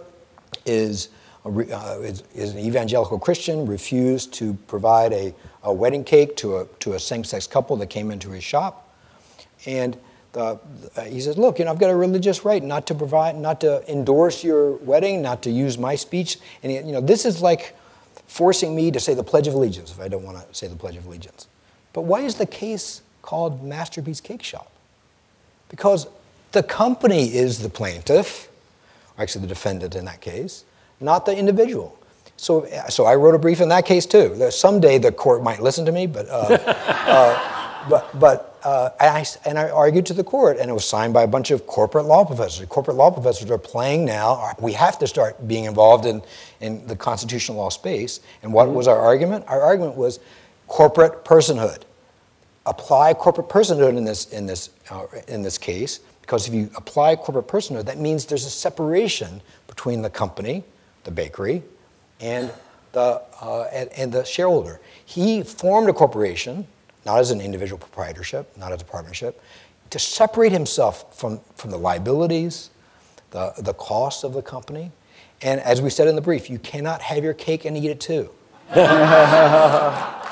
is, 0.65 1.09
uh, 1.45 1.99
is, 2.01 2.23
is, 2.35 2.51
an 2.51 2.59
evangelical 2.59 3.17
Christian, 3.17 3.65
refused 3.65 4.33
to 4.33 4.53
provide 4.67 5.13
a, 5.13 5.33
a 5.63 5.73
wedding 5.73 6.03
cake 6.03 6.35
to 6.37 6.57
a, 6.57 6.65
to 6.81 6.93
a 6.93 6.99
same 6.99 7.23
sex 7.23 7.47
couple 7.47 7.77
that 7.77 7.87
came 7.87 8.11
into 8.11 8.29
his 8.29 8.43
shop. 8.43 8.93
And 9.65 9.97
the, 10.33 10.59
he 11.05 11.21
says, 11.21 11.37
Look, 11.37 11.59
you 11.59 11.65
know, 11.65 11.71
I've 11.71 11.79
got 11.79 11.89
a 11.89 11.95
religious 11.95 12.43
right 12.43 12.61
not 12.61 12.87
to 12.87 12.95
provide, 12.95 13.37
not 13.37 13.61
to 13.61 13.89
endorse 13.89 14.43
your 14.43 14.73
wedding, 14.73 15.21
not 15.21 15.43
to 15.43 15.49
use 15.49 15.77
my 15.77 15.95
speech. 15.95 16.37
And, 16.61 16.73
you 16.73 16.91
know, 16.91 17.01
this 17.01 17.25
is 17.25 17.41
like 17.41 17.73
forcing 18.27 18.75
me 18.75 18.91
to 18.91 18.99
say 18.99 19.13
the 19.13 19.23
Pledge 19.23 19.47
of 19.47 19.53
Allegiance 19.53 19.91
if 19.91 19.99
I 20.01 20.09
don't 20.09 20.23
want 20.23 20.45
to 20.45 20.53
say 20.53 20.67
the 20.67 20.75
Pledge 20.75 20.97
of 20.97 21.05
Allegiance. 21.05 21.47
But 21.93 22.01
why 22.01 22.21
is 22.21 22.35
the 22.35 22.45
case 22.45 23.01
called 23.21 23.63
Masterpiece 23.63 24.19
Cake 24.19 24.43
Shop? 24.43 24.69
Because 25.69 26.07
the 26.53 26.63
company 26.63 27.33
is 27.33 27.59
the 27.59 27.69
plaintiff, 27.69 28.47
or 29.17 29.23
actually 29.23 29.41
the 29.41 29.47
defendant 29.47 29.95
in 29.95 30.05
that 30.05 30.21
case, 30.21 30.63
not 30.99 31.25
the 31.25 31.35
individual. 31.37 31.97
So, 32.37 32.67
so 32.89 33.05
I 33.05 33.15
wrote 33.15 33.35
a 33.35 33.39
brief 33.39 33.59
in 33.59 33.69
that 33.69 33.85
case 33.85 34.05
too. 34.05 34.49
Someday 34.51 34.97
the 34.97 35.11
court 35.11 35.43
might 35.43 35.61
listen 35.61 35.85
to 35.85 35.91
me, 35.91 36.07
but, 36.07 36.27
uh, 36.29 36.57
uh, 36.87 37.89
but, 37.89 38.19
but 38.19 38.59
uh, 38.63 38.89
and, 38.99 39.09
I, 39.09 39.25
and 39.45 39.59
I 39.59 39.69
argued 39.69 40.05
to 40.07 40.13
the 40.13 40.23
court, 40.23 40.57
and 40.57 40.69
it 40.69 40.73
was 40.73 40.87
signed 40.87 41.13
by 41.13 41.23
a 41.23 41.27
bunch 41.27 41.51
of 41.51 41.67
corporate 41.67 42.05
law 42.05 42.23
professors. 42.23 42.65
Corporate 42.67 42.97
law 42.97 43.11
professors 43.11 43.51
are 43.51 43.57
playing 43.57 44.05
now. 44.05 44.53
We 44.59 44.73
have 44.73 44.97
to 44.99 45.07
start 45.07 45.47
being 45.47 45.65
involved 45.65 46.05
in, 46.05 46.21
in 46.61 46.85
the 46.87 46.95
constitutional 46.95 47.57
law 47.57 47.69
space. 47.69 48.21
And 48.41 48.53
what 48.53 48.69
was 48.69 48.87
our 48.87 48.97
argument? 48.97 49.45
Our 49.47 49.61
argument 49.61 49.95
was 49.95 50.19
corporate 50.67 51.25
personhood. 51.25 51.83
Apply 52.65 53.13
corporate 53.13 53.49
personhood 53.49 53.97
in 53.97 54.05
this, 54.05 54.31
in 54.31 54.45
this, 54.45 54.69
uh, 54.89 55.05
in 55.27 55.41
this 55.41 55.57
case 55.57 55.99
because 56.23 56.47
if 56.47 56.53
you 56.53 56.69
apply 56.77 57.17
corporate 57.17 57.49
personhood, 57.49 57.83
that 57.83 57.99
means 57.99 58.25
there's 58.25 58.45
a 58.45 58.49
separation 58.49 59.41
between 59.67 60.01
the 60.01 60.09
company, 60.09 60.63
the 61.03 61.11
bakery, 61.11 61.61
and 62.21 62.49
the, 62.93 63.21
uh, 63.41 63.67
and, 63.73 63.89
and 63.97 64.13
the 64.13 64.23
shareholder. 64.23 64.79
He 65.03 65.43
formed 65.43 65.89
a 65.89 65.93
corporation, 65.93 66.65
not 67.05 67.19
as 67.19 67.31
an 67.31 67.41
individual 67.41 67.77
proprietorship, 67.77 68.55
not 68.57 68.71
as 68.71 68.81
a 68.81 68.85
partnership, 68.85 69.41
to 69.89 69.99
separate 69.99 70.53
himself 70.53 71.13
from, 71.19 71.41
from 71.55 71.71
the 71.71 71.77
liabilities, 71.77 72.69
the, 73.31 73.53
the 73.57 73.73
costs 73.73 74.23
of 74.23 74.31
the 74.31 74.41
company. 74.41 74.93
And 75.41 75.59
as 75.59 75.81
we 75.81 75.89
said 75.89 76.07
in 76.07 76.15
the 76.15 76.21
brief, 76.21 76.49
you 76.49 76.57
cannot 76.57 77.01
have 77.01 77.21
your 77.21 77.33
cake 77.33 77.65
and 77.65 77.75
eat 77.75 77.89
it 77.89 77.99
too. 77.99 78.29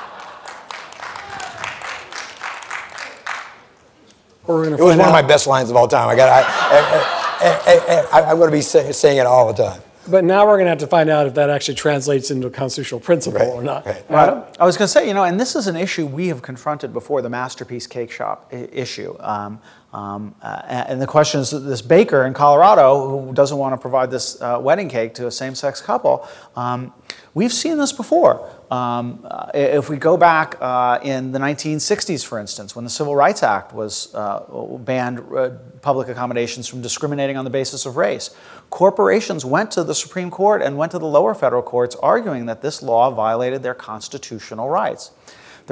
it 4.48 4.48
was 4.48 4.80
one 4.80 5.00
out. 5.00 5.06
of 5.06 5.12
my 5.12 5.22
best 5.22 5.46
lines 5.46 5.70
of 5.70 5.76
all 5.76 5.88
time. 5.88 6.08
I 6.08 6.16
got. 6.16 6.44
I, 7.42 8.30
am 8.30 8.36
going 8.36 8.50
to 8.50 8.56
be 8.56 8.62
say, 8.62 8.92
saying 8.92 9.18
it 9.18 9.26
all 9.26 9.52
the 9.52 9.62
time. 9.62 9.80
But 10.08 10.24
now 10.24 10.46
we're 10.46 10.56
going 10.56 10.66
to 10.66 10.70
have 10.70 10.78
to 10.78 10.86
find 10.88 11.08
out 11.08 11.28
if 11.28 11.34
that 11.34 11.48
actually 11.48 11.76
translates 11.76 12.30
into 12.32 12.48
a 12.48 12.50
constitutional 12.50 13.00
principle 13.00 13.38
right, 13.40 13.48
or 13.48 13.62
not. 13.62 13.86
Right. 13.86 14.04
Uh, 14.10 14.44
I 14.58 14.66
was 14.66 14.76
going 14.76 14.86
to 14.86 14.92
say, 14.92 15.06
you 15.06 15.14
know, 15.14 15.22
and 15.22 15.38
this 15.38 15.54
is 15.54 15.68
an 15.68 15.76
issue 15.76 16.06
we 16.06 16.26
have 16.28 16.42
confronted 16.42 16.92
before 16.92 17.22
the 17.22 17.30
Masterpiece 17.30 17.86
Cake 17.86 18.10
Shop 18.10 18.48
I- 18.52 18.68
issue. 18.72 19.14
Um, 19.20 19.60
Um, 19.92 20.34
uh, 20.40 20.62
and 20.64 21.02
the 21.02 21.06
question 21.06 21.40
is 21.40 21.50
this 21.50 21.82
baker 21.82 22.24
in 22.24 22.32
Colorado 22.32 23.20
who 23.20 23.34
doesn't 23.34 23.58
want 23.58 23.74
to 23.74 23.76
provide 23.76 24.10
this 24.10 24.40
uh, 24.40 24.58
wedding 24.58 24.88
cake 24.88 25.12
to 25.14 25.26
a 25.26 25.30
same 25.30 25.54
sex 25.54 25.82
couple, 25.82 26.26
um, 26.56 26.94
we've 27.34 27.52
seen 27.52 27.76
this 27.76 27.92
before. 27.92 28.48
Um, 28.70 29.26
uh, 29.28 29.50
if 29.52 29.90
we 29.90 29.98
go 29.98 30.16
back 30.16 30.56
uh, 30.62 30.98
in 31.02 31.32
the 31.32 31.38
1960s, 31.38 32.24
for 32.24 32.38
instance, 32.38 32.74
when 32.74 32.84
the 32.84 32.90
Civil 32.90 33.14
Rights 33.14 33.42
Act 33.42 33.74
was 33.74 34.14
uh, 34.14 34.40
banned 34.78 35.20
uh, 35.36 35.50
public 35.82 36.08
accommodations 36.08 36.66
from 36.68 36.80
discriminating 36.80 37.36
on 37.36 37.44
the 37.44 37.50
basis 37.50 37.84
of 37.84 37.98
race, 37.98 38.30
corporations 38.70 39.44
went 39.44 39.70
to 39.72 39.84
the 39.84 39.94
Supreme 39.94 40.30
Court 40.30 40.62
and 40.62 40.78
went 40.78 40.92
to 40.92 40.98
the 40.98 41.06
lower 41.06 41.34
federal 41.34 41.62
courts 41.62 41.94
arguing 41.96 42.46
that 42.46 42.62
this 42.62 42.82
law 42.82 43.10
violated 43.10 43.62
their 43.62 43.74
constitutional 43.74 44.70
rights. 44.70 45.10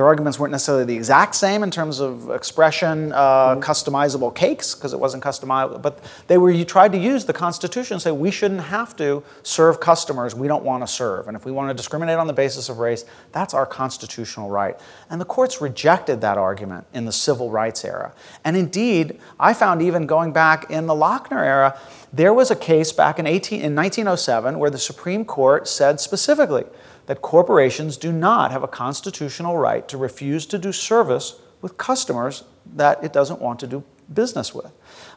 Their 0.00 0.06
arguments 0.06 0.38
weren't 0.38 0.52
necessarily 0.52 0.84
the 0.84 0.96
exact 0.96 1.34
same 1.34 1.62
in 1.62 1.70
terms 1.70 2.00
of 2.00 2.30
expression, 2.30 3.12
uh, 3.12 3.56
mm-hmm. 3.56 3.60
customizable 3.60 4.34
cakes, 4.34 4.74
because 4.74 4.94
it 4.94 4.98
wasn't 4.98 5.22
customizable, 5.22 5.82
but 5.82 6.02
they 6.26 6.38
were, 6.38 6.50
you 6.50 6.64
tried 6.64 6.92
to 6.92 6.98
use 6.98 7.26
the 7.26 7.34
Constitution 7.34 7.96
and 7.96 8.02
say, 8.02 8.10
we 8.10 8.30
shouldn't 8.30 8.62
have 8.62 8.96
to 8.96 9.22
serve 9.42 9.78
customers 9.78 10.34
we 10.34 10.48
don't 10.48 10.64
want 10.64 10.82
to 10.82 10.86
serve. 10.86 11.28
And 11.28 11.36
if 11.36 11.44
we 11.44 11.52
want 11.52 11.68
to 11.68 11.74
discriminate 11.74 12.16
on 12.16 12.26
the 12.26 12.32
basis 12.32 12.70
of 12.70 12.78
race, 12.78 13.04
that's 13.32 13.52
our 13.52 13.66
constitutional 13.66 14.48
right. 14.48 14.80
And 15.10 15.20
the 15.20 15.26
courts 15.26 15.60
rejected 15.60 16.22
that 16.22 16.38
argument 16.38 16.86
in 16.94 17.04
the 17.04 17.12
civil 17.12 17.50
rights 17.50 17.84
era. 17.84 18.14
And 18.42 18.56
indeed, 18.56 19.20
I 19.38 19.52
found 19.52 19.82
even 19.82 20.06
going 20.06 20.32
back 20.32 20.70
in 20.70 20.86
the 20.86 20.94
Lochner 20.94 21.44
era, 21.44 21.78
there 22.10 22.32
was 22.32 22.50
a 22.50 22.56
case 22.56 22.90
back 22.90 23.18
in, 23.18 23.26
18, 23.26 23.60
in 23.60 23.74
1907 23.74 24.58
where 24.58 24.70
the 24.70 24.78
Supreme 24.78 25.26
Court 25.26 25.68
said 25.68 26.00
specifically, 26.00 26.64
that 27.10 27.22
corporations 27.22 27.96
do 27.96 28.12
not 28.12 28.52
have 28.52 28.62
a 28.62 28.68
constitutional 28.68 29.58
right 29.58 29.88
to 29.88 29.98
refuse 29.98 30.46
to 30.46 30.56
do 30.56 30.70
service 30.70 31.34
with 31.60 31.76
customers 31.76 32.44
that 32.76 33.02
it 33.02 33.12
doesn't 33.12 33.40
want 33.40 33.58
to 33.58 33.66
do 33.66 33.82
business 34.14 34.54
with. 34.54 34.70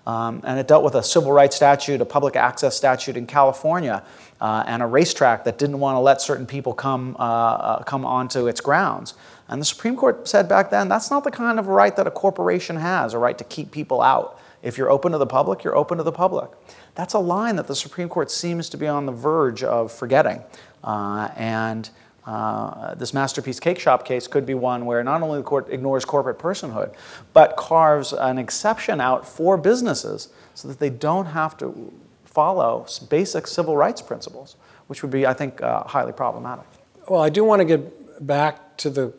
Um, 0.08 0.42
and 0.44 0.60
it 0.60 0.68
dealt 0.68 0.84
with 0.84 0.96
a 0.96 1.04
civil 1.04 1.32
rights 1.32 1.56
statute, 1.56 2.02
a 2.02 2.06
public 2.06 2.36
access 2.36 2.76
statute 2.76 3.16
in 3.16 3.28
California, 3.28 4.04
uh, 4.42 4.64
and 4.66 4.82
a 4.82 4.88
racetrack 4.88 5.44
that 5.44 5.60
didn't 5.60 5.80
want 5.80 5.94
to 5.96 6.00
let 6.00 6.20
certain 6.20 6.48
people 6.48 6.74
come, 6.74 7.16
uh, 7.20 7.22
uh, 7.22 7.84
come 7.84 8.06
onto 8.06 8.48
its 8.48 8.60
grounds. 8.60 9.14
And 9.48 9.62
the 9.62 9.66
Supreme 9.66 9.96
Court 9.96 10.28
said 10.28 10.50
back 10.50 10.72
then 10.72 10.90
that's 10.90 11.12
not 11.12 11.24
the 11.24 11.30
kind 11.30 11.60
of 11.60 11.68
right 11.68 11.96
that 11.96 12.08
a 12.08 12.12
corporation 12.12 12.78
has, 12.78 13.14
a 13.14 13.20
right 13.20 13.38
to 13.38 13.44
keep 13.44 13.70
people 13.70 14.02
out. 14.02 14.40
If 14.64 14.80
you're 14.80 14.90
open 14.90 15.12
to 15.12 15.20
the 15.20 15.28
public, 15.28 15.64
you're 15.64 15.76
open 15.76 16.00
to 16.00 16.04
the 16.04 16.12
public. 16.12 16.50
That's 16.96 17.14
a 17.14 17.20
line 17.20 17.58
that 17.58 17.68
the 17.68 17.76
Supreme 17.76 18.10
Court 18.10 18.32
seems 18.32 18.68
to 18.70 18.78
be 18.78 18.88
on 18.88 19.06
the 19.06 19.12
verge 19.12 19.62
of 19.62 19.92
forgetting. 19.92 20.42
Uh, 20.84 21.30
and 21.36 21.90
uh, 22.26 22.96
this 22.96 23.14
masterpiece 23.14 23.60
cake 23.60 23.80
shop 23.80 24.06
case 24.06 24.28
could 24.28 24.46
be 24.46 24.54
one 24.54 24.86
where 24.86 25.04
not 25.04 25.22
only 25.22 25.40
the 25.40 25.44
court 25.44 25.68
ignores 25.70 26.06
corporate 26.06 26.40
personhood, 26.40 26.94
but 27.34 27.58
carves 27.58 28.14
an 28.14 28.38
exception 28.38 29.02
out 29.02 29.28
for 29.28 29.58
businesses 29.58 30.30
so 30.54 30.68
that 30.68 30.80
they 30.80 30.90
don't 30.90 31.28
have 31.28 31.58
to 31.58 31.92
follow 32.26 32.86
basic 33.10 33.46
civil 33.46 33.76
rights 33.76 34.02
principles, 34.02 34.56
which 34.88 35.02
would 35.02 35.12
be, 35.12 35.26
I 35.26 35.34
think, 35.34 35.62
uh, 35.62 35.84
highly 35.84 36.14
problematic. 36.14 36.66
Well, 37.10 37.22
I 37.22 37.30
do 37.30 37.44
want 37.44 37.60
to 37.60 37.66
get 37.66 38.26
back 38.26 38.78
to 38.78 38.90
the. 38.90 39.14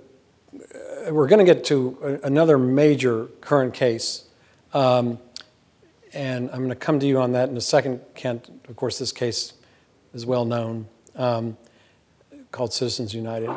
Uh, 0.54 1.12
we're 1.12 1.28
going 1.28 1.44
to 1.44 1.54
get 1.54 1.64
to 1.64 1.98
a, 2.02 2.26
another 2.26 2.56
major 2.56 3.26
current 3.40 3.74
case. 3.74 4.24
Um, 4.72 5.18
and 6.14 6.48
I'm 6.50 6.58
going 6.58 6.70
to 6.70 6.76
come 6.76 7.00
to 7.00 7.06
you 7.06 7.20
on 7.20 7.32
that 7.32 7.48
in 7.48 7.56
a 7.56 7.60
second, 7.60 8.00
Kent. 8.14 8.48
Of 8.68 8.76
course, 8.76 8.98
this 8.98 9.12
case 9.12 9.52
is 10.14 10.24
well 10.24 10.44
known 10.44 10.88
um, 11.16 11.56
called 12.50 12.72
Citizens 12.72 13.14
United. 13.14 13.50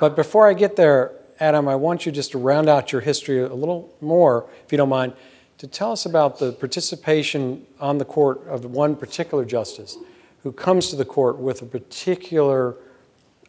But 0.00 0.16
before 0.16 0.48
I 0.48 0.54
get 0.54 0.76
there, 0.76 1.12
Adam, 1.38 1.68
I 1.68 1.76
want 1.76 2.06
you 2.06 2.12
just 2.12 2.32
to 2.32 2.38
round 2.38 2.68
out 2.68 2.92
your 2.92 3.00
history 3.00 3.40
a 3.40 3.54
little 3.54 3.92
more, 4.00 4.48
if 4.64 4.72
you 4.72 4.78
don't 4.78 4.88
mind, 4.88 5.12
to 5.58 5.66
tell 5.66 5.92
us 5.92 6.06
about 6.06 6.38
the 6.38 6.52
participation 6.52 7.64
on 7.78 7.98
the 7.98 8.04
court 8.04 8.46
of 8.48 8.64
one 8.64 8.96
particular 8.96 9.44
justice 9.44 9.96
who 10.42 10.50
comes 10.50 10.90
to 10.90 10.96
the 10.96 11.04
court 11.04 11.38
with 11.38 11.62
a 11.62 11.64
particular, 11.64 12.74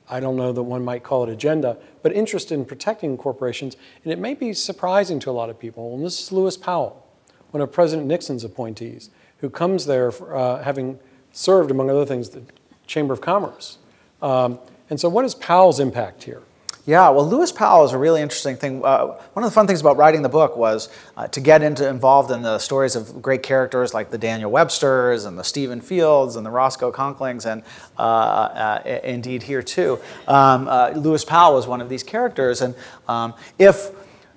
I 0.09 0.19
don't 0.19 0.35
know 0.35 0.51
that 0.51 0.61
one 0.61 0.85
might 0.85 1.03
call 1.03 1.23
it 1.23 1.29
agenda, 1.29 1.77
but 2.03 2.13
interest 2.13 2.51
in 2.51 2.65
protecting 2.65 3.17
corporations. 3.17 3.75
And 4.03 4.13
it 4.13 4.19
may 4.19 4.35
be 4.35 4.53
surprising 4.53 5.19
to 5.21 5.31
a 5.31 5.33
lot 5.33 5.49
of 5.49 5.57
people. 5.57 5.95
And 5.95 6.05
this 6.05 6.21
is 6.21 6.31
Lewis 6.31 6.55
Powell, 6.55 7.03
one 7.49 7.61
of 7.61 7.71
President 7.71 8.07
Nixon's 8.07 8.43
appointees, 8.43 9.09
who 9.39 9.49
comes 9.49 9.87
there 9.87 10.11
for, 10.11 10.35
uh, 10.35 10.63
having 10.63 10.99
served, 11.33 11.71
among 11.71 11.89
other 11.89 12.05
things, 12.05 12.29
the 12.29 12.43
Chamber 12.87 13.13
of 13.13 13.19
Commerce. 13.19 13.79
Um, 14.21 14.59
and 14.89 14.99
so, 14.99 15.09
what 15.09 15.25
is 15.25 15.35
Powell's 15.35 15.81
impact 15.81 16.23
here? 16.23 16.41
Yeah, 16.85 17.09
well, 17.09 17.25
Lewis 17.25 17.49
Powell 17.49 17.85
is 17.85 17.93
a 17.93 17.97
really 17.97 18.21
interesting 18.21 18.57
thing. 18.57 18.83
Uh, 18.83 19.17
one 19.31 19.45
of 19.45 19.49
the 19.49 19.53
fun 19.53 19.67
things 19.67 19.79
about 19.79 19.95
writing 19.95 20.21
the 20.21 20.27
book 20.27 20.57
was 20.57 20.89
uh, 21.15 21.27
to 21.29 21.39
get 21.39 21.63
into 21.63 21.87
involved 21.87 22.29
in 22.29 22.41
the 22.41 22.59
stories 22.59 22.97
of 22.97 23.21
great 23.21 23.41
characters 23.41 23.93
like 23.93 24.11
the 24.11 24.17
Daniel 24.17 24.51
Websters 24.51 25.25
and 25.25 25.39
the 25.39 25.43
Stephen 25.43 25.79
Fields 25.79 26.35
and 26.35 26.45
the 26.45 26.49
Roscoe 26.49 26.91
Conklings, 26.91 27.45
and 27.45 27.63
uh, 27.97 28.01
uh 28.01 28.99
indeed 29.03 29.43
here 29.43 29.63
too. 29.63 29.97
Um, 30.27 30.67
uh, 30.67 30.89
Lewis 30.89 31.23
Powell 31.23 31.55
was 31.55 31.67
one 31.67 31.79
of 31.79 31.87
these 31.87 32.03
characters, 32.03 32.61
and 32.61 32.75
um, 33.07 33.33
if 33.57 33.91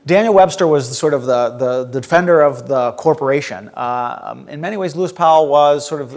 Daniel 0.06 0.34
Webster 0.34 0.68
was 0.68 0.96
sort 0.96 1.14
of 1.14 1.24
the, 1.24 1.50
the, 1.50 1.84
the, 1.84 2.00
defender 2.00 2.40
of 2.40 2.68
the 2.68 2.92
corporation. 2.92 3.70
Uh, 3.70 4.20
um, 4.22 4.48
in 4.48 4.60
many 4.60 4.76
ways, 4.76 4.94
Lewis 4.94 5.10
Powell 5.10 5.48
was 5.48 5.84
sort 5.84 6.00
of 6.00 6.12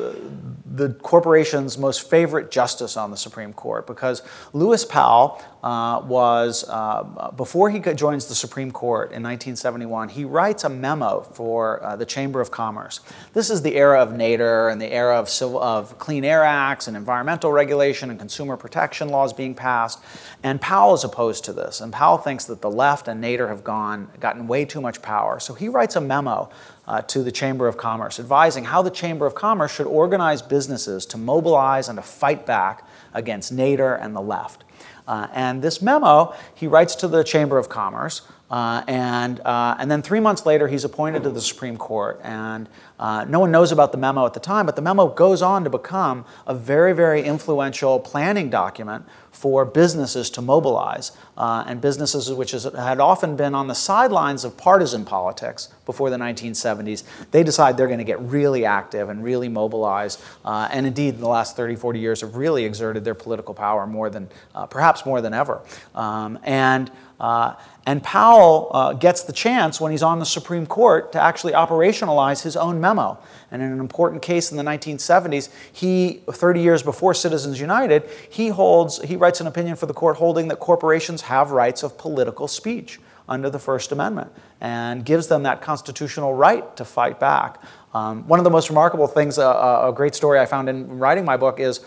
the 0.80 0.94
corporation's 0.94 1.78
most 1.78 2.10
favorite 2.10 2.50
justice 2.50 2.96
on 2.96 3.12
the 3.12 3.18
Supreme 3.18 3.52
Court 3.52 3.86
because 3.86 4.24
Lewis 4.54 4.86
Powell 4.86 5.42
uh, 5.62 6.02
was, 6.06 6.64
uh, 6.70 7.32
before 7.36 7.70
he 7.70 7.80
joins 7.80 8.28
the 8.28 8.34
Supreme 8.34 8.72
Court 8.72 9.08
in 9.08 9.22
1971, 9.22 10.08
he 10.08 10.24
writes 10.24 10.64
a 10.64 10.70
memo 10.70 11.20
for 11.34 11.84
uh, 11.84 11.98
the 11.98 12.06
Chamber 12.06 12.40
of 12.40 12.50
Commerce. 12.50 13.02
This 13.34 13.50
is 13.50 13.62
the 13.62 13.76
era 13.76 14.02
of 14.02 14.12
Nader 14.12 14.72
and 14.72 14.82
the 14.82 14.92
era 14.92 15.20
of, 15.20 15.28
civil, 15.28 15.62
of 15.62 16.00
Clean 16.00 16.24
Air 16.24 16.46
Acts 16.46 16.88
and 16.88 16.96
environmental 16.96 17.52
regulation 17.52 18.10
and 18.10 18.18
consumer 18.18 18.56
protection 18.56 19.10
laws 19.10 19.34
being 19.34 19.54
passed. 19.54 20.00
And 20.44 20.62
Powell 20.62 20.94
is 20.94 21.04
opposed 21.04 21.44
to 21.46 21.54
this. 21.54 21.82
And 21.82 21.92
Powell 21.92 22.18
thinks 22.18 22.46
that 22.46 22.62
the 22.62 22.72
left 22.72 23.10
and 23.10 23.22
Nader 23.22 23.50
have 23.50 23.66
gone, 23.66 24.10
gotten 24.22 24.48
way 24.48 24.64
too 24.64 24.80
much 24.80 25.02
power. 25.02 25.42
So 25.42 25.54
he 25.54 25.68
writes 25.68 25.98
a 25.98 26.02
memo 26.02 26.50
uh, 26.90 27.04
to 27.04 27.22
the 27.22 27.32
Chamber 27.32 27.68
of 27.68 27.78
Commerce, 27.78 28.20
advising 28.20 28.66
how 28.66 28.82
the 28.82 28.90
Chamber 28.90 29.28
of 29.28 29.36
Commerce 29.36 29.72
should 29.72 29.86
organize 29.86 30.42
businesses 30.42 31.06
to 31.06 31.20
mobilize 31.20 31.88
and 31.88 31.98
to 31.98 32.02
fight 32.02 32.48
back 32.48 32.88
against 33.14 33.56
Nader 33.56 34.04
and 34.04 34.16
the 34.16 34.22
left. 34.22 34.64
Uh, 35.08 35.28
and 35.32 35.62
this 35.62 35.84
memo, 35.84 36.34
he 36.56 36.66
writes 36.66 36.96
to 36.96 37.08
the 37.08 37.24
Chamber 37.24 37.60
of 37.60 37.70
Commerce, 37.70 38.24
uh, 38.50 38.84
and, 38.88 39.40
uh, 39.42 39.76
and 39.78 39.92
then 39.92 40.02
three 40.02 40.20
months 40.20 40.46
later, 40.46 40.68
he's 40.68 40.84
appointed 40.84 41.24
to 41.24 41.30
the 41.30 41.42
Supreme 41.42 41.78
Court. 41.78 42.20
And 42.24 42.68
uh, 43.00 43.26
no 43.30 43.40
one 43.40 43.52
knows 43.52 43.72
about 43.72 43.92
the 43.92 43.98
memo 43.98 44.26
at 44.26 44.34
the 44.34 44.40
time, 44.40 44.66
but 44.66 44.76
the 44.76 44.82
memo 44.82 45.08
goes 45.08 45.42
on 45.42 45.64
to 45.64 45.70
become 45.70 46.26
a 46.48 46.56
very, 46.56 46.94
very 46.94 47.22
influential 47.24 48.00
planning 48.00 48.50
document 48.50 49.06
for 49.32 49.64
businesses 49.64 50.30
to 50.32 50.42
mobilize, 50.42 51.12
uh, 51.38 51.64
and 51.66 51.80
businesses 51.80 52.30
which 52.34 52.54
is, 52.54 52.64
had 52.64 53.00
often 53.00 53.36
been 53.36 53.56
on 53.56 53.68
the 53.68 53.76
sidelines 53.76 54.44
of 54.44 54.58
partisan 54.58 55.06
politics 55.06 55.70
before 55.86 56.10
the 56.10 56.18
1970s, 56.18 57.04
they 57.32 57.44
decide 57.44 57.78
they're 57.78 57.88
going 57.88 58.00
to 58.00 58.04
get 58.04 58.20
really 58.20 58.66
active 58.66 59.08
and 59.08 59.24
really 59.24 59.48
mobilize, 59.48 60.18
uh, 60.44 60.68
and 60.72 60.86
indeed, 60.86 61.14
in 61.14 61.22
the 61.22 61.28
last 61.28 61.56
30, 61.56 61.76
40 61.76 62.00
years, 62.00 62.22
have 62.22 62.36
really 62.36 62.66
exerted 62.66 63.06
their 63.06 63.16
political 63.16 63.54
power 63.54 63.88
more 63.88 64.10
than, 64.10 64.28
uh, 64.56 64.66
perhaps 64.66 65.06
more 65.06 65.22
than 65.22 65.34
ever. 65.34 65.62
Um, 65.96 66.38
and 66.44 66.92
uh, 67.20 67.56
and 67.86 68.04
Powell 68.04 68.70
uh, 68.72 68.94
gets 68.94 69.24
the 69.24 69.34
chance 69.34 69.82
when 69.82 69.92
he's 69.92 70.04
on 70.04 70.20
the 70.20 70.26
Supreme 70.26 70.66
Court 70.66 71.12
to 71.14 71.22
actually 71.22 71.54
operationalize 71.54 72.44
his 72.44 72.56
own 72.56 72.80
memo. 72.80 73.18
And 73.52 73.62
in 73.62 73.72
an 73.72 73.80
important 73.80 74.22
case 74.22 74.52
in 74.52 74.58
the 74.58 74.64
1970s, 74.64 75.50
he, 75.74 76.22
30 76.30 76.62
years 76.62 76.84
before 76.84 77.14
Citizens 77.14 77.60
United, 77.60 78.04
he 78.30 78.50
holds, 78.50 79.02
he 79.02 79.16
writes 79.16 79.42
an 79.42 79.48
opinion 79.48 79.76
for 79.76 79.86
the 79.86 79.94
court 79.94 80.18
holding 80.18 80.48
that 80.50 80.60
corporations 80.60 81.22
have 81.24 81.52
rights 81.52 81.84
of 81.84 81.98
political 81.98 82.48
speech 82.48 83.00
under 83.28 83.50
the 83.50 83.60
First 83.60 83.92
Amendment 83.92 84.32
and 84.62 85.04
gives 85.04 85.28
them 85.28 85.44
that 85.44 85.62
constitutional 85.62 86.34
right 86.34 86.76
to 86.78 86.86
fight 86.86 87.20
back. 87.20 87.62
Um, 87.94 88.28
one 88.28 88.40
of 88.40 88.44
the 88.44 88.50
most 88.50 88.70
remarkable 88.70 89.08
things, 89.08 89.40
uh, 89.40 89.88
a 89.88 89.94
great 89.94 90.16
story 90.16 90.40
I 90.40 90.46
found 90.46 90.70
in 90.70 91.00
writing 91.00 91.26
my 91.26 91.38
book 91.38 91.60
is 91.60 91.80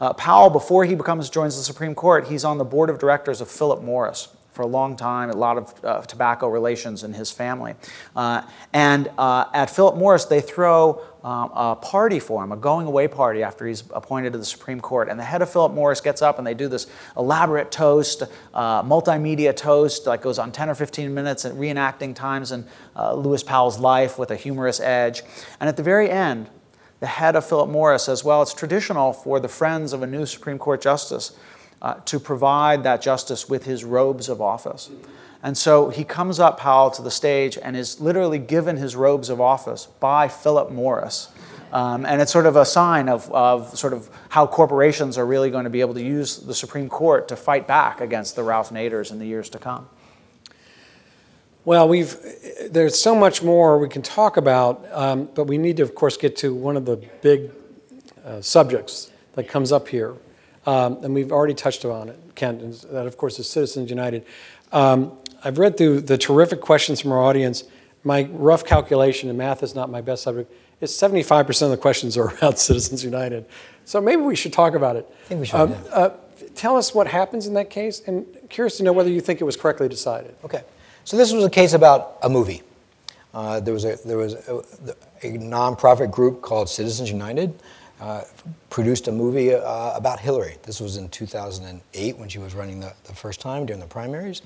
uh, 0.00 0.12
Powell, 0.14 0.50
before 0.50 0.84
he 0.84 0.94
becomes 0.96 1.30
joins 1.30 1.56
the 1.56 1.62
Supreme 1.62 1.94
Court, 1.94 2.26
he's 2.26 2.44
on 2.44 2.58
the 2.58 2.64
board 2.64 2.90
of 2.90 2.98
directors 2.98 3.40
of 3.40 3.48
Philip 3.48 3.82
Morris 3.82 4.33
for 4.54 4.62
a 4.62 4.66
long 4.66 4.94
time, 4.94 5.30
a 5.30 5.36
lot 5.36 5.58
of 5.58 5.84
uh, 5.84 6.00
tobacco 6.02 6.48
relations 6.48 7.02
in 7.02 7.12
his 7.12 7.28
family. 7.28 7.74
Uh, 8.14 8.40
and 8.72 9.10
uh, 9.18 9.46
at 9.52 9.68
Philip 9.68 9.96
Morris, 9.96 10.26
they 10.26 10.40
throw 10.40 11.02
um, 11.24 11.50
a 11.54 11.74
party 11.74 12.20
for 12.20 12.44
him, 12.44 12.52
a 12.52 12.56
going 12.56 12.86
away 12.86 13.08
party 13.08 13.42
after 13.42 13.66
he's 13.66 13.82
appointed 13.90 14.32
to 14.32 14.38
the 14.38 14.44
Supreme 14.44 14.80
Court. 14.80 15.08
And 15.08 15.18
the 15.18 15.24
head 15.24 15.42
of 15.42 15.50
Philip 15.50 15.72
Morris 15.72 16.00
gets 16.00 16.22
up 16.22 16.38
and 16.38 16.46
they 16.46 16.54
do 16.54 16.68
this 16.68 16.86
elaborate 17.16 17.72
toast, 17.72 18.22
uh, 18.54 18.84
multimedia 18.84 19.54
toast 19.56 20.04
that 20.04 20.22
goes 20.22 20.38
on 20.38 20.52
10 20.52 20.70
or 20.70 20.76
15 20.76 21.12
minutes, 21.12 21.44
and 21.44 21.58
reenacting 21.58 22.14
times 22.14 22.52
in 22.52 22.64
uh, 22.94 23.12
Lewis 23.12 23.42
Powell's 23.42 23.80
life 23.80 24.20
with 24.20 24.30
a 24.30 24.36
humorous 24.36 24.78
edge. 24.78 25.22
And 25.58 25.68
at 25.68 25.76
the 25.76 25.82
very 25.82 26.08
end, 26.10 26.48
the 27.00 27.06
head 27.08 27.34
of 27.34 27.44
Philip 27.44 27.70
Morris 27.70 28.04
says, 28.04 28.22
Well, 28.22 28.40
it's 28.40 28.54
traditional 28.54 29.12
for 29.12 29.40
the 29.40 29.48
friends 29.48 29.92
of 29.92 30.02
a 30.02 30.06
new 30.06 30.26
Supreme 30.26 30.58
Court 30.58 30.80
justice 30.80 31.36
uh, 31.84 32.00
to 32.06 32.18
provide 32.18 32.82
that 32.82 33.02
justice 33.02 33.46
with 33.46 33.66
his 33.66 33.84
robes 33.84 34.30
of 34.30 34.40
office. 34.40 34.90
And 35.42 35.58
so 35.58 35.90
he 35.90 36.02
comes 36.02 36.40
up, 36.40 36.58
Powell, 36.58 36.90
to 36.92 37.02
the 37.02 37.10
stage 37.10 37.58
and 37.62 37.76
is 37.76 38.00
literally 38.00 38.38
given 38.38 38.78
his 38.78 38.96
robes 38.96 39.28
of 39.28 39.38
office 39.38 39.86
by 40.00 40.26
Philip 40.28 40.70
Morris. 40.70 41.28
Um, 41.72 42.06
and 42.06 42.22
it's 42.22 42.32
sort 42.32 42.46
of 42.46 42.56
a 42.56 42.64
sign 42.64 43.10
of, 43.10 43.30
of 43.30 43.76
sort 43.76 43.92
of 43.92 44.08
how 44.30 44.46
corporations 44.46 45.18
are 45.18 45.26
really 45.26 45.50
going 45.50 45.64
to 45.64 45.70
be 45.70 45.82
able 45.82 45.92
to 45.92 46.02
use 46.02 46.38
the 46.38 46.54
Supreme 46.54 46.88
Court 46.88 47.28
to 47.28 47.36
fight 47.36 47.66
back 47.66 48.00
against 48.00 48.34
the 48.34 48.42
Ralph 48.42 48.70
Naders 48.70 49.10
in 49.10 49.18
the 49.18 49.26
years 49.26 49.50
to 49.50 49.58
come. 49.58 49.86
Well, 51.66 51.86
we've 51.86 52.16
there's 52.70 52.98
so 52.98 53.14
much 53.14 53.42
more 53.42 53.78
we 53.78 53.90
can 53.90 54.00
talk 54.00 54.38
about, 54.38 54.86
um, 54.90 55.28
but 55.34 55.44
we 55.44 55.58
need 55.58 55.76
to, 55.76 55.82
of 55.82 55.94
course, 55.94 56.16
get 56.16 56.36
to 56.38 56.54
one 56.54 56.78
of 56.78 56.86
the 56.86 56.96
big 57.20 57.50
uh, 58.24 58.40
subjects 58.40 59.10
that 59.34 59.48
comes 59.48 59.72
up 59.72 59.88
here, 59.88 60.14
um, 60.66 60.98
and 61.04 61.14
we've 61.14 61.32
already 61.32 61.54
touched 61.54 61.84
on 61.84 62.08
it, 62.08 62.18
Kent. 62.34 62.62
And 62.62 62.74
that, 62.92 63.06
of 63.06 63.16
course, 63.16 63.38
is 63.38 63.48
Citizens 63.48 63.90
United. 63.90 64.24
Um, 64.72 65.12
I've 65.42 65.58
read 65.58 65.76
through 65.76 66.02
the 66.02 66.18
terrific 66.18 66.60
questions 66.60 67.00
from 67.00 67.12
our 67.12 67.22
audience. 67.22 67.64
My 68.02 68.28
rough 68.32 68.64
calculation, 68.64 69.28
and 69.28 69.38
math 69.38 69.62
is 69.62 69.74
not 69.74 69.90
my 69.90 70.00
best 70.00 70.22
subject, 70.22 70.52
is 70.80 70.90
75% 70.90 71.62
of 71.62 71.70
the 71.70 71.76
questions 71.76 72.16
are 72.16 72.28
about 72.36 72.58
Citizens 72.58 73.04
United. 73.04 73.46
So 73.84 74.00
maybe 74.00 74.22
we 74.22 74.36
should 74.36 74.52
talk 74.52 74.74
about 74.74 74.96
it. 74.96 75.06
I 75.24 75.28
think 75.28 75.40
we 75.40 75.46
should. 75.46 75.56
Um, 75.60 75.70
yeah. 75.70 75.90
uh, 75.90 76.16
tell 76.54 76.76
us 76.76 76.94
what 76.94 77.06
happens 77.06 77.46
in 77.46 77.54
that 77.54 77.70
case, 77.70 78.00
and 78.06 78.26
curious 78.48 78.78
to 78.78 78.82
know 78.82 78.92
whether 78.92 79.10
you 79.10 79.20
think 79.20 79.40
it 79.40 79.44
was 79.44 79.56
correctly 79.56 79.88
decided. 79.88 80.34
Okay. 80.44 80.62
So 81.04 81.16
this 81.16 81.32
was 81.32 81.44
a 81.44 81.50
case 81.50 81.74
about 81.74 82.16
a 82.22 82.28
movie. 82.28 82.62
Uh, 83.34 83.60
there 83.60 83.74
was 83.74 83.84
a 83.84 83.98
there 84.06 84.16
was 84.16 84.34
a, 84.34 84.62
a, 85.22 85.38
nonprofit 85.38 86.10
group 86.10 86.40
called 86.40 86.68
Citizens 86.68 87.10
United 87.10 87.60
uh, 88.04 88.22
produced 88.68 89.08
a 89.08 89.12
movie 89.12 89.54
uh, 89.54 89.96
about 89.96 90.20
Hillary. 90.20 90.56
This 90.62 90.78
was 90.78 90.98
in 90.98 91.08
2008 91.08 92.18
when 92.18 92.28
she 92.28 92.38
was 92.38 92.54
running 92.54 92.78
the, 92.78 92.92
the 93.04 93.14
first 93.14 93.40
time 93.40 93.64
during 93.64 93.80
the 93.80 93.86
primaries, 93.86 94.42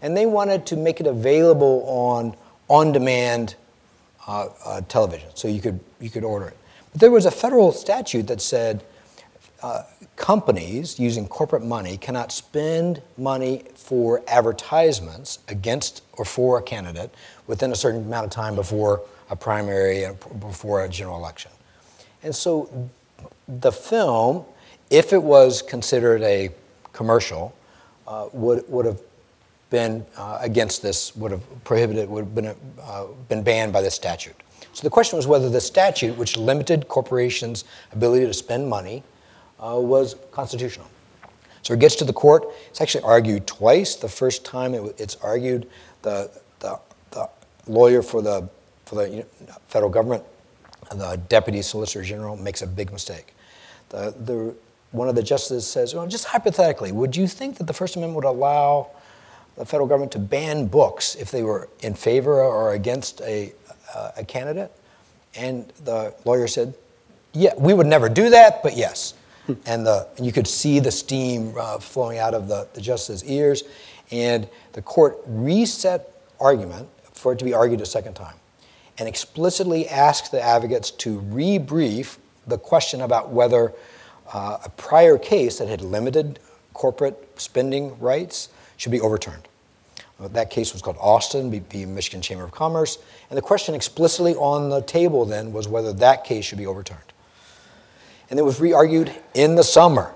and 0.00 0.16
they 0.16 0.26
wanted 0.26 0.64
to 0.66 0.76
make 0.76 1.00
it 1.00 1.08
available 1.08 1.82
on 1.88 2.36
on-demand 2.68 3.56
uh, 4.28 4.46
uh, 4.64 4.80
television, 4.82 5.28
so 5.34 5.48
you 5.48 5.60
could 5.60 5.80
you 5.98 6.08
could 6.08 6.22
order 6.22 6.46
it. 6.46 6.56
But 6.92 7.00
there 7.00 7.10
was 7.10 7.26
a 7.26 7.32
federal 7.32 7.72
statute 7.72 8.28
that 8.28 8.40
said 8.40 8.84
uh, 9.60 9.82
companies 10.14 11.00
using 11.00 11.26
corporate 11.26 11.64
money 11.64 11.96
cannot 11.96 12.30
spend 12.30 13.02
money 13.18 13.64
for 13.74 14.22
advertisements 14.28 15.40
against 15.48 16.02
or 16.12 16.24
for 16.24 16.58
a 16.58 16.62
candidate 16.62 17.12
within 17.48 17.72
a 17.72 17.76
certain 17.76 18.02
amount 18.04 18.26
of 18.26 18.30
time 18.30 18.54
before 18.54 19.02
a 19.30 19.34
primary 19.34 20.04
and 20.04 20.16
before 20.38 20.84
a 20.84 20.88
general 20.88 21.16
election. 21.16 21.50
And 22.22 22.32
so 22.32 22.90
the 23.58 23.72
film, 23.72 24.44
if 24.90 25.12
it 25.12 25.22
was 25.22 25.62
considered 25.62 26.22
a 26.22 26.50
commercial, 26.92 27.54
uh, 28.06 28.28
would, 28.32 28.64
would 28.68 28.86
have 28.86 29.00
been 29.70 30.04
uh, 30.16 30.38
against 30.40 30.82
this, 30.82 31.14
would 31.16 31.30
have 31.30 31.64
prohibited, 31.64 32.08
would 32.08 32.24
have 32.24 32.34
been, 32.34 32.54
uh, 32.82 33.06
been 33.28 33.42
banned 33.42 33.72
by 33.72 33.80
this 33.80 33.94
statute. 33.94 34.34
So 34.72 34.82
the 34.82 34.90
question 34.90 35.16
was 35.16 35.26
whether 35.26 35.48
the 35.48 35.60
statute, 35.60 36.16
which 36.16 36.36
limited 36.36 36.88
corporations' 36.88 37.64
ability 37.92 38.26
to 38.26 38.34
spend 38.34 38.68
money, 38.68 39.02
uh, 39.58 39.78
was 39.78 40.16
constitutional. 40.32 40.86
So 41.62 41.74
it 41.74 41.80
gets 41.80 41.96
to 41.96 42.04
the 42.04 42.12
court. 42.12 42.46
It's 42.68 42.80
actually 42.80 43.04
argued 43.04 43.46
twice. 43.46 43.96
The 43.96 44.08
first 44.08 44.44
time 44.44 44.74
it, 44.74 44.94
it's 44.98 45.16
argued, 45.16 45.68
the, 46.02 46.30
the, 46.60 46.78
the, 47.10 47.28
lawyer 47.66 48.02
for 48.02 48.22
the, 48.22 48.48
for 48.86 48.94
the 48.94 49.24
federal 49.68 49.90
government, 49.90 50.24
the 50.90 51.20
deputy 51.28 51.62
solicitor 51.62 52.02
general, 52.02 52.36
makes 52.36 52.62
a 52.62 52.66
big 52.66 52.90
mistake. 52.90 53.34
The, 53.90 54.14
the, 54.18 54.54
one 54.92 55.08
of 55.08 55.14
the 55.14 55.22
justices 55.22 55.66
says, 55.66 55.94
well, 55.94 56.06
just 56.06 56.24
hypothetically, 56.24 56.90
would 56.92 57.16
you 57.16 57.28
think 57.28 57.58
that 57.58 57.64
the 57.64 57.72
First 57.72 57.96
Amendment 57.96 58.16
would 58.16 58.28
allow 58.28 58.88
the 59.56 59.64
federal 59.64 59.86
government 59.86 60.12
to 60.12 60.18
ban 60.18 60.66
books 60.66 61.14
if 61.14 61.30
they 61.30 61.42
were 61.42 61.68
in 61.80 61.94
favor 61.94 62.42
or 62.42 62.72
against 62.72 63.20
a, 63.20 63.52
uh, 63.94 64.12
a 64.16 64.24
candidate? 64.24 64.72
And 65.36 65.72
the 65.84 66.14
lawyer 66.24 66.48
said, 66.48 66.74
yeah, 67.32 67.52
we 67.56 67.74
would 67.74 67.86
never 67.86 68.08
do 68.08 68.30
that, 68.30 68.62
but 68.62 68.76
yes 68.76 69.14
and, 69.66 69.86
the, 69.86 70.08
and 70.16 70.26
you 70.26 70.32
could 70.32 70.46
see 70.46 70.80
the 70.80 70.90
steam 70.90 71.54
uh, 71.58 71.78
flowing 71.78 72.18
out 72.18 72.34
of 72.34 72.48
the, 72.48 72.68
the 72.74 72.80
justice's 72.80 73.24
ears. 73.24 73.64
And 74.10 74.48
the 74.72 74.82
court 74.82 75.18
reset 75.26 76.12
argument 76.40 76.88
for 77.12 77.32
it 77.32 77.38
to 77.38 77.44
be 77.44 77.54
argued 77.54 77.80
a 77.80 77.86
second 77.86 78.14
time 78.14 78.36
and 78.98 79.08
explicitly 79.08 79.88
asked 79.88 80.32
the 80.32 80.42
advocates 80.42 80.90
to 80.90 81.20
rebrief 81.22 82.18
the 82.50 82.58
question 82.58 83.00
about 83.00 83.30
whether 83.30 83.72
uh, 84.32 84.58
a 84.64 84.68
prior 84.70 85.18
case 85.18 85.58
that 85.58 85.68
had 85.68 85.80
limited 85.80 86.38
corporate 86.74 87.40
spending 87.40 87.98
rights 87.98 88.48
should 88.76 88.92
be 88.92 89.00
overturned. 89.00 89.48
Uh, 90.18 90.28
that 90.28 90.50
case 90.50 90.72
was 90.72 90.82
called 90.82 90.96
Austin 91.00 91.50
the 91.70 91.86
Michigan 91.86 92.20
Chamber 92.20 92.44
of 92.44 92.52
Commerce, 92.52 92.98
and 93.30 93.36
the 93.36 93.42
question 93.42 93.74
explicitly 93.74 94.34
on 94.34 94.68
the 94.68 94.82
table 94.82 95.24
then 95.24 95.52
was 95.52 95.66
whether 95.66 95.92
that 95.94 96.24
case 96.24 96.44
should 96.44 96.58
be 96.58 96.66
overturned 96.66 97.10
and 98.30 98.38
it 98.38 98.42
was 98.42 98.60
re-argued 98.60 99.12
in 99.34 99.56
the 99.56 99.64
summer. 99.64 100.12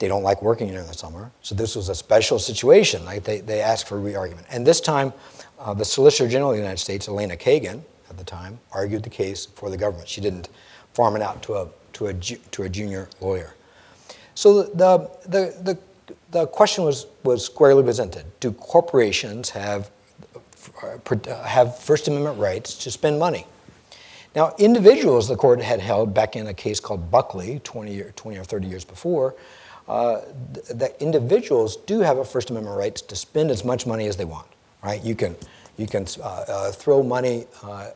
They 0.00 0.08
don't 0.08 0.24
like 0.24 0.42
working 0.42 0.68
in 0.68 0.74
the 0.74 0.92
summer, 0.92 1.30
so 1.42 1.54
this 1.54 1.76
was 1.76 1.88
a 1.88 1.94
special 1.94 2.40
situation. 2.40 3.04
Like 3.04 3.22
they, 3.22 3.40
they 3.40 3.60
asked 3.60 3.86
for 3.86 4.00
re-argument. 4.00 4.48
And 4.50 4.66
this 4.66 4.80
time, 4.80 5.12
uh, 5.60 5.74
the 5.74 5.84
Solicitor 5.84 6.28
General 6.28 6.50
of 6.50 6.56
the 6.56 6.62
United 6.62 6.80
States, 6.80 7.06
Elena 7.06 7.36
Kagan, 7.36 7.82
at 8.10 8.18
the 8.18 8.24
time, 8.24 8.58
argued 8.72 9.04
the 9.04 9.10
case 9.10 9.46
for 9.46 9.70
the 9.70 9.76
government. 9.76 10.08
She 10.08 10.20
didn't 10.20 10.48
farm 10.94 11.16
it 11.16 11.22
out 11.22 11.42
to 11.44 11.54
a, 11.54 11.68
to 11.94 12.06
a, 12.06 12.14
to 12.14 12.62
a 12.62 12.68
junior 12.68 13.08
lawyer. 13.20 13.54
So 14.34 14.62
the, 14.62 15.10
the, 15.26 15.54
the, 15.62 15.78
the 16.30 16.46
question 16.46 16.84
was, 16.84 17.06
was 17.22 17.44
squarely 17.44 17.82
presented. 17.82 18.24
Do 18.40 18.52
corporations 18.52 19.50
have, 19.50 19.90
uh, 20.82 21.42
have 21.44 21.78
First 21.78 22.08
Amendment 22.08 22.38
rights 22.38 22.74
to 22.84 22.90
spend 22.90 23.18
money? 23.18 23.46
Now, 24.34 24.54
individuals, 24.58 25.28
the 25.28 25.36
court 25.36 25.60
had 25.60 25.80
held 25.80 26.14
back 26.14 26.36
in 26.36 26.46
a 26.46 26.54
case 26.54 26.80
called 26.80 27.10
Buckley 27.10 27.60
20 27.64 28.00
or, 28.00 28.12
20 28.12 28.38
or 28.38 28.44
30 28.44 28.66
years 28.66 28.84
before, 28.84 29.34
uh, 29.88 30.22
that 30.70 30.96
individuals 31.00 31.76
do 31.76 32.00
have 32.00 32.16
a 32.18 32.24
First 32.24 32.50
Amendment 32.50 32.78
right 32.78 32.94
to 32.94 33.16
spend 33.16 33.50
as 33.50 33.64
much 33.64 33.86
money 33.86 34.06
as 34.06 34.16
they 34.16 34.24
want, 34.24 34.46
right? 34.82 35.02
You 35.04 35.14
can, 35.14 35.36
you 35.76 35.86
can 35.86 36.06
uh, 36.22 36.44
uh, 36.48 36.72
throw 36.72 37.02
money 37.02 37.46
uh, 37.62 37.90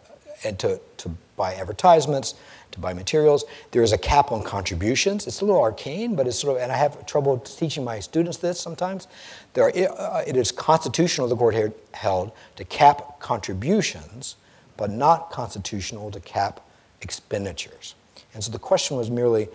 and 0.45 0.59
to, 0.59 0.79
to 0.99 1.11
buy 1.37 1.55
advertisements, 1.55 2.35
to 2.73 2.81
buy 2.81 2.93
materials. 2.93 3.45
There 3.71 3.83
is 3.83 3.93
a 3.93 3.99
cap 3.99 4.33
on 4.33 4.43
contributions. 4.43 5.27
It's 5.27 5.41
a 5.41 5.45
little 5.45 5.61
arcane, 5.61 6.15
but 6.15 6.27
it's 6.27 6.39
sort 6.39 6.57
of, 6.57 6.63
and 6.63 6.71
I 6.71 6.77
have 6.77 7.07
trouble 7.07 7.39
teaching 7.39 7.85
my 7.85 8.01
students 8.01 8.39
this 8.39 8.61
sometimes. 8.61 9.09
There 9.55 9.65
are, 9.65 9.73
uh, 9.99 10.25
it 10.27 10.37
is 10.37 10.53
constitutional, 10.53 11.29
the 11.29 11.37
court 11.37 11.55
held, 11.93 12.33
to 12.57 12.65
cap 12.65 13.21
contributions 13.21 14.37
but 14.77 14.91
not 14.91 15.31
constitutional 15.31 16.11
to 16.11 16.21
cap 16.21 16.61
expenditures. 17.01 17.95
And 18.35 18.43
so 18.43 18.53
the 18.53 18.59
question 18.59 18.97
was 18.97 19.11
merely 19.11 19.49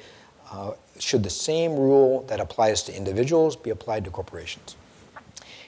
uh, 0.51 0.71
should 0.99 1.23
the 1.23 1.29
same 1.29 1.75
rule 1.75 2.23
that 2.23 2.39
applies 2.39 2.83
to 2.83 2.95
individuals 2.95 3.55
be 3.55 3.69
applied 3.69 4.03
to 4.05 4.11
corporations? 4.11 4.75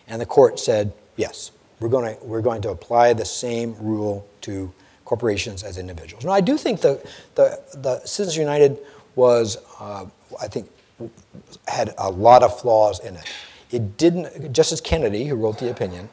And 0.07 0.19
the 0.19 0.25
court 0.25 0.59
said, 0.59 0.93
yes, 1.15 1.51
we're 1.79 1.89
going 1.89 2.15
to, 2.15 2.23
we're 2.25 2.41
going 2.41 2.61
to 2.63 2.69
apply 2.69 3.13
the 3.13 3.25
same 3.25 3.75
rule 3.79 4.27
to 4.41 4.73
corporations 5.13 5.61
as 5.63 5.77
individuals. 5.77 6.25
Now, 6.25 6.31
I 6.31 6.41
do 6.41 6.57
think 6.57 6.81
the, 6.81 6.93
the, 7.35 7.61
the 7.75 7.99
Citizens 7.99 8.35
United 8.35 8.79
was, 9.13 9.57
uh, 9.79 10.05
I 10.41 10.47
think, 10.47 10.65
had 11.67 11.93
a 11.99 12.09
lot 12.09 12.41
of 12.41 12.59
flaws 12.59 12.99
in 12.99 13.15
it. 13.15 13.25
It 13.69 13.95
didn't, 13.97 14.51
Justice 14.51 14.81
Kennedy, 14.81 15.25
who 15.25 15.35
wrote 15.35 15.59
the 15.59 15.69
opinion, 15.69 16.09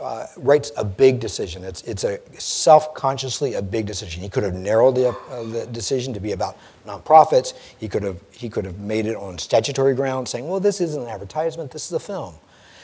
uh, 0.00 0.26
writes 0.36 0.72
a 0.76 0.84
big 0.84 1.20
decision. 1.20 1.62
It's, 1.62 1.82
it's 1.82 2.02
a 2.02 2.18
self-consciously 2.40 3.54
a 3.54 3.62
big 3.62 3.86
decision. 3.86 4.20
He 4.20 4.28
could 4.28 4.42
have 4.42 4.54
narrowed 4.54 4.96
the, 4.96 5.10
uh, 5.10 5.44
the 5.44 5.66
decision 5.70 6.12
to 6.14 6.20
be 6.20 6.32
about 6.32 6.56
nonprofits. 6.84 7.54
He 7.78 7.86
could 7.86 8.02
have 8.02 8.18
he 8.32 8.48
could 8.48 8.64
have 8.64 8.78
made 8.78 9.06
it 9.06 9.14
on 9.14 9.38
statutory 9.38 9.94
grounds, 9.94 10.30
saying, 10.30 10.48
"Well, 10.48 10.60
this 10.60 10.80
isn't 10.80 11.02
an 11.02 11.08
advertisement. 11.08 11.70
This 11.70 11.86
is 11.86 11.92
a 11.92 12.00
film." 12.00 12.34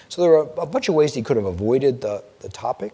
So 0.09 0.23
there 0.23 0.33
are 0.37 0.49
a 0.59 0.67
bunch 0.67 0.89
of 0.91 0.95
ways 0.95 1.15
he 1.15 1.23
could 1.23 1.37
have 1.37 1.47
avoided 1.47 2.01
the, 2.01 2.23
the 2.41 2.51
topic, 2.51 2.93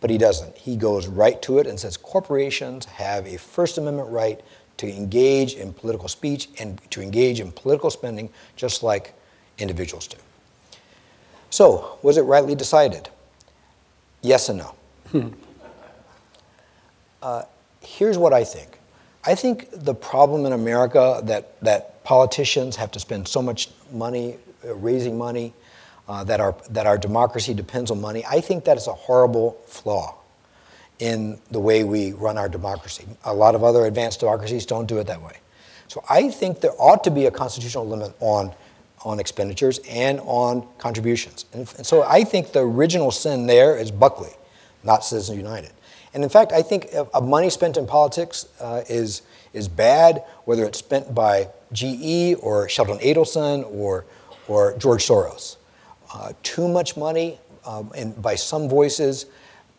but 0.00 0.10
he 0.10 0.18
doesn't. 0.18 0.56
He 0.56 0.76
goes 0.76 1.06
right 1.06 1.40
to 1.42 1.58
it 1.58 1.66
and 1.66 1.78
says 1.78 1.96
corporations 1.96 2.84
have 2.86 3.26
a 3.26 3.36
First 3.36 3.78
Amendment 3.78 4.10
right 4.10 4.40
to 4.78 4.88
engage 4.88 5.54
in 5.54 5.72
political 5.72 6.08
speech 6.08 6.48
and 6.58 6.80
to 6.90 7.02
engage 7.02 7.40
in 7.40 7.50
political 7.52 7.90
spending 7.90 8.30
just 8.56 8.82
like 8.82 9.14
individuals 9.58 10.06
do. 10.06 10.16
So, 11.50 11.98
was 12.02 12.16
it 12.16 12.22
rightly 12.22 12.54
decided? 12.54 13.08
Yes 14.22 14.48
and 14.48 14.58
no. 14.58 14.74
Hmm. 15.10 15.28
Uh, 17.22 17.42
here's 17.80 18.18
what 18.18 18.32
I 18.32 18.44
think. 18.44 18.78
I 19.24 19.34
think 19.34 19.68
the 19.72 19.94
problem 19.94 20.46
in 20.46 20.52
America 20.52 21.20
that, 21.24 21.60
that 21.62 22.04
politicians 22.04 22.76
have 22.76 22.90
to 22.92 23.00
spend 23.00 23.26
so 23.26 23.42
much 23.42 23.70
money 23.92 24.36
uh, 24.64 24.74
raising 24.74 25.18
money, 25.18 25.52
uh, 26.08 26.24
that, 26.24 26.40
our, 26.40 26.54
that 26.70 26.86
our 26.86 26.98
democracy 26.98 27.54
depends 27.54 27.90
on 27.90 28.00
money, 28.00 28.24
I 28.28 28.40
think 28.40 28.64
that 28.64 28.76
is 28.76 28.86
a 28.86 28.92
horrible 28.92 29.58
flaw 29.66 30.16
in 30.98 31.38
the 31.50 31.60
way 31.60 31.84
we 31.84 32.12
run 32.12 32.38
our 32.38 32.48
democracy. 32.48 33.06
A 33.24 33.34
lot 33.34 33.54
of 33.54 33.62
other 33.62 33.86
advanced 33.86 34.20
democracies 34.20 34.66
don't 34.66 34.86
do 34.86 34.98
it 34.98 35.06
that 35.06 35.22
way. 35.22 35.36
So 35.86 36.02
I 36.08 36.30
think 36.30 36.60
there 36.60 36.72
ought 36.78 37.04
to 37.04 37.10
be 37.10 37.26
a 37.26 37.30
constitutional 37.30 37.86
limit 37.86 38.14
on 38.20 38.52
on 39.04 39.20
expenditures 39.20 39.78
and 39.88 40.20
on 40.20 40.66
contributions. 40.78 41.46
And, 41.52 41.72
and 41.76 41.86
so 41.86 42.02
I 42.02 42.24
think 42.24 42.52
the 42.52 42.60
original 42.60 43.10
sin 43.10 43.46
there 43.46 43.76
is 43.76 43.90
Buckley, 43.90 44.32
not 44.82 45.04
Citizens 45.04 45.36
United. 45.38 45.72
And 46.14 46.24
in 46.24 46.30
fact, 46.30 46.52
I 46.52 46.62
think 46.62 46.88
a 47.14 47.20
money 47.20 47.50
spent 47.50 47.76
in 47.76 47.86
politics 47.86 48.46
uh, 48.60 48.82
is, 48.88 49.22
is 49.52 49.68
bad, 49.68 50.24
whether 50.46 50.64
it's 50.64 50.78
spent 50.78 51.14
by 51.14 51.48
GE 51.72 52.36
or 52.40 52.68
Sheldon 52.68 52.98
Adelson 52.98 53.70
or, 53.72 54.06
or 54.48 54.76
George 54.78 55.06
Soros. 55.06 55.57
Uh, 56.12 56.32
too 56.42 56.68
much 56.68 56.96
money, 56.96 57.38
um, 57.64 57.90
and 57.94 58.20
by 58.20 58.34
some 58.34 58.68
voices, 58.68 59.26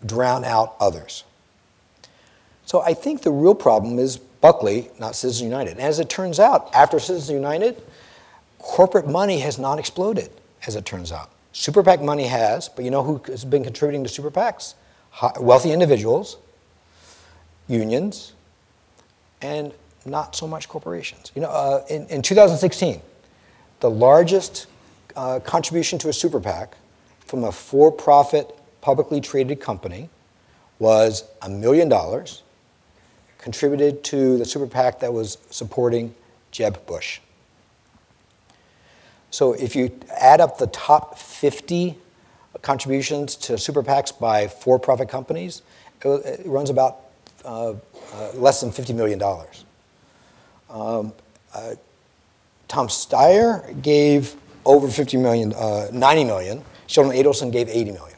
drown 0.05 0.45
out 0.45 0.75
others. 0.80 1.23
So 2.65 2.82
I 2.82 2.93
think 2.93 3.23
the 3.23 3.32
real 3.32 3.55
problem 3.55 3.97
is 3.97 4.17
Buckley, 4.17 4.89
not 4.99 5.15
Citizens 5.15 5.41
United. 5.41 5.71
And 5.71 5.82
as 5.82 5.99
it 5.99 6.09
turns 6.09 6.39
out, 6.39 6.73
after 6.73 6.99
Citizens 6.99 7.32
United, 7.32 7.82
corporate 8.59 9.07
money 9.07 9.39
has 9.39 9.57
not 9.57 9.80
exploded, 9.80 10.30
as 10.67 10.75
it 10.75 10.86
turns 10.86 11.11
out. 11.11 11.32
Super 11.51 11.82
PAC 11.82 12.01
money 12.01 12.27
has, 12.27 12.69
but 12.69 12.86
you 12.86 12.91
know 12.91 13.03
who 13.03 13.21
has 13.25 13.43
been 13.43 13.63
contributing 13.63 14.03
to 14.03 14.09
super 14.09 14.30
PACs? 14.30 14.75
Wealthy 15.39 15.71
individuals, 15.71 16.38
unions, 17.67 18.34
and 19.41 19.73
not 20.05 20.36
so 20.36 20.47
much 20.47 20.69
corporations. 20.69 21.32
You 21.36 21.41
know, 21.41 21.49
uh, 21.49 21.84
in, 21.89 22.05
in 22.07 22.21
2016, 22.21 23.01
the 23.80 23.89
largest 23.89 24.67
uh, 25.20 25.38
contribution 25.41 25.99
to 25.99 26.07
a 26.07 26.13
super 26.13 26.39
PAC 26.39 26.78
from 27.20 27.43
a 27.43 27.51
for 27.51 27.91
profit, 27.91 28.57
publicly 28.80 29.20
traded 29.20 29.59
company 29.59 30.09
was 30.80 31.26
a 31.41 31.49
million 31.49 31.89
dollars 31.89 32.41
contributed 33.38 34.01
to 34.01 34.38
the 34.38 34.45
super 34.45 34.65
PAC 34.65 35.01
that 35.01 35.11
was 35.11 35.38
supporting 35.49 36.15
Jeb 36.51 36.86
Bush. 36.86 37.20
So 39.30 39.51
if 39.53 39.76
you 39.76 39.91
add 40.17 40.39
up 40.39 40.57
the 40.57 40.67
top 40.67 41.20
50 41.20 41.97
contributions 42.61 43.36
to 43.36 43.57
super 43.57 43.84
PACs 43.84 44.17
by 44.17 44.47
for 44.47 44.80
profit 44.80 45.09
companies, 45.09 45.63
it, 46.01 46.45
runs 46.45 46.70
about 46.70 46.97
uh, 47.43 47.74
uh, 48.13 48.32
less 48.36 48.61
than 48.61 48.72
$50 48.72 48.95
million. 48.95 49.22
Um, 50.70 51.11
uh, 51.53 51.76
Tom 52.70 52.88
Steyer 52.88 53.82
gave 53.82 54.38
over 54.70 54.88
50 54.88 55.17
million, 55.17 55.51
uh, 55.53 55.88
90 55.91 56.24
million. 56.26 56.63
Sheldon 56.86 57.17
Adelson 57.17 57.51
gave 57.51 57.67
80 57.67 57.91
million 57.91 58.17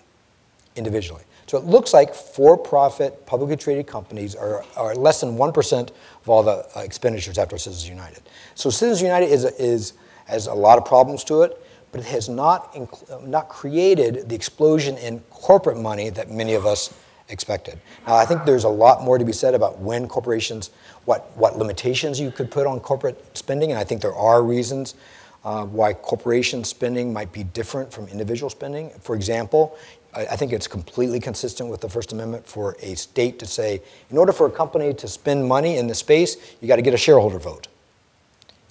individually. 0.76 1.24
So 1.48 1.58
it 1.58 1.64
looks 1.64 1.94
like 1.94 2.14
for-profit, 2.14 3.26
publicly 3.26 3.56
traded 3.56 3.88
companies 3.88 4.36
are, 4.36 4.64
are 4.76 4.94
less 4.94 5.22
than 5.22 5.38
1% 5.38 5.90
of 5.90 6.30
all 6.30 6.44
the 6.44 6.68
uh, 6.76 6.82
expenditures 6.82 7.38
after 7.38 7.58
Citizens 7.58 7.90
United. 7.90 8.24
So 8.56 8.70
Citizens 8.70 9.02
United 9.02 9.28
is, 9.28 9.46
is, 9.46 9.94
has 10.26 10.48
a 10.48 10.54
lot 10.54 10.78
of 10.78 10.86
problems 10.86 11.24
to 11.26 11.44
it, 11.44 11.58
but 11.94 12.02
it 12.02 12.08
has 12.08 12.28
not, 12.28 12.74
inc- 12.74 13.26
not 13.26 13.48
created 13.48 14.28
the 14.28 14.36
explosion 14.36 14.98
in 14.98 15.22
corporate 15.30 15.78
money 15.78 16.10
that 16.10 16.30
many 16.30 16.54
of 16.54 16.66
us 16.66 16.94
expected. 17.30 17.80
Now, 18.06 18.16
I 18.16 18.26
think 18.26 18.44
there's 18.44 18.66
a 18.66 18.70
lot 18.70 19.04
more 19.04 19.18
to 19.18 19.26
be 19.26 19.34
said 19.34 19.56
about 19.56 19.80
when 19.80 20.08
corporations, 20.08 20.70
what, 21.06 21.36
what 21.38 21.58
limitations 21.58 22.20
you 22.20 22.30
could 22.30 22.52
put 22.52 22.68
on 22.68 22.82
corporate 22.82 23.38
spending, 23.38 23.72
and 23.72 23.80
I 23.80 23.86
think 23.86 24.02
there 24.02 24.16
are 24.16 24.44
reasons 24.44 24.96
uh, 25.44 25.66
why 25.66 25.94
corporation 25.94 26.64
spending 26.64 27.12
might 27.12 27.32
be 27.32 27.44
different 27.44 27.92
from 27.92 28.08
individual 28.08 28.50
spending. 28.50 28.90
For 29.02 29.16
example, 29.16 29.78
I 30.14 30.36
think 30.36 30.52
it's 30.52 30.68
completely 30.68 31.22
consistent 31.22 31.70
with 31.70 31.80
the 31.80 31.88
First 31.88 32.12
Amendment 32.12 32.46
for 32.46 32.76
a 32.82 32.96
state 32.96 33.40
to 33.40 33.46
say, 33.46 33.82
in 34.10 34.18
order 34.18 34.34
for 34.34 34.46
a 34.46 34.52
company 34.52 34.94
to 34.94 35.08
spend 35.08 35.48
money 35.48 35.78
in 35.78 35.88
the 35.88 35.96
space, 35.96 36.36
you 36.60 36.68
got 36.68 36.76
to 36.76 36.82
get 36.82 36.94
a 36.94 36.98
shareholder 36.98 37.40
vote. 37.40 37.70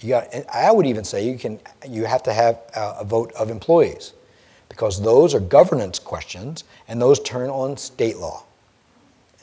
You 0.01 0.09
got, 0.09 0.27
I 0.53 0.71
would 0.71 0.85
even 0.85 1.03
say 1.03 1.27
you 1.27 1.39
can, 1.39 1.59
you 1.87 2.05
have 2.05 2.21
to 2.23 2.33
have 2.33 2.59
a 2.75 3.03
vote 3.03 3.33
of 3.33 3.49
employees, 3.49 4.13
because 4.69 5.01
those 5.01 5.33
are 5.33 5.39
governance 5.39 5.97
questions, 5.97 6.63
and 6.87 7.01
those 7.01 7.19
turn 7.19 7.49
on 7.49 7.75
state 7.75 8.17
law. 8.17 8.43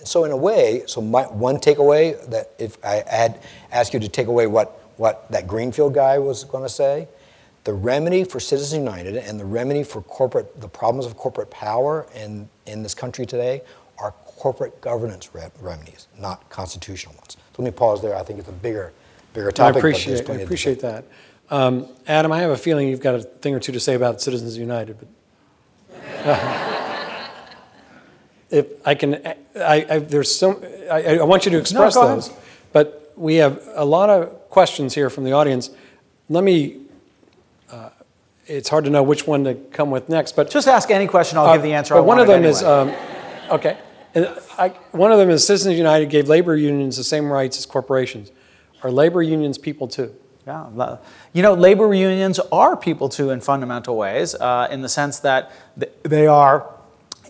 So 0.04 0.22
in 0.22 0.30
a 0.30 0.36
way, 0.36 0.84
so 0.86 1.00
my, 1.00 1.24
one 1.24 1.56
takeaway 1.56 2.24
that 2.30 2.52
if 2.60 2.78
I 2.84 3.02
had 3.08 3.40
asked 3.72 3.92
you 3.92 3.98
to 3.98 4.08
take 4.08 4.28
away 4.28 4.46
what, 4.46 4.68
what 4.98 5.28
that 5.32 5.48
Greenfield 5.48 5.94
guy 5.94 6.18
was 6.18 6.44
going 6.44 6.62
to 6.62 6.68
say, 6.68 7.08
the 7.68 7.74
remedy 7.74 8.24
for 8.24 8.40
Citizens 8.40 8.78
United 8.78 9.14
and 9.14 9.38
the 9.38 9.44
remedy 9.44 9.82
for 9.84 10.00
corporate, 10.00 10.58
the 10.58 10.68
problems 10.68 11.04
of 11.04 11.18
corporate 11.18 11.50
power 11.50 12.06
in, 12.14 12.48
in 12.64 12.82
this 12.82 12.94
country 12.94 13.26
today 13.26 13.60
are 13.98 14.12
corporate 14.24 14.80
governance 14.80 15.34
re- 15.34 15.50
remedies, 15.60 16.08
not 16.18 16.48
constitutional 16.48 17.14
ones. 17.16 17.36
So 17.36 17.62
let 17.62 17.66
me 17.66 17.70
pause 17.70 18.00
there. 18.00 18.16
I 18.16 18.22
think 18.22 18.38
it's 18.38 18.48
a 18.48 18.52
bigger, 18.52 18.94
bigger 19.34 19.50
topic. 19.50 19.76
I 19.76 19.78
appreciate, 19.80 20.30
I 20.30 20.34
appreciate 20.36 20.80
that. 20.80 21.04
Um, 21.50 21.88
Adam, 22.06 22.32
I 22.32 22.38
have 22.38 22.52
a 22.52 22.56
feeling 22.56 22.88
you've 22.88 23.02
got 23.02 23.16
a 23.16 23.20
thing 23.20 23.54
or 23.54 23.60
two 23.60 23.72
to 23.72 23.80
say 23.80 23.92
about 23.92 24.22
Citizens 24.22 24.56
United, 24.56 24.96
but 24.98 25.98
uh, 26.24 27.28
if 28.50 28.86
I 28.86 28.94
can, 28.94 29.26
I, 29.56 29.86
I 29.90 29.98
there's 29.98 30.34
so 30.34 30.64
I, 30.90 31.18
I, 31.18 31.22
want 31.22 31.44
you 31.44 31.50
to 31.50 31.58
express 31.58 31.96
no, 31.96 32.14
those, 32.14 32.30
but 32.72 33.12
we 33.14 33.34
have 33.34 33.62
a 33.74 33.84
lot 33.84 34.08
of 34.08 34.48
questions 34.48 34.94
here 34.94 35.10
from 35.10 35.24
the 35.24 35.32
audience. 35.32 35.68
Let 36.30 36.44
me 36.44 36.87
it's 38.48 38.68
hard 38.68 38.84
to 38.84 38.90
know 38.90 39.02
which 39.02 39.26
one 39.26 39.44
to 39.44 39.54
come 39.54 39.90
with 39.90 40.08
next. 40.08 40.34
But 40.34 40.50
just 40.50 40.66
ask 40.66 40.90
any 40.90 41.06
question. 41.06 41.38
I'll 41.38 41.46
uh, 41.46 41.54
give 41.54 41.62
the 41.62 41.74
answer. 41.74 41.94
But 41.94 42.04
one 42.04 42.18
of 42.18 42.26
them 42.26 42.44
anyway. 42.44 42.50
is 42.50 42.62
um, 42.62 42.92
okay. 43.50 43.78
I, 44.58 44.70
one 44.90 45.12
of 45.12 45.18
them 45.18 45.30
is 45.30 45.46
Citizens 45.46 45.76
United 45.76 46.10
gave 46.10 46.28
labor 46.28 46.56
unions 46.56 46.96
the 46.96 47.04
same 47.04 47.30
rights 47.30 47.58
as 47.58 47.66
corporations. 47.66 48.32
Are 48.82 48.90
labor 48.90 49.22
unions 49.22 49.58
people 49.58 49.86
too? 49.86 50.14
Yeah, 50.46 50.96
you 51.34 51.42
know, 51.42 51.52
labor 51.52 51.92
unions 51.92 52.40
are 52.50 52.74
people 52.74 53.10
too 53.10 53.28
in 53.28 53.40
fundamental 53.42 53.98
ways, 53.98 54.34
uh, 54.34 54.66
in 54.70 54.80
the 54.80 54.88
sense 54.88 55.18
that 55.18 55.52
they 56.04 56.26
are 56.26 56.74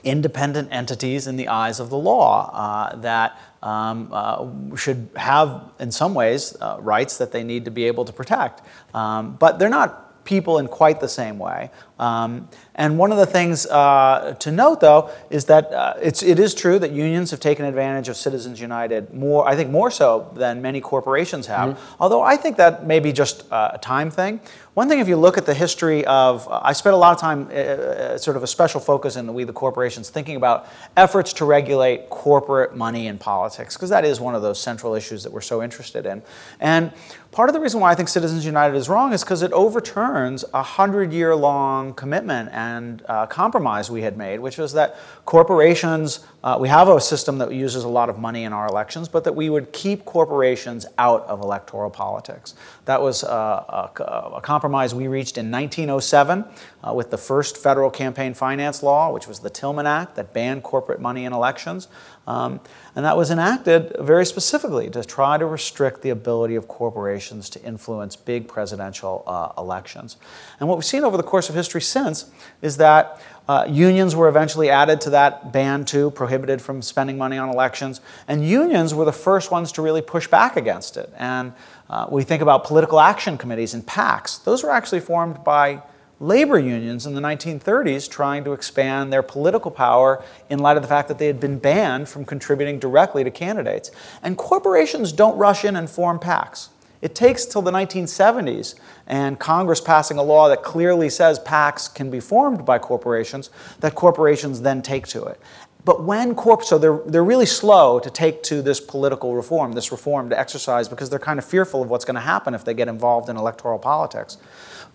independent 0.05 0.69
entities 0.71 1.27
in 1.27 1.37
the 1.37 1.49
eyes 1.49 1.81
of 1.81 1.91
the 1.91 1.97
law 1.97 2.51
uh, 2.55 2.95
that 2.97 3.37
um, 3.61 4.09
uh, 4.13 4.77
should 4.77 5.09
have, 5.17 5.65
in 5.81 5.91
some 5.91 6.15
ways, 6.15 6.57
uh, 6.61 6.77
rights 6.81 7.19
that 7.19 7.33
they 7.33 7.43
need 7.43 7.65
to 7.65 7.73
be 7.73 7.85
able 7.85 8.05
to 8.05 8.13
protect. 8.13 8.63
Um, 8.95 9.35
but 9.35 9.59
they're 9.59 9.69
not 9.69 10.08
people 10.29 10.59
in 10.59 10.69
quite 10.69 11.01
the 11.01 11.09
same 11.09 11.39
way. 11.39 11.71
Um, 11.99 12.49
and 12.75 12.99
one 12.99 13.11
of 13.13 13.19
the 13.19 13.27
things 13.27 13.67
uh, 13.67 14.37
to 14.39 14.53
note, 14.53 14.81
though, 14.81 15.11
is 15.31 15.47
that 15.47 15.73
uh, 15.73 15.95
it's, 16.03 16.23
it 16.23 16.39
is 16.39 16.55
true 16.55 16.79
that 16.79 16.93
unions 16.93 17.31
have 17.31 17.41
taken 17.41 17.65
advantage 17.65 18.11
of 18.11 18.17
Citizens 18.17 18.61
United 18.61 19.13
more, 19.15 19.49
I 19.49 19.57
think 19.57 19.71
more 19.71 19.91
so 19.91 20.31
than 20.37 20.61
many 20.61 20.83
corporations 20.83 21.47
have. 21.47 21.71
Mm-hmm. 21.71 22.03
Although 22.03 22.23
I 22.23 22.37
think 22.37 22.59
that 22.59 22.87
may 22.87 23.01
be 23.01 23.11
just 23.11 23.51
uh, 23.51 23.71
a 23.73 23.79
time 23.79 24.11
thing. 24.11 24.41
One 24.79 24.89
thing, 24.89 25.01
if 25.01 25.09
you 25.09 25.17
look 25.17 25.37
at 25.37 25.45
the 25.45 25.55
history 25.55 26.05
of, 26.05 26.47
uh, 26.47 26.61
I 26.63 26.73
spent 26.73 26.95
a 26.95 26.97
lot 26.97 27.13
of 27.13 27.19
time, 27.19 27.49
uh, 27.51 27.53
uh, 27.53 28.17
sort 28.17 28.37
of 28.37 28.45
a 28.45 28.47
special 28.47 28.79
focus 28.79 29.17
in 29.17 29.27
the 29.27 29.33
We 29.33 29.43
the 29.43 29.53
Corporations, 29.53 30.09
thinking 30.09 30.37
about 30.37 30.69
efforts 30.97 31.33
to 31.33 31.45
regulate 31.45 32.09
corporate 32.11 32.77
money 32.77 33.09
in 33.09 33.19
politics, 33.19 33.75
because 33.75 33.91
that 33.91 34.05
is 34.05 34.21
one 34.21 34.37
of 34.37 34.43
those 34.43 34.61
central 34.61 34.95
issues 34.95 35.25
that 35.25 35.33
we're 35.33 35.41
so 35.41 35.65
interested 35.65 36.07
in. 36.07 36.23
And 36.61 36.93
part 37.33 37.49
of 37.49 37.55
the 37.55 37.61
reason 37.61 37.81
why 37.81 37.91
I 37.91 37.97
think 37.97 38.09
Citizens 38.09 38.47
United 38.47 38.77
is 38.77 38.89
wrong 38.89 39.13
is 39.13 39.25
because 39.25 39.43
it 39.43 39.53
overturns 39.53 40.45
a 40.55 40.63
hundred 40.63 41.13
year 41.13 41.35
long 41.35 41.93
commitment 41.93 42.51
and 42.53 43.03
uh, 43.09 43.27
compromise 43.27 43.91
we 43.91 44.03
had 44.03 44.17
made, 44.17 44.39
which 44.39 44.59
was 44.59 44.75
that 44.75 44.95
corporations, 45.25 46.21
uh, 46.45 46.57
we 46.61 46.69
have 46.69 46.89
a 46.89 47.01
system 47.01 47.39
that 47.39 47.53
uses 47.53 47.83
a 47.83 47.89
lot 47.89 48.09
of 48.09 48.19
money 48.19 48.45
in 48.45 48.53
our 48.53 48.69
elections, 48.69 49.09
but 49.09 49.25
that 49.25 49.35
we 49.35 49.51
would 49.51 49.73
keep 49.73 50.05
corporations 50.05 50.87
out 50.97 51.25
of 51.27 51.41
electoral 51.41 51.91
politics. 51.91 52.55
That 52.85 53.03
was 53.03 53.25
uh, 53.25 53.91
a, 53.99 54.03
a, 54.37 54.41
compromise 54.41 54.95
we 54.95 55.09
reached 55.09 55.37
in 55.37 55.51
1907 55.51 56.45
uh, 56.85 56.95
with 56.95 57.11
the 57.11 57.19
first 57.19 57.57
federal 57.57 57.91
campaign 57.91 58.35
finance 58.35 58.85
law, 58.85 59.13
which 59.13 59.27
was 59.27 59.41
the 59.41 59.51
Tillman 59.51 59.87
Act 59.87 60.15
that 60.15 60.33
banned 60.33 60.63
corporate 60.63 61.01
money 61.01 61.25
in 61.25 61.33
elections. 61.33 61.89
Um, 62.29 62.61
and 62.99 63.05
that 63.05 63.17
was 63.17 63.31
enacted 63.31 63.95
very 64.01 64.27
specifically 64.27 64.91
to 64.91 65.05
try 65.05 65.39
to 65.39 65.47
restrict 65.47 66.03
the 66.03 66.11
ability 66.11 66.57
of 66.57 66.67
corporations 66.67 67.49
to 67.51 67.63
influence 67.63 68.17
big 68.17 68.49
presidential 68.49 69.23
uh, 69.25 69.53
elections. 69.57 70.17
And 70.59 70.69
what 70.69 70.77
we've 70.77 70.85
seen 70.85 71.05
over 71.05 71.17
the 71.17 71.23
course 71.23 71.49
of 71.49 71.55
history 71.55 71.81
since 71.81 72.29
is 72.61 72.79
that 72.79 73.23
uh, 73.47 73.67
unions 73.69 74.17
were 74.17 74.27
eventually 74.27 74.69
added 74.69 75.01
to 75.03 75.11
that 75.11 75.53
ban 75.53 75.85
too, 75.85 76.11
prohibited 76.11 76.61
from 76.61 76.83
spending 76.83 77.17
money 77.17 77.39
on 77.39 77.49
elections. 77.49 78.01
And 78.27 78.45
unions 78.45 78.93
were 78.93 79.05
the 79.05 79.13
first 79.13 79.53
ones 79.53 79.71
to 79.73 79.83
really 79.83 80.03
push 80.03 80.27
back 80.27 80.57
against 80.57 80.97
it. 80.97 81.13
And 81.17 81.53
uh, 81.89 82.09
we 82.11 82.25
think 82.25 82.43
about 82.43 82.65
political 82.65 82.99
action 82.99 83.39
committees 83.39 83.75
and 83.75 83.87
PACs. 83.87 84.43
Those 84.43 84.65
were 84.65 84.73
actually 84.73 85.03
formed 85.03 85.45
by 85.45 85.83
labor 86.21 86.59
unions 86.59 87.07
in 87.07 87.15
the 87.15 87.21
1930s 87.21 88.11
trying 88.11 88.45
to 88.45 88.53
expand 88.53 89.13
their 89.13 89.23
political 89.23 89.71
power 89.71 90.23
in 90.51 90.59
light 90.59 90.77
of 90.77 90.83
the 90.83 90.89
fact 90.89 91.09
that 91.09 91.19
they 91.19 91.27
had 91.27 91.39
been 91.39 91.59
banned 91.59 92.09
from 92.09 92.25
contributing 92.25 92.79
directly 92.79 93.23
to 93.23 93.31
candidates. 93.31 93.91
And 94.23 94.37
corporations 94.37 95.13
don't 95.13 95.37
rush 95.39 95.65
in 95.65 95.77
and 95.77 95.89
form 95.89 96.19
PACs. 96.19 96.69
It 97.01 97.15
takes 97.15 97.47
till 97.47 97.63
the 97.63 97.71
1970s 97.71 98.75
and 99.09 99.39
Congress 99.39 99.81
passing 99.81 100.19
a 100.19 100.23
law 100.23 100.49
that 100.49 100.63
clearly 100.63 101.09
says 101.09 101.41
PACs 101.41 101.93
can 101.93 102.11
be 102.11 102.21
formed 102.21 102.65
by 102.65 102.79
corporations 102.79 103.51
that 103.81 103.95
corporations 103.95 104.61
then 104.61 104.83
take 104.83 105.07
to 105.09 105.25
it. 105.25 105.41
but 105.85 106.05
when 106.05 106.35
corp, 106.35 106.63
so 106.63 106.77
they're, 106.77 107.01
they're 107.07 107.25
really 107.25 107.47
slow 107.47 107.99
to 107.99 108.11
take 108.11 108.43
to 108.43 108.61
this 108.61 108.79
political 108.79 109.35
reform, 109.35 109.73
this 109.73 109.91
reform 109.91 110.29
to 110.29 110.39
exercise, 110.39 110.87
because 110.87 111.09
they're 111.09 111.19
kind 111.19 111.39
of 111.39 111.45
fearful 111.47 111.83
of 111.83 111.89
what's 111.89 112.05
going 112.05 112.17
to 112.17 112.21
happen 112.21 112.53
if 112.53 112.63
they 112.63 112.75
get 112.75 112.89
involved 112.89 113.31
in 113.31 113.37
electoral 113.39 113.79
politics. 113.79 114.37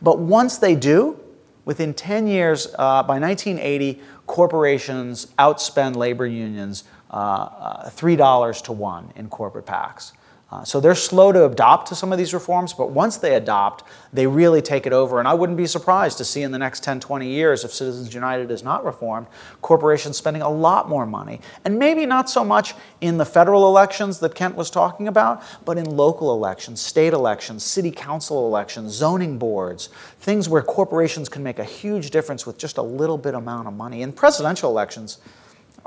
But 0.02 0.20
once 0.20 0.58
they 0.60 0.76
do, 0.76 1.20
within 1.66 1.96
10 1.96 2.28
years, 2.28 2.68
uh, 2.78 3.02
by 3.02 3.20
1980, 3.20 4.02
corporations 4.28 5.28
outspend 5.40 5.96
labor 5.96 6.28
unions 6.28 6.84
uh, 7.10 7.16
uh, 7.16 7.90
$3 7.90 8.64
to 8.64 8.72
1 8.72 9.14
in 9.16 9.30
corporate 9.30 9.66
PACs. 9.66 10.12
Uh, 10.54 10.64
so 10.64 10.80
they're 10.80 10.94
slow 10.94 11.32
to 11.32 11.48
adopt 11.48 11.88
to 11.88 11.96
some 11.96 12.12
of 12.12 12.20
these 12.20 12.32
reforms, 12.32 12.74
but 12.74 12.92
once 12.92 13.18
they 13.18 13.34
adopt, 13.34 13.84
they 14.14 14.28
really 14.28 14.62
take 14.62 14.86
it 14.86 14.94
over. 14.94 15.18
And 15.18 15.28
I 15.28 15.34
wouldn't 15.34 15.58
be 15.58 15.66
surprised 15.66 16.20
to 16.20 16.26
see 16.26 16.44
in 16.44 16.52
the 16.52 16.60
next 16.60 16.84
10, 16.84 17.00
20 17.00 17.28
years, 17.28 17.64
if 17.64 17.74
Citizens 17.74 18.14
United 18.14 18.52
is 18.52 18.62
not 18.62 18.86
reformed, 18.86 19.26
corporations 19.64 20.16
spending 20.16 20.44
a 20.44 20.50
lot 20.50 20.88
more 20.88 21.08
money. 21.08 21.42
And 21.66 21.80
maybe 21.80 22.06
not 22.06 22.30
so 22.30 22.44
much 22.44 22.76
in 23.02 23.18
the 23.18 23.26
federal 23.26 23.68
elections 23.68 24.20
that 24.20 24.36
Kent 24.36 24.54
was 24.56 24.70
talking 24.70 25.08
about, 25.08 25.42
but 25.66 25.80
in 25.80 25.86
local 25.86 26.32
elections, 26.32 26.80
state 26.80 27.14
elections, 27.14 27.64
city 27.64 27.90
council 27.90 28.46
elections, 28.46 28.94
zoning 28.94 29.40
boards, 29.40 29.90
things 30.20 30.48
where 30.48 30.62
corporations 30.62 31.30
can 31.30 31.42
make 31.42 31.58
a 31.58 31.64
huge 31.64 32.12
difference 32.12 32.46
with 32.46 32.60
just 32.60 32.78
a 32.78 32.84
little 32.84 33.18
bit 33.18 33.34
amount 33.34 33.68
of 33.68 33.74
money. 33.74 34.04
In 34.04 34.14
presidential 34.14 34.70
elections, 34.70 35.18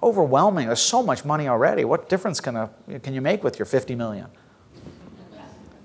overwhelming. 0.02 0.66
There's 0.66 0.82
so 0.82 1.04
much 1.04 1.24
money 1.24 1.46
already. 1.46 1.84
What 1.84 2.08
difference 2.08 2.40
can, 2.40 2.56
a, 2.56 2.68
can 3.04 3.14
you 3.14 3.20
make 3.20 3.44
with 3.44 3.60
your 3.60 3.66
50 3.66 3.94
million? 3.94 4.26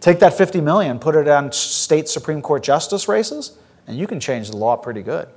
Take 0.01 0.19
that 0.19 0.33
50 0.33 0.61
million, 0.61 0.97
put 0.97 1.15
it 1.15 1.27
on 1.27 1.51
state 1.51 2.09
Supreme 2.09 2.41
Court 2.41 2.63
justice 2.63 3.07
races, 3.07 3.57
and 3.85 3.97
you 3.97 4.07
can 4.07 4.19
change 4.19 4.49
the 4.49 4.57
law 4.57 4.75
pretty 4.75 5.03
good. 5.03 5.27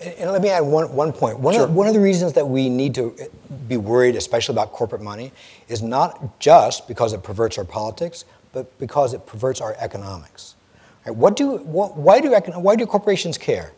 And 0.00 0.30
let 0.30 0.40
me 0.40 0.48
add 0.48 0.60
one, 0.60 0.94
one 0.94 1.12
point. 1.12 1.38
One, 1.40 1.54
sure. 1.54 1.64
of, 1.64 1.74
one 1.74 1.88
of 1.88 1.94
the 1.94 2.00
reasons 2.00 2.32
that 2.32 2.48
we 2.48 2.70
need 2.70 2.94
to 2.94 3.14
eh, 3.18 3.26
be 3.66 3.76
worried, 3.76 4.16
especially 4.16 4.54
about 4.54 4.72
corporate 4.72 5.02
money, 5.02 5.32
is 5.68 5.82
not 5.82 6.38
just 6.38 6.88
because 6.88 7.12
it 7.12 7.22
perverts 7.22 7.58
our 7.58 7.64
politics, 7.64 8.24
but 8.52 8.78
because 8.78 9.12
it 9.12 9.26
perverts 9.26 9.60
our 9.60 9.74
economics. 9.78 10.54
Right? 11.04 11.14
What 11.14 11.36
do, 11.36 11.56
what, 11.58 11.96
why, 11.96 12.20
do, 12.20 12.32
why 12.32 12.76
do 12.76 12.86
corporations 12.86 13.36
care? 13.36 13.72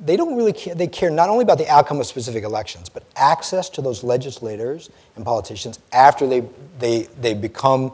They 0.00 0.16
don't 0.16 0.36
really 0.36 0.52
care. 0.52 0.74
They 0.74 0.88
care 0.88 1.10
not 1.10 1.28
only 1.28 1.44
about 1.44 1.58
the 1.58 1.68
outcome 1.68 2.00
of 2.00 2.06
specific 2.06 2.44
elections, 2.44 2.88
but 2.88 3.04
access 3.14 3.68
to 3.70 3.82
those 3.82 4.02
legislators 4.02 4.90
and 5.16 5.24
politicians 5.24 5.78
after 5.92 6.26
they, 6.26 6.42
they, 6.78 7.02
they 7.20 7.34
become 7.34 7.92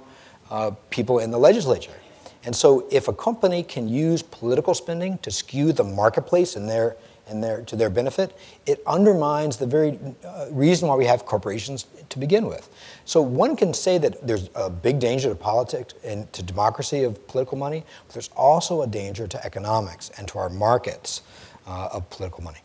uh, 0.51 0.72
people 0.90 1.18
in 1.18 1.30
the 1.30 1.38
legislature. 1.38 1.94
And 2.44 2.55
so, 2.55 2.86
if 2.90 3.09
a 3.09 3.12
company 3.12 3.62
can 3.62 3.88
use 3.88 4.22
political 4.22 4.72
spending 4.72 5.18
to 5.18 5.30
skew 5.30 5.72
the 5.72 5.84
marketplace 5.84 6.57
in 6.57 6.66
their, 6.66 6.96
in 7.28 7.40
their, 7.40 7.62
to 7.62 7.76
their 7.76 7.90
benefit, 7.90 8.36
it 8.64 8.80
undermines 8.86 9.57
the 9.57 9.66
very 9.66 9.99
uh, 10.24 10.46
reason 10.51 10.88
why 10.88 10.94
we 10.94 11.05
have 11.05 11.26
corporations 11.26 11.86
to 12.09 12.18
begin 12.18 12.46
with. 12.46 12.70
So, 13.05 13.20
one 13.20 13.57
can 13.57 13.74
say 13.74 13.99
that 13.99 14.26
there's 14.26 14.51
a 14.55 14.70
big 14.70 15.01
danger 15.01 15.28
to 15.28 15.34
politics 15.34 15.94
and 16.05 16.32
to 16.32 16.42
democracy 16.42 17.03
of 17.03 17.26
political 17.26 17.59
money, 17.59 17.84
but 18.07 18.14
there's 18.14 18.30
also 18.36 18.82
a 18.82 18.86
danger 18.86 19.26
to 19.26 19.44
economics 19.44 20.11
and 20.16 20.28
to 20.28 20.38
our 20.38 20.49
markets 20.49 21.22
uh, 21.66 21.88
of 21.92 22.09
political 22.09 22.44
money. 22.44 22.61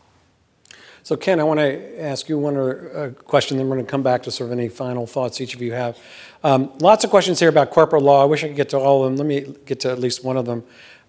So, 1.04 1.18
Ken, 1.18 1.38
I 1.38 1.44
want 1.44 1.60
to 1.60 2.02
ask 2.02 2.30
you 2.30 2.38
one 2.38 2.56
uh, 2.56 3.10
question, 3.26 3.58
then 3.58 3.68
we're 3.68 3.76
going 3.76 3.84
to 3.84 3.90
come 3.90 4.02
back 4.02 4.22
to 4.22 4.30
sort 4.30 4.50
of 4.50 4.58
any 4.58 4.70
final 4.70 5.06
thoughts 5.06 5.38
each 5.38 5.54
of 5.54 5.60
you 5.60 5.74
have. 5.74 5.98
Um, 6.44 6.70
lots 6.78 7.04
of 7.04 7.10
questions 7.10 7.40
here 7.40 7.48
about 7.48 7.70
corporate 7.70 8.02
law. 8.02 8.20
I 8.20 8.26
wish 8.26 8.44
I 8.44 8.48
could 8.48 8.56
get 8.56 8.68
to 8.68 8.78
all 8.78 9.02
of 9.02 9.10
them. 9.10 9.16
Let 9.16 9.26
me 9.26 9.56
get 9.64 9.80
to 9.80 9.90
at 9.90 9.98
least 9.98 10.22
one 10.22 10.36
of 10.36 10.44
them 10.44 10.62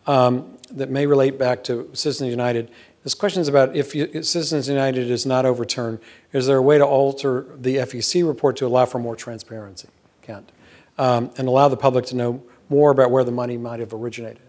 um, 0.08 0.58
that 0.72 0.90
may 0.90 1.06
relate 1.06 1.38
back 1.38 1.62
to 1.66 1.90
Citizens 1.92 2.30
United. 2.30 2.72
This 3.04 3.14
question 3.14 3.42
is 3.42 3.50
about 3.50 3.76
if, 3.76 3.94
you, 3.94 4.10
if 4.14 4.26
Citizens 4.26 4.70
United 4.70 5.12
is 5.12 5.26
not 5.26 5.46
overturned, 5.46 6.00
is 6.32 6.48
there 6.48 6.58
a 6.58 6.62
way 6.62 6.78
to 6.78 6.86
alter 6.86 7.48
the 7.58 7.76
FEC 7.76 8.26
report 8.26 8.56
to 8.58 8.66
allow 8.66 8.86
for 8.86 8.98
more 8.98 9.16
transparency, 9.16 9.90
Kent, 10.22 10.54
um, 10.98 11.30
and 11.38 11.50
allow 11.50 11.68
the 11.68 11.78
public 11.78 12.06
to 12.06 12.16
know 12.16 12.42
more 12.70 12.90
about 12.92 13.12
where 13.12 13.26
the 13.26 13.32
money 13.32 13.58
might 13.58 13.82
have 13.82 13.94
originated? 13.94 14.40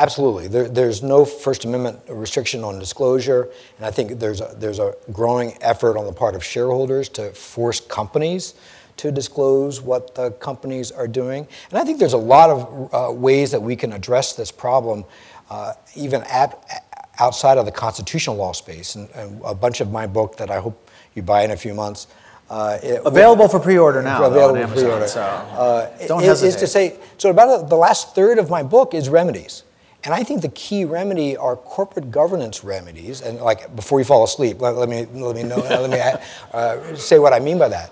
Absolutely. 0.00 0.48
There, 0.48 0.68
there's 0.68 1.04
no 1.04 1.24
First 1.24 1.64
Amendment 1.64 2.00
restriction 2.08 2.64
on 2.64 2.80
disclosure, 2.80 3.48
and 3.76 3.86
I 3.86 3.92
think 3.92 4.18
there's 4.18 4.40
a, 4.40 4.56
there's 4.58 4.80
a 4.80 4.96
growing 5.12 5.56
effort 5.60 5.96
on 5.96 6.04
the 6.04 6.12
part 6.12 6.34
of 6.34 6.42
shareholders 6.42 7.08
to 7.10 7.30
force 7.30 7.78
companies 7.78 8.54
to 8.96 9.10
disclose 9.12 9.80
what 9.80 10.14
the 10.14 10.30
companies 10.32 10.90
are 10.90 11.08
doing. 11.08 11.46
And 11.70 11.78
I 11.78 11.84
think 11.84 11.98
there's 11.98 12.12
a 12.12 12.18
lot 12.18 12.50
of 12.50 12.94
uh, 12.94 13.12
ways 13.12 13.50
that 13.50 13.60
we 13.60 13.76
can 13.76 13.92
address 13.92 14.34
this 14.34 14.50
problem, 14.50 15.04
uh, 15.50 15.74
even 15.94 16.22
at, 16.24 16.84
outside 17.18 17.58
of 17.58 17.64
the 17.64 17.72
constitutional 17.72 18.36
law 18.36 18.52
space. 18.52 18.94
And, 18.94 19.08
and, 19.10 19.40
a 19.44 19.54
bunch 19.54 19.80
of 19.80 19.90
my 19.90 20.06
book 20.06 20.36
that 20.36 20.50
I 20.50 20.60
hope 20.60 20.90
you 21.14 21.22
buy 21.22 21.44
in 21.44 21.50
a 21.50 21.56
few 21.56 21.74
months. 21.74 22.06
Uh, 22.50 22.78
available 23.04 23.48
for 23.48 23.58
pre-order 23.58 24.02
now. 24.02 24.24
Available 24.24 24.66
for 24.68 24.74
pre-order. 24.74 25.08
So 25.08 25.22
uh, 25.22 26.06
don't 26.06 26.22
hesitate. 26.22 26.48
Is 26.48 26.56
to 26.56 26.66
say 26.66 26.98
so. 27.16 27.30
About 27.30 27.68
the 27.70 27.76
last 27.76 28.14
third 28.14 28.38
of 28.38 28.50
my 28.50 28.62
book 28.62 28.92
is 28.92 29.08
remedies. 29.08 29.62
And 30.04 30.12
I 30.12 30.22
think 30.22 30.42
the 30.42 30.50
key 30.50 30.84
remedy 30.84 31.36
are 31.36 31.56
corporate 31.56 32.10
governance 32.10 32.62
remedies. 32.62 33.22
And 33.22 33.40
like 33.40 33.74
before 33.74 33.98
you 33.98 34.04
fall 34.04 34.24
asleep, 34.24 34.60
let, 34.60 34.76
let 34.76 34.90
me 34.90 35.06
let 35.06 35.34
me 35.34 35.42
know, 35.42 35.56
let 35.56 35.90
me 35.90 36.20
uh, 36.52 36.94
say 36.94 37.18
what 37.18 37.32
I 37.32 37.40
mean 37.40 37.58
by 37.58 37.68
that. 37.68 37.90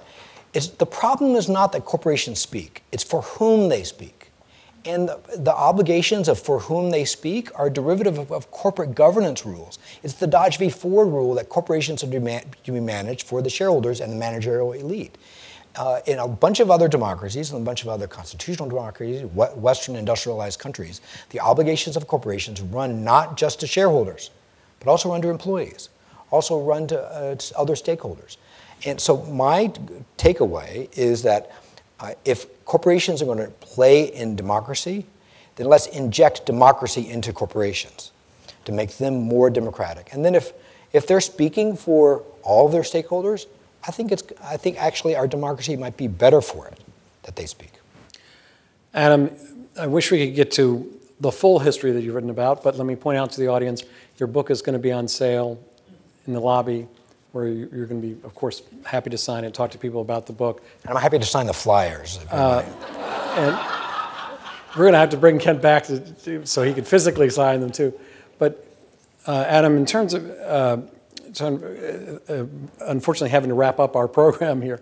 It's, 0.55 0.69
the 0.69 0.87
problem 0.87 1.35
is 1.35 1.49
not 1.49 1.73
that 1.73 1.85
corporations 1.85 2.41
speak; 2.41 2.83
it's 2.93 3.05
for 3.05 3.23
whom 3.23 3.69
they 3.69 3.85
speak. 3.85 4.31
And 4.85 5.09
the, 5.09 5.21
the 5.37 5.55
obligations 5.55 6.29
of 6.29 6.41
for 6.41 6.59
whom 6.59 6.91
they 6.91 7.05
speak 7.05 7.57
are 7.59 7.71
derivative 7.71 8.19
of, 8.19 8.33
of, 8.33 8.51
corporate 8.51 8.97
governance 8.97 9.47
rules. 9.47 9.79
It's 10.03 10.15
the 10.15 10.27
Dodge 10.27 10.59
v. 10.59 10.71
Ford 10.71 11.07
rule 11.07 11.35
that 11.35 11.49
corporations 11.49 12.03
are 12.03 12.11
to, 12.11 12.73
be 12.73 12.81
managed 12.81 13.25
for 13.25 13.41
the 13.43 13.49
shareholders 13.49 14.01
and 14.01 14.11
the 14.11 14.17
managerial 14.17 14.73
elite 14.73 15.17
uh, 15.77 16.01
in 16.07 16.19
a 16.19 16.29
bunch 16.29 16.61
of 16.61 16.71
other 16.71 16.89
democracies 16.89 17.51
and 17.51 17.63
a 17.63 17.65
bunch 17.65 17.83
of 17.83 17.89
other 17.89 18.07
constitutional 18.07 18.69
democracies, 18.69 19.25
Western 19.25 19.97
industrialized 19.97 20.59
countries, 20.59 21.01
the 21.31 21.41
obligations 21.41 21.97
of 21.97 22.07
corporations 22.07 22.61
run 22.61 23.05
not 23.05 23.37
just 23.37 23.61
to 23.61 23.67
shareholders, 23.67 24.31
but 24.81 24.89
also 24.89 25.11
run 25.11 25.23
to 25.23 25.31
employees, 25.31 25.89
also 26.31 26.61
run 26.61 26.87
to, 26.87 27.01
uh, 27.01 27.35
to 27.35 27.59
other 27.59 27.75
stakeholders. 27.75 28.37
And 28.85 29.01
so 29.01 29.23
my 29.25 29.73
takeaway 30.19 30.89
is 30.97 31.23
that 31.23 31.53
uh, 32.01 32.15
if 32.25 32.47
corporations 32.65 33.23
are 33.23 33.27
going 33.27 33.39
to 33.39 33.51
play 33.61 34.05
in 34.05 34.35
democracy, 34.35 35.07
then 35.57 35.67
let's 35.67 35.87
inject 35.87 36.47
democracy 36.47 37.09
into 37.09 37.33
corporations 37.33 38.11
to 38.65 38.73
make 38.73 38.97
them 38.99 39.23
more 39.23 39.51
democratic. 39.51 40.13
And 40.13 40.25
then 40.25 40.35
if, 40.35 40.53
if 40.93 41.07
they're 41.07 41.21
speaking 41.21 41.77
for 41.77 42.25
all 42.43 42.67
of 42.67 42.73
their 42.73 42.83
stakeholders, 42.83 43.47
I 43.87 43.91
think, 43.91 44.13
it's, 44.13 44.23
I 44.43 44.57
think 44.57 44.81
actually 44.81 45.17
our 45.17 45.27
democracy 45.27 45.77
might 45.77 45.97
be 45.97 46.09
better 46.09 46.41
for 46.41 46.69
it 46.69 46.81
that 47.25 47.37
they 47.37 47.47
speak. 47.47 47.73
Adam, 48.95 49.31
I 49.79 49.87
wish 49.87 50.11
we 50.11 50.27
could 50.27 50.35
get 50.35 50.51
to 50.53 51.01
the 51.21 51.33
full 51.33 51.61
history 51.61 51.93
that 51.93 52.03
you've 52.03 52.15
written 52.15 52.31
about, 52.31 52.63
but 52.63 52.77
let 52.77 52.87
me 52.87 52.97
point 52.97 53.19
out 53.19 53.31
to 53.33 53.41
the 53.41 53.49
audience 53.49 53.85
your 54.19 54.27
book 54.27 54.51
is 54.51 54.61
going 54.61 54.75
to 54.75 54.79
be 54.79 54.93
on 54.93 55.09
sale 55.09 55.59
in 56.27 56.33
the 56.33 56.41
lobby 56.41 56.87
where 57.33 57.49
you're 57.49 57.87
going 57.87 58.01
to 58.01 58.07
be, 58.07 58.25
of 58.25 58.35
course, 58.35 58.63
happy 58.85 59.11
to 59.11 59.19
sign 59.19 59.45
it, 59.45 59.55
talk 59.55 59.71
to 59.71 59.79
people 59.79 60.01
about 60.01 60.27
the 60.27 60.33
book. 60.33 60.63
And 60.85 60.97
I'm 60.97 61.03
happy 61.03 61.19
to 61.19 61.27
sign 61.27 61.47
the 61.47 61.55
flyers. 61.55 62.19
Uh, 62.31 62.63
and 63.37 63.57
we're 64.77 64.85
going 64.85 64.93
to 64.93 64.99
have 64.99 65.11
to 65.11 65.17
bring 65.17 65.39
Kent 65.39 65.63
back 65.63 65.85
to, 65.85 66.01
to, 66.01 66.47
so 66.47 66.63
he 66.63 66.75
can 66.75 66.85
physically 66.85 67.31
sign 67.31 67.61
them 67.61 67.71
too. 67.71 67.99
But 68.39 68.67
uh, 69.27 69.45
Adam, 69.49 69.77
in 69.77 69.87
terms 69.87 70.15
of 70.15 70.29
uh, 70.31 70.79
uh, 71.41 71.45
uh, 72.29 72.45
unfortunately 72.81 73.31
having 73.31 73.49
to 73.49 73.55
wrap 73.55 73.81
up 73.81 73.97
our 73.97 74.09
program 74.21 74.61
here. 74.61 74.81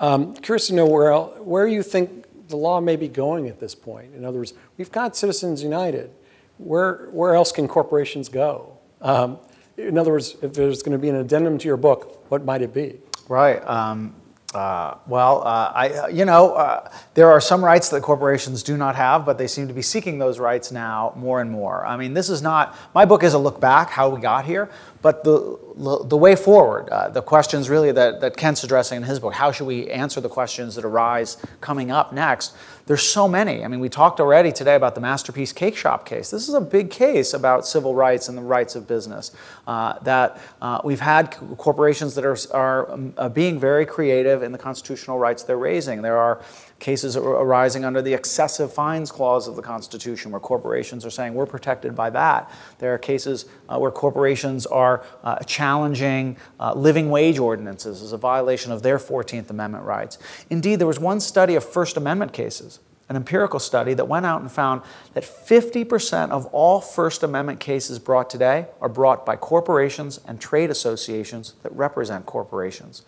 Um, 0.00 0.34
curious 0.34 0.66
to 0.66 0.74
know 0.74 0.86
where, 0.86 1.14
where 1.14 1.66
you 1.66 1.82
think 1.82 2.48
the 2.48 2.56
law 2.56 2.80
may 2.80 2.96
be 2.96 3.08
going 3.08 3.48
at 3.48 3.60
this 3.60 3.74
point. 3.74 4.14
In 4.16 4.24
other 4.24 4.38
words, 4.38 4.54
we've 4.76 4.90
got 4.90 5.16
Citizens 5.16 5.62
United. 5.62 6.10
Where, 6.58 7.08
where 7.10 7.34
else 7.34 7.52
can 7.52 7.68
corporations 7.68 8.28
go? 8.28 8.78
Um, 9.00 9.38
in 9.76 9.98
other 9.98 10.12
words, 10.12 10.36
if 10.42 10.52
there's 10.52 10.82
going 10.82 10.92
to 10.92 10.98
be 10.98 11.08
an 11.08 11.16
addendum 11.16 11.58
to 11.58 11.68
your 11.68 11.76
book, 11.76 12.24
what 12.30 12.44
might 12.44 12.62
it 12.62 12.74
be? 12.74 12.98
Right. 13.28 13.66
Um, 13.66 14.14
uh, 14.54 14.98
well, 15.06 15.42
uh, 15.46 15.72
I, 15.74 16.08
you 16.08 16.26
know, 16.26 16.52
uh, 16.52 16.90
there 17.14 17.30
are 17.30 17.40
some 17.40 17.64
rights 17.64 17.88
that 17.88 18.02
corporations 18.02 18.62
do 18.62 18.76
not 18.76 18.96
have, 18.96 19.24
but 19.24 19.38
they 19.38 19.46
seem 19.46 19.66
to 19.68 19.74
be 19.74 19.80
seeking 19.80 20.18
those 20.18 20.38
rights 20.38 20.70
now 20.70 21.14
more 21.16 21.40
and 21.40 21.50
more. 21.50 21.86
I 21.86 21.96
mean, 21.96 22.12
this 22.12 22.28
is 22.28 22.42
not, 22.42 22.76
my 22.94 23.06
book 23.06 23.22
is 23.22 23.32
a 23.32 23.38
look 23.38 23.60
back, 23.60 23.88
how 23.88 24.10
we 24.10 24.20
got 24.20 24.44
here, 24.44 24.68
but 25.00 25.24
the, 25.24 25.58
the 26.04 26.16
way 26.18 26.36
forward, 26.36 26.90
uh, 26.90 27.08
the 27.08 27.22
questions 27.22 27.70
really 27.70 27.92
that, 27.92 28.20
that 28.20 28.36
Kent's 28.36 28.62
addressing 28.62 28.98
in 28.98 29.02
his 29.04 29.18
book, 29.18 29.32
how 29.32 29.52
should 29.52 29.66
we 29.66 29.90
answer 29.90 30.20
the 30.20 30.28
questions 30.28 30.74
that 30.74 30.84
arise 30.84 31.38
coming 31.62 31.90
up 31.90 32.12
next? 32.12 32.54
There's 32.86 33.02
so 33.02 33.28
many. 33.28 33.64
I 33.64 33.68
mean, 33.68 33.78
we 33.78 33.88
talked 33.88 34.18
already 34.18 34.50
today 34.50 34.74
about 34.74 34.96
the 34.96 35.00
Masterpiece 35.00 35.52
Cake 35.52 35.76
Shop 35.76 36.04
case. 36.04 36.30
This 36.30 36.48
is 36.48 36.54
a 36.54 36.60
big 36.60 36.90
case 36.90 37.32
about 37.32 37.64
civil 37.66 37.94
rights 37.94 38.28
and 38.28 38.36
the 38.36 38.42
rights 38.42 38.74
of 38.74 38.88
business. 38.88 39.30
Uh, 39.68 39.98
that 40.00 40.40
uh, 40.60 40.80
we've 40.82 41.00
had 41.00 41.30
corporations 41.58 42.16
that 42.16 42.24
are, 42.24 42.36
are 42.52 42.90
um, 42.90 43.14
uh, 43.16 43.28
being 43.28 43.60
very 43.60 43.86
creative 43.86 44.42
in 44.42 44.50
the 44.50 44.58
constitutional 44.58 45.18
rights 45.18 45.44
they're 45.44 45.56
raising. 45.56 46.02
There 46.02 46.18
are 46.18 46.40
cases 46.82 47.16
arising 47.16 47.84
under 47.84 48.02
the 48.02 48.12
excessive 48.12 48.72
fines 48.72 49.12
clause 49.12 49.46
of 49.46 49.54
the 49.54 49.62
Constitution, 49.62 50.32
where 50.32 50.40
corporations 50.40 51.06
are 51.06 51.10
saying 51.10 51.32
we're 51.32 51.46
protected 51.46 51.94
by 51.94 52.10
that. 52.10 52.50
There 52.78 52.92
are 52.92 52.98
cases 52.98 53.46
uh, 53.68 53.78
where 53.78 53.92
corporations 53.92 54.66
are 54.66 55.04
uh, 55.22 55.38
challenging 55.44 56.36
uh, 56.58 56.74
living 56.74 57.08
wage 57.08 57.38
ordinances 57.38 58.02
as 58.02 58.12
a 58.12 58.18
violation 58.18 58.72
of 58.72 58.82
their 58.82 58.98
14th 58.98 59.48
Amendment 59.48 59.84
rights. 59.84 60.18
Indeed, 60.50 60.80
there 60.80 60.86
was 60.88 60.98
one 60.98 61.20
study 61.20 61.54
of 61.54 61.64
First 61.64 61.96
Amendment 61.96 62.32
cases 62.32 62.80
an 63.12 63.16
empirical 63.16 63.58
study 63.58 63.92
that 63.92 64.08
went 64.08 64.24
out 64.24 64.40
and 64.40 64.50
found 64.50 64.80
that 65.12 65.22
50% 65.22 66.30
of 66.30 66.46
all 66.46 66.80
First 66.80 67.22
Amendment 67.22 67.60
cases 67.60 67.98
brought 67.98 68.30
today 68.30 68.68
are 68.80 68.88
brought 68.88 69.26
by 69.26 69.36
corporations 69.36 70.18
and 70.26 70.40
trade 70.40 70.70
associations 70.70 71.52
that 71.62 71.76
represent 71.76 72.24
corporations. 72.24 73.02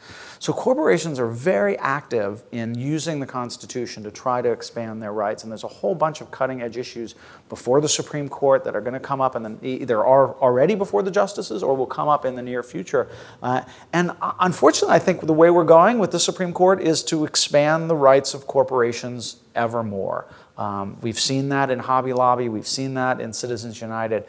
So 0.44 0.52
corporations 0.52 1.18
are 1.18 1.26
very 1.26 1.78
active 1.78 2.42
in 2.52 2.74
using 2.74 3.18
the 3.18 3.24
Constitution 3.24 4.02
to 4.02 4.10
try 4.10 4.42
to 4.42 4.52
expand 4.52 5.00
their 5.02 5.14
rights, 5.14 5.42
and 5.42 5.50
there's 5.50 5.64
a 5.64 5.68
whole 5.68 5.94
bunch 5.94 6.20
of 6.20 6.30
cutting 6.30 6.60
edge 6.60 6.76
issues 6.76 7.14
before 7.48 7.80
the 7.80 7.88
Supreme 7.88 8.28
Court 8.28 8.62
that 8.64 8.76
are 8.76 8.82
going 8.82 8.92
to 8.92 9.00
come 9.00 9.22
up 9.22 9.36
and 9.36 9.58
either 9.64 10.04
are 10.04 10.34
already 10.34 10.74
before 10.74 11.02
the 11.02 11.10
justices 11.10 11.62
or 11.62 11.74
will 11.74 11.86
come 11.86 12.08
up 12.08 12.26
in 12.26 12.34
the 12.34 12.42
near 12.42 12.62
future. 12.62 13.08
Uh, 13.42 13.62
and 13.94 14.10
uh, 14.20 14.32
unfortunately, 14.40 14.94
I 14.94 14.98
think 14.98 15.22
the 15.22 15.32
way 15.32 15.48
we're 15.48 15.64
going 15.64 15.98
with 15.98 16.10
the 16.10 16.20
Supreme 16.20 16.52
Court 16.52 16.78
is 16.78 17.02
to 17.04 17.24
expand 17.24 17.88
the 17.88 17.96
rights 17.96 18.34
of 18.34 18.46
corporations 18.46 19.36
ever 19.54 19.82
more. 19.82 20.26
Um, 20.58 20.98
we've 21.00 21.18
seen 21.18 21.48
that 21.48 21.70
in 21.70 21.78
Hobby 21.78 22.12
Lobby, 22.12 22.50
we've 22.50 22.68
seen 22.68 22.92
that 22.94 23.18
in 23.18 23.32
Citizens 23.32 23.80
United. 23.80 24.24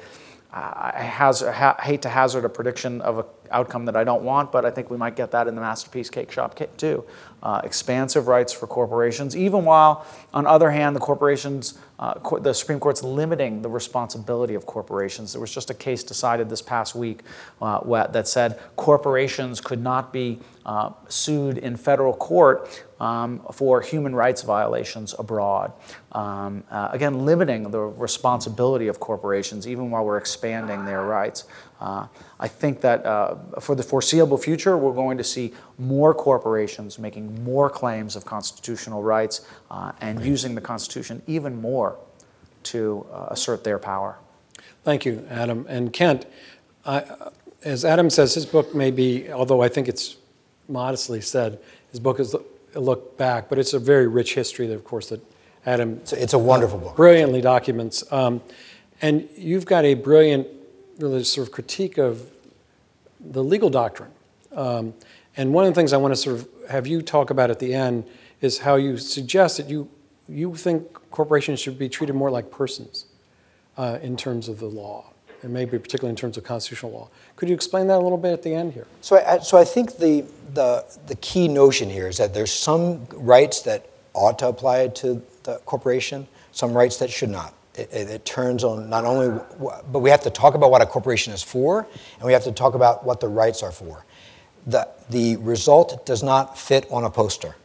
Uh, 0.53 0.91
I, 0.95 1.03
ha, 1.03 1.75
hate 1.81 2.03
to 2.03 2.09
hazard 2.09 2.45
a 2.45 2.49
prediction 2.49 3.01
of 3.01 3.17
an 3.17 3.25
outcome 3.51 3.85
that 3.85 3.95
I 3.95 4.03
don't 4.03 4.23
want, 4.23 4.51
but 4.51 4.65
I 4.65 4.71
think 4.71 4.89
we 4.89 4.97
might 4.97 5.15
get 5.15 5.31
that 5.31 5.47
in 5.47 5.55
the 5.55 5.61
Masterpiece 5.61 6.09
Cakeshop 6.09 6.77
too. 6.77 7.03
Uh, 7.43 7.61
expansive 7.63 8.27
rights 8.27 8.51
for 8.51 8.67
corporations, 8.67 9.35
even 9.35 9.65
while, 9.65 10.05
on 10.33 10.47
other 10.47 10.71
hand, 10.71 10.95
the 10.95 10.99
corporations, 10.99 11.77
uh, 11.99 12.13
the 12.39 12.53
Supreme 12.53 12.79
Court's 12.79 13.03
limiting 13.03 13.61
the 13.61 13.69
responsibility 13.69 14.55
of 14.55 14.65
corporations. 14.65 15.31
There 15.33 15.41
was 15.41 15.53
just 15.53 15.69
a 15.69 15.73
case 15.73 16.03
decided 16.03 16.49
this 16.49 16.61
past 16.61 16.95
week 16.95 17.21
uh, 17.61 18.07
that 18.07 18.27
said 18.27 18.59
corporations 18.75 19.61
could 19.61 19.81
not 19.81 20.11
be 20.11 20.39
uh, 20.65 20.91
sued 21.07 21.57
in 21.59 21.75
federal 21.75 22.13
court 22.13 22.83
um, 22.99 23.41
for 23.51 23.81
human 23.81 24.15
rights 24.15 24.41
violations 24.41 25.13
abroad. 25.19 25.71
Um, 26.11 26.63
uh, 26.71 26.89
again, 26.91 27.25
limiting 27.25 27.69
the 27.69 27.81
responsibility 27.81 28.87
of 28.87 28.99
corporations 28.99 29.67
even 29.67 29.91
while 29.91 30.03
we're 30.05 30.17
expanding 30.17 30.85
their 30.85 31.03
rights. 31.03 31.43
Uh, 31.79 32.07
I 32.39 32.47
think 32.47 32.81
that 32.81 33.05
uh, 33.05 33.35
for 33.59 33.75
the 33.75 33.83
foreseeable 33.83 34.37
future, 34.37 34.77
we're 34.77 34.93
going 34.93 35.17
to 35.17 35.23
see 35.23 35.53
more 35.77 36.13
corporations 36.13 36.97
making 36.97 37.43
more 37.43 37.69
claims 37.69 38.15
of 38.15 38.25
constitutional 38.25 39.03
rights 39.03 39.45
uh, 39.69 39.91
and 40.01 40.23
using 40.23 40.55
the 40.55 40.61
Constitution 40.61 41.21
even 41.27 41.61
more 41.61 41.84
to 42.65 43.05
uh, 43.11 43.27
assert 43.29 43.63
their 43.63 43.79
power. 43.79 44.17
Thank 44.83 45.05
you, 45.05 45.25
Adam. 45.29 45.65
And 45.67 45.91
Kent, 45.91 46.25
as 47.63 47.83
Adam 47.83 48.09
says, 48.09 48.35
his 48.35 48.45
book 48.45 48.75
may 48.75 48.91
be, 48.91 49.31
although 49.31 49.61
I 49.61 49.69
think 49.69 49.87
it's 49.87 50.17
modestly 50.67 51.21
said, 51.21 51.59
his 51.91 51.99
book 51.99 52.19
is 52.19 52.35
a 52.75 52.79
look 52.79 53.17
back, 53.17 53.49
but 53.49 53.57
it's 53.57 53.73
a 53.73 53.79
very 53.79 54.07
rich 54.07 54.35
history, 54.35 54.67
that, 54.67 54.75
of 54.75 54.83
course, 54.83 55.09
that 55.09 55.21
Adam. 55.65 55.93
It's 56.01 56.13
a, 56.13 56.21
it's 56.21 56.33
a 56.33 56.39
wonderful 56.39 56.77
book. 56.77 56.95
Brilliantly 56.95 57.41
documents. 57.41 58.03
Um, 58.11 58.41
and 59.01 59.27
you've 59.35 59.65
got 59.65 59.85
a 59.85 59.95
brilliant 59.95 60.47
really 60.99 61.23
sort 61.23 61.47
of 61.47 61.53
critique 61.53 61.97
of 61.97 62.29
the 63.19 63.43
legal 63.43 63.69
doctrine. 63.69 64.11
Um, 64.53 64.93
and 65.35 65.53
one 65.53 65.65
of 65.65 65.73
the 65.73 65.75
things 65.75 65.91
I 65.93 65.97
want 65.97 66.13
to 66.13 66.15
sort 66.15 66.35
of 66.39 66.47
have 66.69 66.87
you 66.87 67.01
talk 67.01 67.29
about 67.29 67.49
at 67.49 67.59
the 67.59 67.73
end 67.73 68.05
is 68.41 68.59
how 68.59 68.75
you 68.75 68.97
suggest 68.97 69.57
that 69.57 69.69
you, 69.69 69.89
you 70.27 70.55
think 70.55 70.93
corporations 71.11 71.59
should 71.59 71.77
be 71.77 71.89
treated 71.89 72.13
more 72.13 72.31
like 72.31 72.51
persons 72.51 73.05
uh, 73.77 73.99
in 74.01 74.17
terms 74.17 74.47
of 74.47 74.59
the 74.59 74.65
law, 74.65 75.05
and 75.41 75.53
maybe 75.53 75.77
particularly 75.77 76.09
in 76.09 76.15
terms 76.15 76.37
of 76.37 76.43
constitutional 76.43 76.91
law. 76.91 77.09
Could 77.35 77.49
you 77.49 77.55
explain 77.55 77.87
that 77.87 77.97
a 77.97 78.03
little 78.03 78.17
bit 78.17 78.33
at 78.33 78.43
the 78.43 78.53
end 78.53 78.73
here? 78.73 78.87
So 79.01 79.17
I, 79.17 79.39
so 79.39 79.57
I 79.57 79.63
think 79.63 79.97
the, 79.97 80.25
the, 80.53 80.85
the 81.07 81.15
key 81.15 81.47
notion 81.47 81.89
here 81.89 82.07
is 82.07 82.17
that 82.17 82.33
there's 82.33 82.51
some 82.51 83.05
rights 83.13 83.61
that 83.63 83.89
ought 84.13 84.39
to 84.39 84.47
apply 84.47 84.87
to 84.87 85.21
the 85.43 85.57
corporation, 85.65 86.27
some 86.51 86.73
rights 86.73 86.97
that 86.97 87.09
should 87.09 87.29
not. 87.29 87.53
It, 87.75 87.91
it, 87.91 88.09
it, 88.09 88.25
turns 88.25 88.63
on 88.63 88.89
not 88.89 89.03
only, 89.03 89.37
but 89.91 89.99
we 89.99 90.09
have 90.09 90.21
to 90.21 90.29
talk 90.29 90.55
about 90.55 90.71
what 90.71 90.81
a 90.81 90.85
corporation 90.85 91.33
is 91.33 91.43
for, 91.43 91.85
and 92.15 92.23
we 92.23 92.31
have 92.31 92.45
to 92.45 92.53
talk 92.53 92.73
about 92.73 93.05
what 93.05 93.19
the 93.19 93.27
rights 93.27 93.61
are 93.61 93.71
for. 93.71 94.05
The, 94.65 94.87
the 95.09 95.35
result 95.37 96.05
does 96.05 96.23
not 96.23 96.57
fit 96.57 96.87
on 96.89 97.03
a 97.03 97.09
poster. 97.09 97.55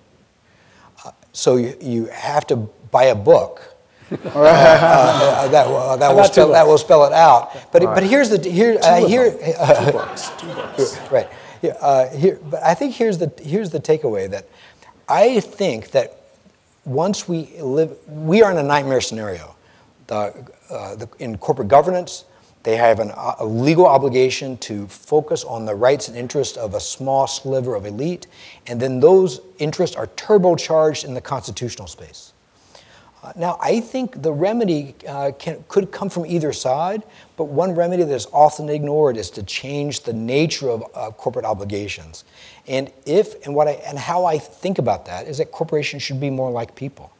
Uh, 1.30 1.36
so 1.36 1.56
you, 1.56 1.76
you 1.80 2.06
have 2.06 2.46
to 2.48 2.56
buy 2.90 3.04
a 3.04 3.14
book. 3.14 3.76
uh, 4.12 4.16
uh, 4.16 5.48
that, 5.48 5.66
uh, 5.66 5.96
that, 5.96 6.14
will 6.14 6.24
spell, 6.24 6.48
that 6.48 6.66
will 6.66 6.78
spell 6.78 7.04
it 7.04 7.12
out. 7.12 7.52
But, 7.70 7.84
right. 7.84 7.94
but 7.94 8.02
here's 8.02 8.28
the 8.28 8.50
here 8.50 8.76
uh, 8.82 9.06
here 9.06 9.30
two 9.84 9.92
books. 9.92 10.30
Two 10.36 10.46
books. 10.48 10.98
right. 11.12 11.28
Yeah, 11.62 11.72
uh, 11.80 12.08
here, 12.08 12.40
but 12.42 12.62
I 12.62 12.74
think 12.74 12.94
here's 12.94 13.18
the 13.18 13.32
here's 13.40 13.70
the 13.70 13.78
takeaway 13.78 14.28
that 14.30 14.48
I 15.08 15.38
think 15.40 15.92
that 15.92 16.20
once 16.84 17.28
we 17.28 17.60
live, 17.60 17.96
we 18.08 18.42
are 18.42 18.50
in 18.50 18.56
a 18.56 18.62
nightmare 18.62 19.00
scenario 19.00 19.54
the, 20.10 20.50
uh, 20.70 20.96
the, 20.96 21.08
in 21.18 21.38
corporate 21.38 21.68
governance, 21.68 22.24
they 22.62 22.76
have 22.76 23.00
an, 23.00 23.10
a 23.38 23.44
legal 23.44 23.86
obligation 23.86 24.58
to 24.58 24.86
focus 24.86 25.44
on 25.44 25.64
the 25.64 25.74
rights 25.74 26.08
and 26.08 26.16
interests 26.16 26.56
of 26.56 26.74
a 26.74 26.80
small 26.80 27.26
sliver 27.26 27.74
of 27.74 27.86
elite, 27.86 28.26
and 28.66 28.80
then 28.80 29.00
those 29.00 29.40
interests 29.58 29.96
are 29.96 30.06
turbocharged 30.08 31.04
in 31.04 31.14
the 31.14 31.20
constitutional 31.20 31.88
space. 31.88 32.32
Uh, 33.22 33.32
now, 33.36 33.58
I 33.60 33.80
think 33.80 34.22
the 34.22 34.32
remedy 34.32 34.94
uh, 35.06 35.32
can, 35.38 35.62
could 35.68 35.92
come 35.92 36.08
from 36.08 36.24
either 36.24 36.52
side, 36.54 37.02
but 37.36 37.44
one 37.44 37.74
remedy 37.74 38.02
that 38.02 38.14
is 38.14 38.26
often 38.32 38.70
ignored 38.70 39.18
is 39.18 39.30
to 39.32 39.42
change 39.42 40.00
the 40.00 40.12
nature 40.12 40.70
of 40.70 40.84
uh, 40.94 41.10
corporate 41.10 41.44
obligations. 41.44 42.24
And 42.66 42.90
if 43.04 43.44
and 43.44 43.54
what 43.54 43.68
I, 43.68 43.72
and 43.72 43.98
how 43.98 44.24
I 44.24 44.38
think 44.38 44.78
about 44.78 45.04
that 45.06 45.26
is 45.26 45.36
that 45.36 45.52
corporations 45.52 46.02
should 46.02 46.20
be 46.20 46.30
more 46.30 46.50
like 46.50 46.74
people. 46.74 47.12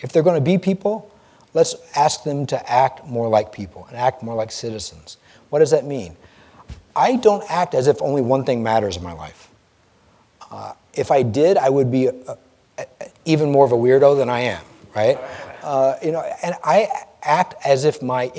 If 0.00 0.10
they're 0.10 0.24
going 0.24 0.36
to 0.36 0.40
be 0.40 0.58
people, 0.58 1.10
Let's 1.54 1.76
ask 1.96 2.24
them 2.24 2.46
to 2.46 2.70
act 2.70 3.06
more 3.06 3.28
like 3.28 3.52
people 3.52 3.86
and 3.88 3.96
act 3.96 4.22
more 4.22 4.34
like 4.34 4.50
citizens. 4.50 5.16
What 5.50 5.60
does 5.60 5.70
that 5.70 5.84
mean? 5.84 6.16
I 6.96 7.16
don't 7.16 7.44
act 7.48 7.74
as 7.74 7.86
if 7.86 8.02
only 8.02 8.22
one 8.22 8.44
thing 8.44 8.62
matters 8.62 8.96
in 8.96 9.02
my 9.02 9.12
life. 9.12 9.50
Uh, 10.50 10.74
if 10.94 11.10
I 11.10 11.22
did, 11.22 11.56
I 11.56 11.68
would 11.68 11.90
be 11.90 12.06
a, 12.06 12.14
a, 12.78 12.86
even 13.24 13.50
more 13.50 13.64
of 13.64 13.72
a 13.72 13.76
weirdo 13.76 14.16
than 14.16 14.28
I 14.28 14.40
am, 14.40 14.64
right? 14.94 15.18
Uh, 15.62 15.96
you 16.02 16.12
know, 16.12 16.20
and 16.42 16.54
I 16.62 16.88
act 17.22 17.54
as 17.64 17.84
if 17.84 18.02
my, 18.02 18.30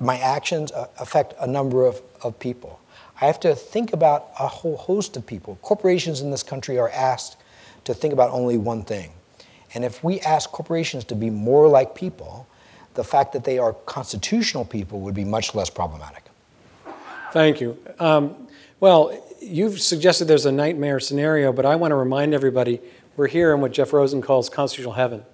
my 0.00 0.18
actions 0.18 0.72
uh, 0.72 0.88
affect 0.98 1.34
a 1.40 1.46
number 1.46 1.86
of, 1.86 2.02
of 2.22 2.38
people. 2.38 2.80
I 3.20 3.26
have 3.26 3.40
to 3.40 3.54
think 3.54 3.92
about 3.92 4.30
a 4.38 4.46
whole 4.46 4.76
host 4.76 5.16
of 5.16 5.26
people. 5.26 5.58
Corporations 5.62 6.22
in 6.22 6.30
this 6.30 6.42
country 6.42 6.78
are 6.78 6.90
asked 6.90 7.36
to 7.84 7.94
think 7.94 8.12
about 8.12 8.30
only 8.30 8.56
one 8.56 8.82
thing. 8.82 9.12
And 9.74 9.84
if 9.84 10.02
we 10.02 10.20
ask 10.20 10.50
corporations 10.50 11.04
to 11.04 11.14
be 11.14 11.30
more 11.30 11.68
like 11.68 11.94
people, 11.94 12.46
the 12.94 13.04
fact 13.04 13.32
that 13.32 13.44
they 13.44 13.58
are 13.58 13.72
constitutional 13.72 14.64
people 14.64 15.00
would 15.00 15.14
be 15.14 15.24
much 15.24 15.54
less 15.54 15.70
problematic. 15.70 16.24
Thank 17.32 17.60
you. 17.60 17.78
Um, 17.98 18.48
well, 18.80 19.16
you've 19.40 19.80
suggested 19.80 20.24
there's 20.24 20.46
a 20.46 20.52
nightmare 20.52 20.98
scenario, 20.98 21.52
but 21.52 21.64
I 21.64 21.76
want 21.76 21.92
to 21.92 21.96
remind 21.96 22.34
everybody 22.34 22.80
we're 23.16 23.28
here 23.28 23.54
in 23.54 23.60
what 23.60 23.72
Jeff 23.72 23.92
Rosen 23.92 24.20
calls 24.20 24.48
constitutional 24.48 24.94
heaven. 24.94 25.24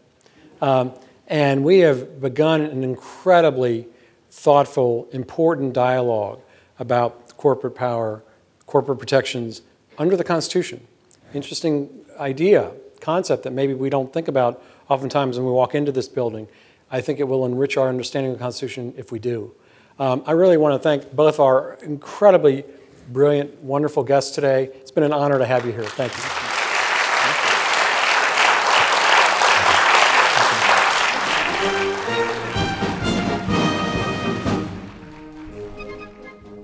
Um, 0.60 0.92
and 1.28 1.64
we 1.64 1.80
have 1.80 2.20
begun 2.20 2.60
an 2.60 2.84
incredibly 2.84 3.86
thoughtful, 4.30 5.08
important 5.12 5.72
dialogue 5.72 6.40
about 6.78 7.36
corporate 7.36 7.74
power, 7.74 8.22
corporate 8.66 8.98
protections 8.98 9.62
under 9.98 10.16
the 10.16 10.24
Constitution. 10.24 10.86
Interesting 11.32 12.04
idea 12.18 12.72
concept 13.00 13.42
that 13.44 13.52
maybe 13.52 13.74
we 13.74 13.90
don't 13.90 14.12
think 14.12 14.28
about 14.28 14.62
oftentimes 14.88 15.38
when 15.38 15.46
we 15.46 15.52
walk 15.52 15.74
into 15.74 15.92
this 15.92 16.08
building. 16.08 16.48
I 16.90 17.00
think 17.00 17.18
it 17.18 17.24
will 17.24 17.44
enrich 17.44 17.76
our 17.76 17.88
understanding 17.88 18.32
of 18.32 18.38
the 18.38 18.42
Constitution 18.42 18.94
if 18.96 19.10
we 19.10 19.18
do. 19.18 19.52
Um, 19.98 20.22
I 20.26 20.32
really 20.32 20.56
want 20.56 20.74
to 20.74 20.78
thank 20.78 21.12
both 21.12 21.40
our 21.40 21.78
incredibly 21.82 22.64
brilliant, 23.08 23.62
wonderful 23.62 24.04
guests 24.04 24.34
today. 24.34 24.64
It's 24.74 24.90
been 24.90 25.04
an 25.04 25.12
honor 25.12 25.38
to 25.38 25.46
have 25.46 25.64
you 25.64 25.72
here. 25.72 25.84
Thank 25.84 26.16
you. 26.16 26.46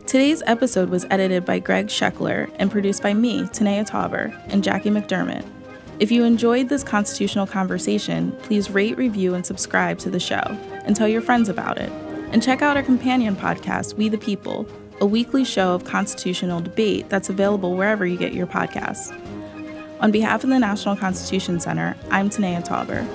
Today's 0.06 0.42
episode 0.44 0.90
was 0.90 1.06
edited 1.08 1.46
by 1.46 1.58
Greg 1.58 1.86
Scheckler 1.86 2.54
and 2.58 2.70
produced 2.70 3.02
by 3.02 3.14
me, 3.14 3.44
Tanaya 3.44 3.88
Tauber, 3.88 4.38
and 4.52 4.62
Jackie 4.62 4.90
McDermott. 4.90 5.42
If 5.98 6.10
you 6.10 6.24
enjoyed 6.24 6.68
this 6.68 6.82
constitutional 6.82 7.46
conversation, 7.46 8.32
please 8.42 8.70
rate, 8.70 8.96
review, 8.96 9.34
and 9.34 9.44
subscribe 9.44 9.98
to 10.00 10.10
the 10.10 10.18
show 10.18 10.42
and 10.84 10.96
tell 10.96 11.06
your 11.06 11.20
friends 11.20 11.48
about 11.48 11.78
it. 11.78 11.92
And 12.32 12.42
check 12.42 12.62
out 12.62 12.76
our 12.76 12.82
companion 12.82 13.36
podcast, 13.36 13.94
We 13.94 14.08
the 14.08 14.18
People, 14.18 14.66
a 15.00 15.06
weekly 15.06 15.44
show 15.44 15.74
of 15.74 15.84
constitutional 15.84 16.60
debate 16.60 17.08
that's 17.08 17.28
available 17.28 17.76
wherever 17.76 18.06
you 18.06 18.16
get 18.16 18.32
your 18.32 18.46
podcasts. 18.46 19.12
On 20.00 20.10
behalf 20.10 20.42
of 20.42 20.50
the 20.50 20.58
National 20.58 20.96
Constitution 20.96 21.60
Center, 21.60 21.94
I'm 22.10 22.30
Tanaya 22.30 22.66
Tauber. 22.66 23.06